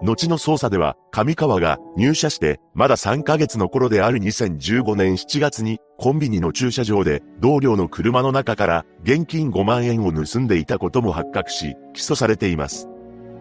[0.00, 12.88] 後の捜査では、上川が入社して、まだ3ヶ月の頃である2015年7月に、コンビニの駐車場で、同僚の車の中から、現金5万円を盗んでいたことも発覚し、起訴されています。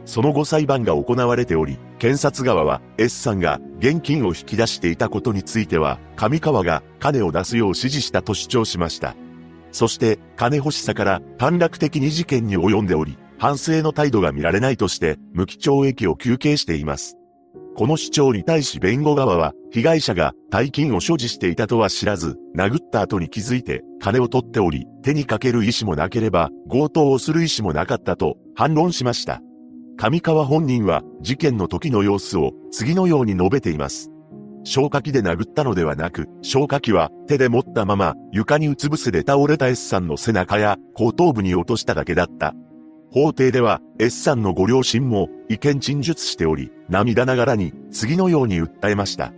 [0.06, 9.16] その後裁判が行われており、検察側は S さんが現金を引き出していたことについては、上川が金を出すよう指示したと主張しました。
[9.72, 17.18] そして、金欲しさから短絡的に事件に及んでおり、反省の態度が見られないとして、無期懲役を求刑しています。
[17.76, 29.42] この主張に対し弁護側は、被害者が大金を所持していたとは知らず、殴った後に気づいて金を取っており、手にかける意思もなければ、強盗をする意思もなかったと反論しました。
[29.98, 34.12] 上川本人は事件の時の様子を次のように述べています。
[34.64, 42.54] 消火器で殴ったのではなく、消火器は手で持ったまま床にうつ伏せで倒れた S さんの背中や後頭部に落としただけだった。
[43.12, 49.34] 法廷では S さんのご両親も意見陳述しており、涙ながらに次のように訴えました。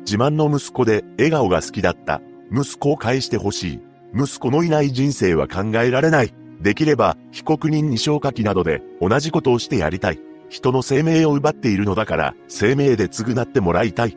[0.00, 2.20] 自慢の息子で笑顔が好きだった。
[2.52, 3.80] 息子を返してほしい。
[4.14, 6.34] 息子のいない人生は考えられない。
[6.60, 10.20] できれば被告人に消火器などで同じことをしてやりたい。
[10.48, 14.16] 人の生命を奪っているのだから生命で償ってもらいたい。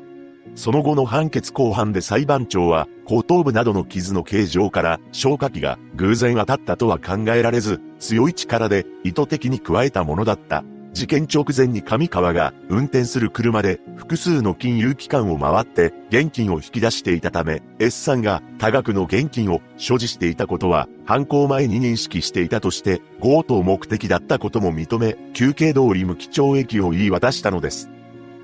[0.55, 10.63] その後の判決後半で裁判長は、後頭部などの傷の形状から消火器が偶然当たったとは考えられず、強い力で意図的に加えたものだった。
[10.93, 27.89] 事件直前に上川が運転する車で複数の金融機関を回って現金を引き出していたため S さんが多額の現金を所持していたことは犯行前に認識していたとして強盗目的だったことも認め休憩通り無期懲役を言い渡したのです。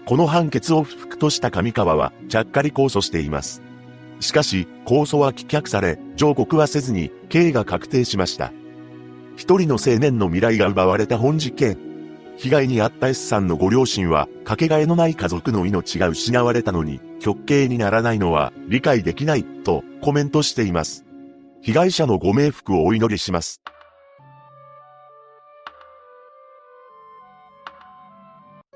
[0.05, 3.61] この判決を不服とした上川は、ちゃっかり控訴しています。
[4.19, 8.51] しかし、控訴は棄却され、上告はせずに、刑が確定しました。
[9.35, 11.77] 一人の青年の未来が奪われた本事件。
[12.37, 21.05] 被害に遭った S さんのご両親は、かけがえのない家族の命が失われたのに、極刑にならないのは理解できない、とコメントしています。
[21.61, 23.61] 被害者のご冥福をお祈りします。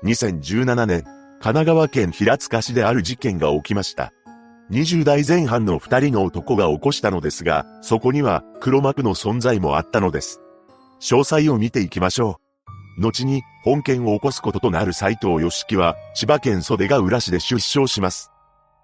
[0.04, 1.04] 2017年、
[1.44, 4.14] 神奈川県平塚市である事件が起きました。
[4.70, 10.40] 20代前半の二人の男が起こしたのですが、そこには黒幕の存在もあったのです。
[11.02, 12.40] 詳細を見ていきましょ
[12.98, 13.02] う。
[13.02, 18.30] 後に本件を起こすこととなる斎藤義樹は千葉県袖ヶ浦市で出生します。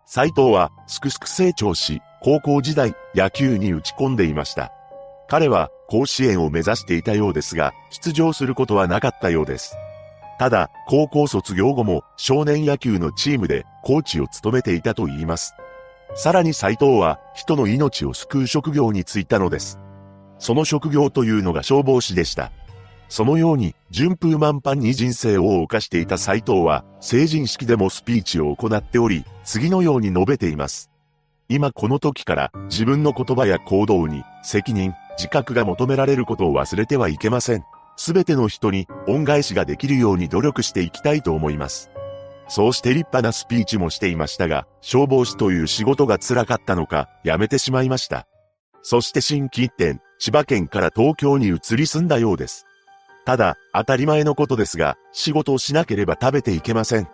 [0.04, 4.70] 斎藤はすくすく成長し、高校時代野球に打ち込んでいました。
[5.30, 9.78] 彼は甲子園を目指していたようですが、出場することはなかったようです。
[10.40, 15.54] ただ、高校卒業後も少年野球のチームでコーチを務めていたと言います。
[16.14, 19.78] さらに斎藤は人の命を救う職業に就いたのです。
[20.38, 22.52] その職業というのが消防士でした。
[23.10, 30.90] そのように順風満帆に人生を謳していた斎藤は成人式でもスピーチを行っており、次のように述べています。
[31.50, 37.64] 今この時から自分の言葉や行動に責任、自覚が求められることを忘れてはいけません。
[38.02, 41.90] すべての人に恩返しができるように努力していきたいと思います。
[42.48, 48.26] そうして立派なスピーチもしていましたが、消防士という仕事が辛かったのか、辞めてしまいました。
[48.80, 52.64] そして新規一点、千葉県から東京に移り住んだようです。
[53.26, 57.08] ただ、当たり前のことですが、仕事をしなければ食べていけません。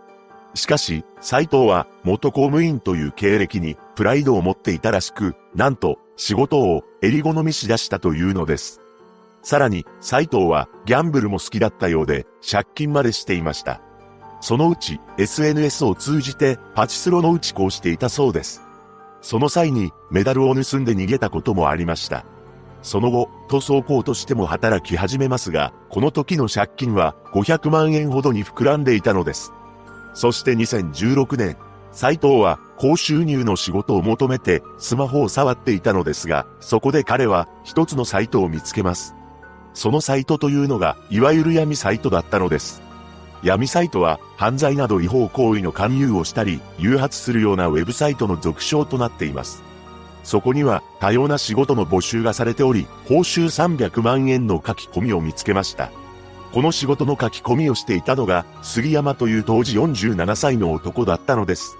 [0.55, 8.81] しかし、斎藤は元公務員という経歴にプライドを持っていたらしく、なんと仕事を襟好みしだしたというのです。
[9.47, 13.81] さらに、斎藤はギャンブルも好きだったようで、借金までしていました。
[14.41, 18.61] そのうち、SNS を通じてパチスロの打ち子をしていたそうです。
[19.21, 22.27] その際に、メダルを盗んで逃げたこともありました。
[22.83, 29.53] その後、塗装工としても働き始めますが、この時の借金は500万円ほどに膨らんでいたのです。
[30.13, 31.57] そして2016年、
[31.93, 39.15] 斎藤は高収入の仕事を求めてスマホを触っていたのですが、そこで彼は一つのサイトを見つけます。
[39.77, 42.83] そのサイトというのが、いわゆる闇サイトだったのです。
[43.43, 49.63] 闇サイトは、犯罪など違法行為の勧誘をしたり、誘発するようなウェブサイトの俗称となっています。
[50.25, 55.91] そこには、多様な仕事の募集がされており、報酬300万円の書き込みを見つけました。
[56.55, 61.77] この仕事の書き込みをしていたのが、杉山という当時47歳の男だったのです。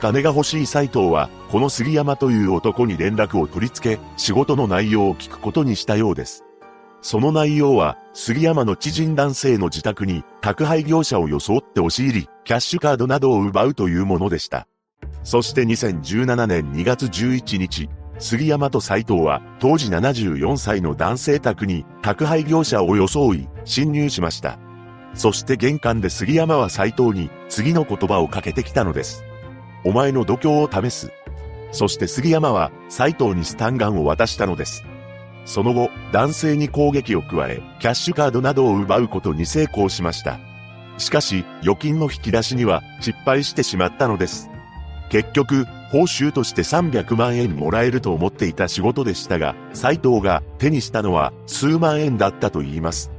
[0.00, 6.47] 金が欲しい斎藤は、この杉山という男に連絡を取り付け、仕事の内容を聞くことにしたようです。
[7.00, 14.66] その内容は、杉山の知人男性の自宅に宅配業者を装って押し入り、キャッシュカードなどを奪うというものでした。
[15.22, 17.88] そして2017年2月11日、
[18.18, 24.58] 杉山と斎藤は当時74歳の男性宅に宅配業者を装い侵入しました。
[25.14, 29.24] そして玄関で杉山は斎藤に次の言葉をかけてきたのです。
[29.84, 31.12] お前の度胸を試す。
[31.70, 34.84] そして杉山は斎藤にスタンガンを渡したのです。
[35.48, 40.38] その後、男性に攻撃を加え、キャッシュカードなどを奪うことに成功しました。
[40.98, 44.50] しかし、預金の引き出しには失敗してしまったのです。
[45.08, 53.10] 結局、報酬として300万円もらえると思っていた仕事でしたが、斎藤が手にしたのは数万円だったと言います。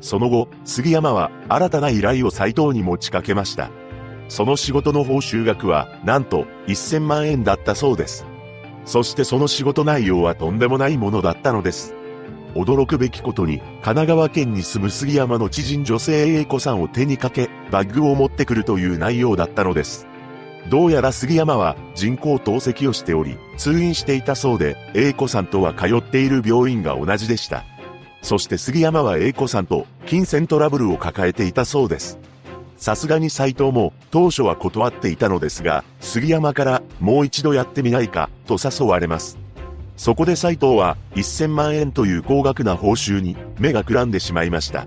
[0.00, 3.70] その後、杉山は新たな依頼を斎藤に持ちかけました。
[4.28, 8.26] その仕事の報酬額は、なんと1000万円だったそうです。
[8.88, 11.94] そしてその仕事内容はとんでもないものだったのです。
[12.54, 20.06] 驚くべきことに、神奈川県に住む杉山の知人女性 A 子さんを手にかけ、バッグを持ってくるという内容だったのです。
[20.70, 27.64] どうやら杉山は人工透析をしており、通院していたそうで、A 子さんとは通っている病院が同じでした。
[28.22, 32.18] そして杉山は A 子さんと金銭トラブルを抱えていたそうです。
[32.78, 39.36] さすがに斎藤も当初は断っていたのですが、杉山からもう一度やってみないかと誘われます。
[39.96, 44.86] そこで斎藤は1000万円という高額な報酬に目がくらんでしまいました。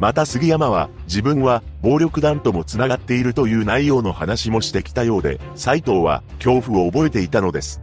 [0.00, 7.82] また杉山は自分は暴力団とも繋がっているという内容の話もしてきたようで、斎藤は恐怖を覚えていたのです。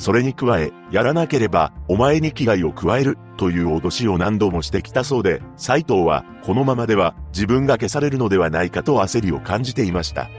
[0.00, 10.30] それに加え、やらなければお前に危害を加えるという脅しを何度もしてきたそうで、斎藤はこのままでは自分が消されるのではないかと焦りを感じていました。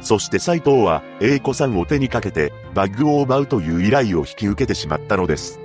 [0.00, 5.60] そして斎藤は A 子さんを手にかけてバッグを奪うという依頼を引き受けてしまったのです。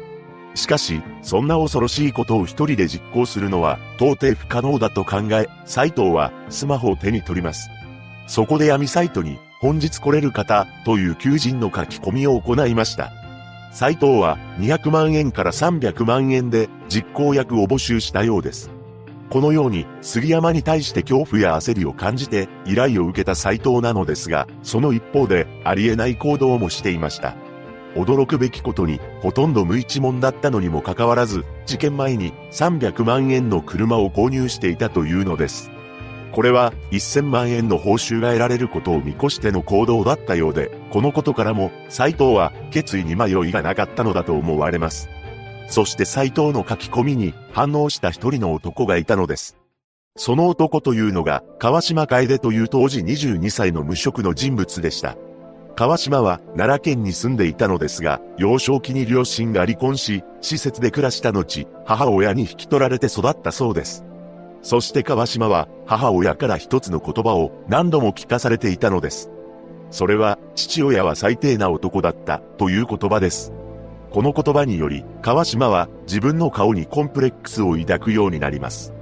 [0.54, 7.72] しかし、そんな恐ろしいことを一人で実行するのは到底不可能だと考え、斎藤はスマホを手に取ります。
[8.28, 13.12] そこで闇サイトに本日来れる方という求人の書き込みを行いました。
[13.72, 18.72] 斎藤は200万円から300万円で実行役を募集したようです。
[19.30, 27.36] このように杉山に対して恐怖や焦りを感じて依頼を受けた斎藤なのですが、その一方でありえない行動もしていました。
[27.96, 35.72] 驚くべきことに、ほとんど無一文だったのにもかかわらず、事件前に300万円の車を購入していたというのです。
[36.32, 45.10] これは1000万円の報酬が得られることを見越しての行動だったようで、このことからも斎藤は決意に迷いがなかったのだと思われます。
[45.68, 49.58] そして斎藤の書き込みに反応した一人の男がいたのです。
[50.18, 55.16] その男というのが川島楓という当時22歳の無職の人物でした。
[55.76, 64.04] 川島は奈良県に住んでいたのですが、幼少期に両親が離婚し、施設で暮らした後、母親に引き取られて育ったそうです。
[64.62, 69.32] そして川島は母親から一つの言葉を何度も聞かされていたのです。
[69.92, 73.52] それは、父親は最低な男だったという言葉です。
[74.12, 78.94] この言葉により、川島は自分の顔にコンプレックスを抱くようになります。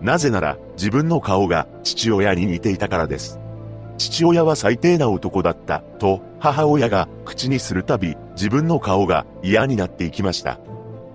[0.00, 3.38] なぜなら、自分の顔が父親に似ていたからです。
[3.98, 10.58] 父親は最低な男だった、と母親が口にするたび自分の顔が嫌になっていきました。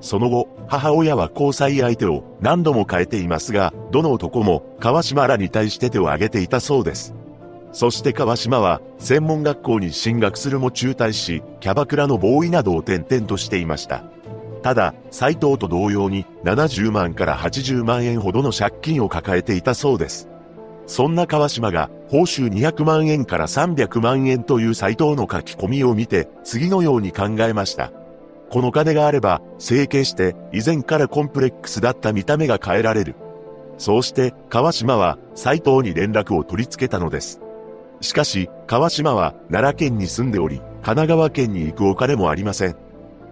[0.06, 7.16] その後、母親は交際相手を何度も変えていますが、どの男も川島らに対して手を挙げていたそうです。
[7.72, 14.04] そして川島は専門学校に進学するも中退し、キャバクラのボーイなどを転々としていました。
[14.62, 20.30] ただ、斎藤と同様に70万から80万円ほどの借金を抱えていたそうです。
[20.86, 27.92] そんな川島が報酬200万円から300万円というサイトの書き込みを見て次のように考えました。
[28.56, 33.16] この金があれば整形して以前からコンプレックスだった見た目が変えられる。
[33.78, 37.42] そうして川島は斎藤に連絡を取り付けたのです。
[38.00, 42.78] しかし川島は奈良県に住んでおり神奈川県に行くお金もありません。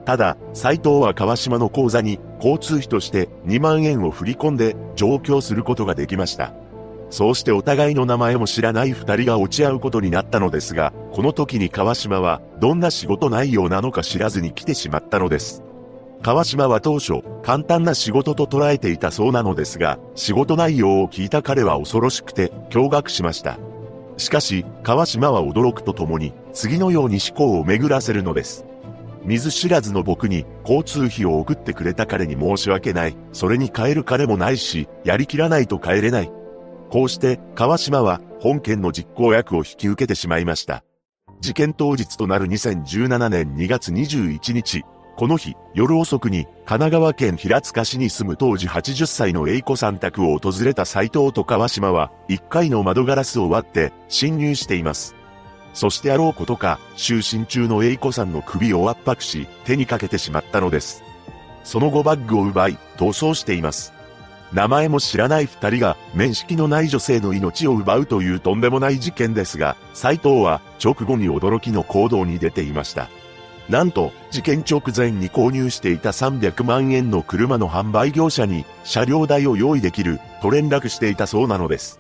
[0.04, 6.54] ただ、斎藤は川島の口座に交通費として2万円を振り込んで上京することができました。
[7.14, 15.62] そうしてお互いの名前も知らない二人が落ち合うことになったのですが、この時に川島はどんな仕事内容なのか知らずに来てしまったのです。
[16.24, 23.60] 川島は当初、簡単な仕事と捉えていたそうなのですが、仕事内容を聞いた彼は恐ろしくて驚愕しました。
[24.18, 28.66] しかし、川島は驚くとともに、次のように思考を巡らせるのです。
[29.24, 33.16] 見ず知らずの僕に交通費を送ってくれた彼に申し訳ない。
[33.34, 36.32] それに帰る彼もないし、やりきらないと帰れない。
[36.94, 40.84] こうして川島は本件の実行役を引き受けてしまいました。
[41.42, 44.84] 事件当日となる2017年2月21日、
[45.18, 55.16] この日、夜遅くに神奈川県平塚市に住む当時80歳の英子さん宅を訪れた斎藤と川島は、1階の窓ガラスを割って侵入しています。
[55.74, 61.02] そしてあろうことか、就寝中の英子さんの首を圧迫し、手にかけてしまったのです。
[61.64, 63.94] その後バッグを奪い、逃走しています。
[64.54, 73.10] 名前も知らない二人が面識のない女性の命を奪うというとんでもない事件ですが、斎藤は直後に驚きの行動に出ていました。
[73.68, 82.00] なんと、事件直前に購入していた300万円の車の販売業者に車両代を用意できると連絡していたそうなのです。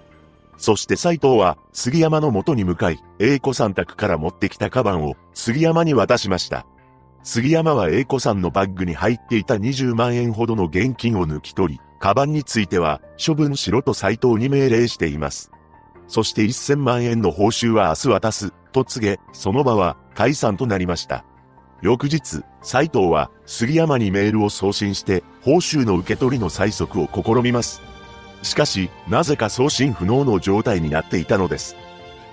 [0.57, 6.67] そして斎藤は杉山の元に向かい、英子さん宅から持ってきたカバンを杉山に渡しました。
[7.23, 15.51] 杉山は英子さんのバッグに入っていた20万円ほどの現金を抜き取り、カバンについては処分しろと斎藤に命令しています。
[16.09, 21.23] そして1000万円の報酬は明日渡す、と告げ、その場は解散となりました。
[21.81, 27.81] 翌日、斎藤は杉山にメールを送信して、報酬の受け取りの催促を試みます。
[28.41, 31.77] しかし、なぜか送信不能の状態になっていたのです。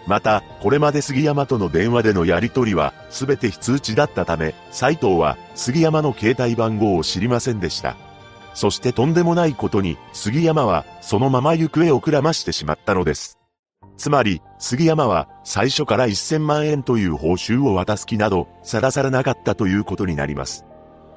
[0.05, 8.10] また、これまで杉山との電話でのやり取りは、すべて非通知だったため、斎藤は杉山の携帯番号を知りませんでした。
[8.55, 13.39] そしてとんでもないことに、杉山は、そのまま行方をくらましてしまったのです。
[13.97, 20.65] つまり、杉山は最初から1000万円という報酬を渡す気など、さらさらなかったということになります。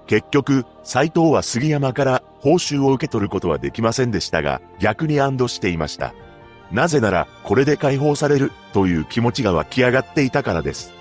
[0.06, 6.14] 結局、斎藤は杉山から報酬を受け取ることはできませんでしたが、逆に安堵していました。
[6.72, 10.92] なぜなら、これで解放されるという気持ちが湧き上がっていたからです。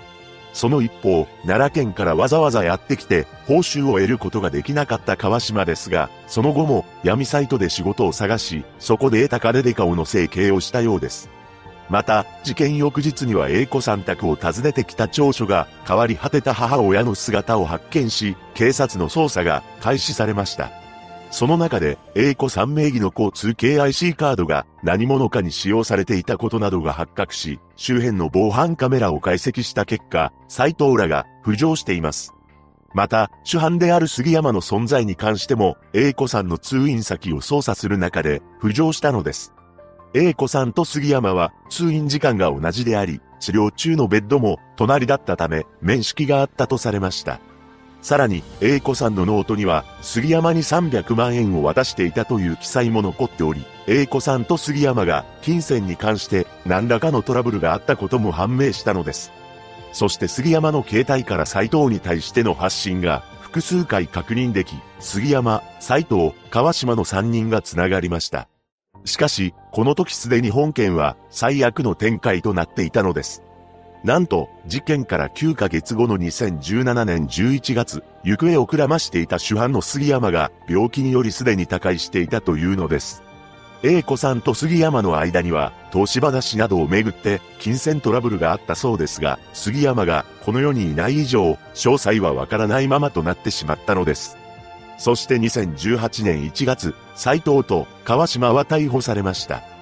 [0.53, 11.29] その一方、奈良県からわざわざやってきて、報酬を得ることができなかった川島ですが、その後も闇サイトで仕事を探し、そこで得た金で顔の整形をしたようです。
[11.89, 20.82] また、事件翌日には A 子さん宅を訪ねてきた長所が、変わり果てた母親の姿を発見し、警察の捜査が開始されました。
[21.33, 32.35] その中で、A 子さん名義の交通系 IC カードが何者かに使用されていたことなどが発覚し、周辺の防犯カメラを解析した結果、斎藤らが浮上しています。
[32.93, 39.53] また、主犯である杉山の存在に関しても、A 子さんの通院先を捜査する中で浮上したのです。
[40.13, 47.39] A 子さんと杉山は通院時間が同じであり、治療中のベッドも隣だったため面識があったとされました。
[48.03, 59.31] さらに、A 子さんのノートには、杉山に300万円を渡していたという記載も残っており、A 子さんと杉山が金銭に関して何らかのトラブルがあったことも判明したのです。
[59.93, 68.49] そして杉山の携帯から斎藤に対しての発信が複数回確認でき、杉山、斎藤、川島の3人が繋がりました。
[69.05, 73.43] しかし、この時すでに本件は最悪の展開となっていたのです。
[74.03, 83.23] なんと、事件から9ヶ月後の2017年11月、行方をくらましていた主犯の杉山が病気によりすでに他界していたというのです。
[83.81, 94.37] A 子さんと杉山の間には、投資話などをめぐって金銭トラブルがあったそうですが、杉山がこの世にいない以上、詳細はわからないままとなってしまったのです。
[94.97, 99.72] そして2018年1月、斎藤と川島は逮捕されました。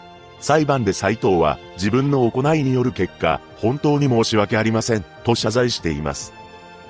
[0.41, 6.33] 裁判で斎藤は自分の行いによる結果、本当に申し訳ありません、と謝罪しています。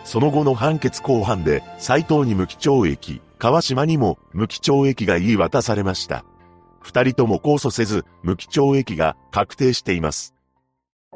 [0.04, 6.24] その後の判決公判で斎藤に無期懲役、川島にも無期懲役が言い渡されました。
[6.80, 10.34] 二人とも控訴せず、無期懲役が確定しています。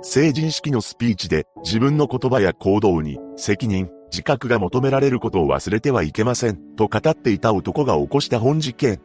[0.02, 8.99] 成人式のスピーチで自分の言葉や行動に責任、自覚が求められることを忘れてはいけません、と語っていた男が起こした本事件。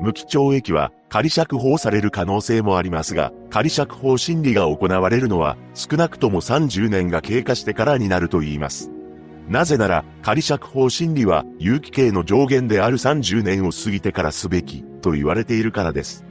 [0.00, 8.90] 無期懲役は仮釈放される可能性もありますが、仮釈放審理が行われるのは少なくとも30年が経過してからになると言います。
[9.48, 16.24] なぜなら、仮釈放審理は有期刑の上限である30年を過ぎてからすべきと言われているからです。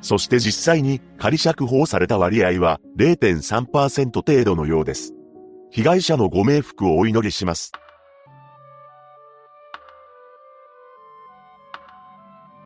[0.00, 5.14] そして実際に仮釈放された割合は0.3%程度のようです。
[5.70, 7.72] 被害者のご冥福をお祈りします。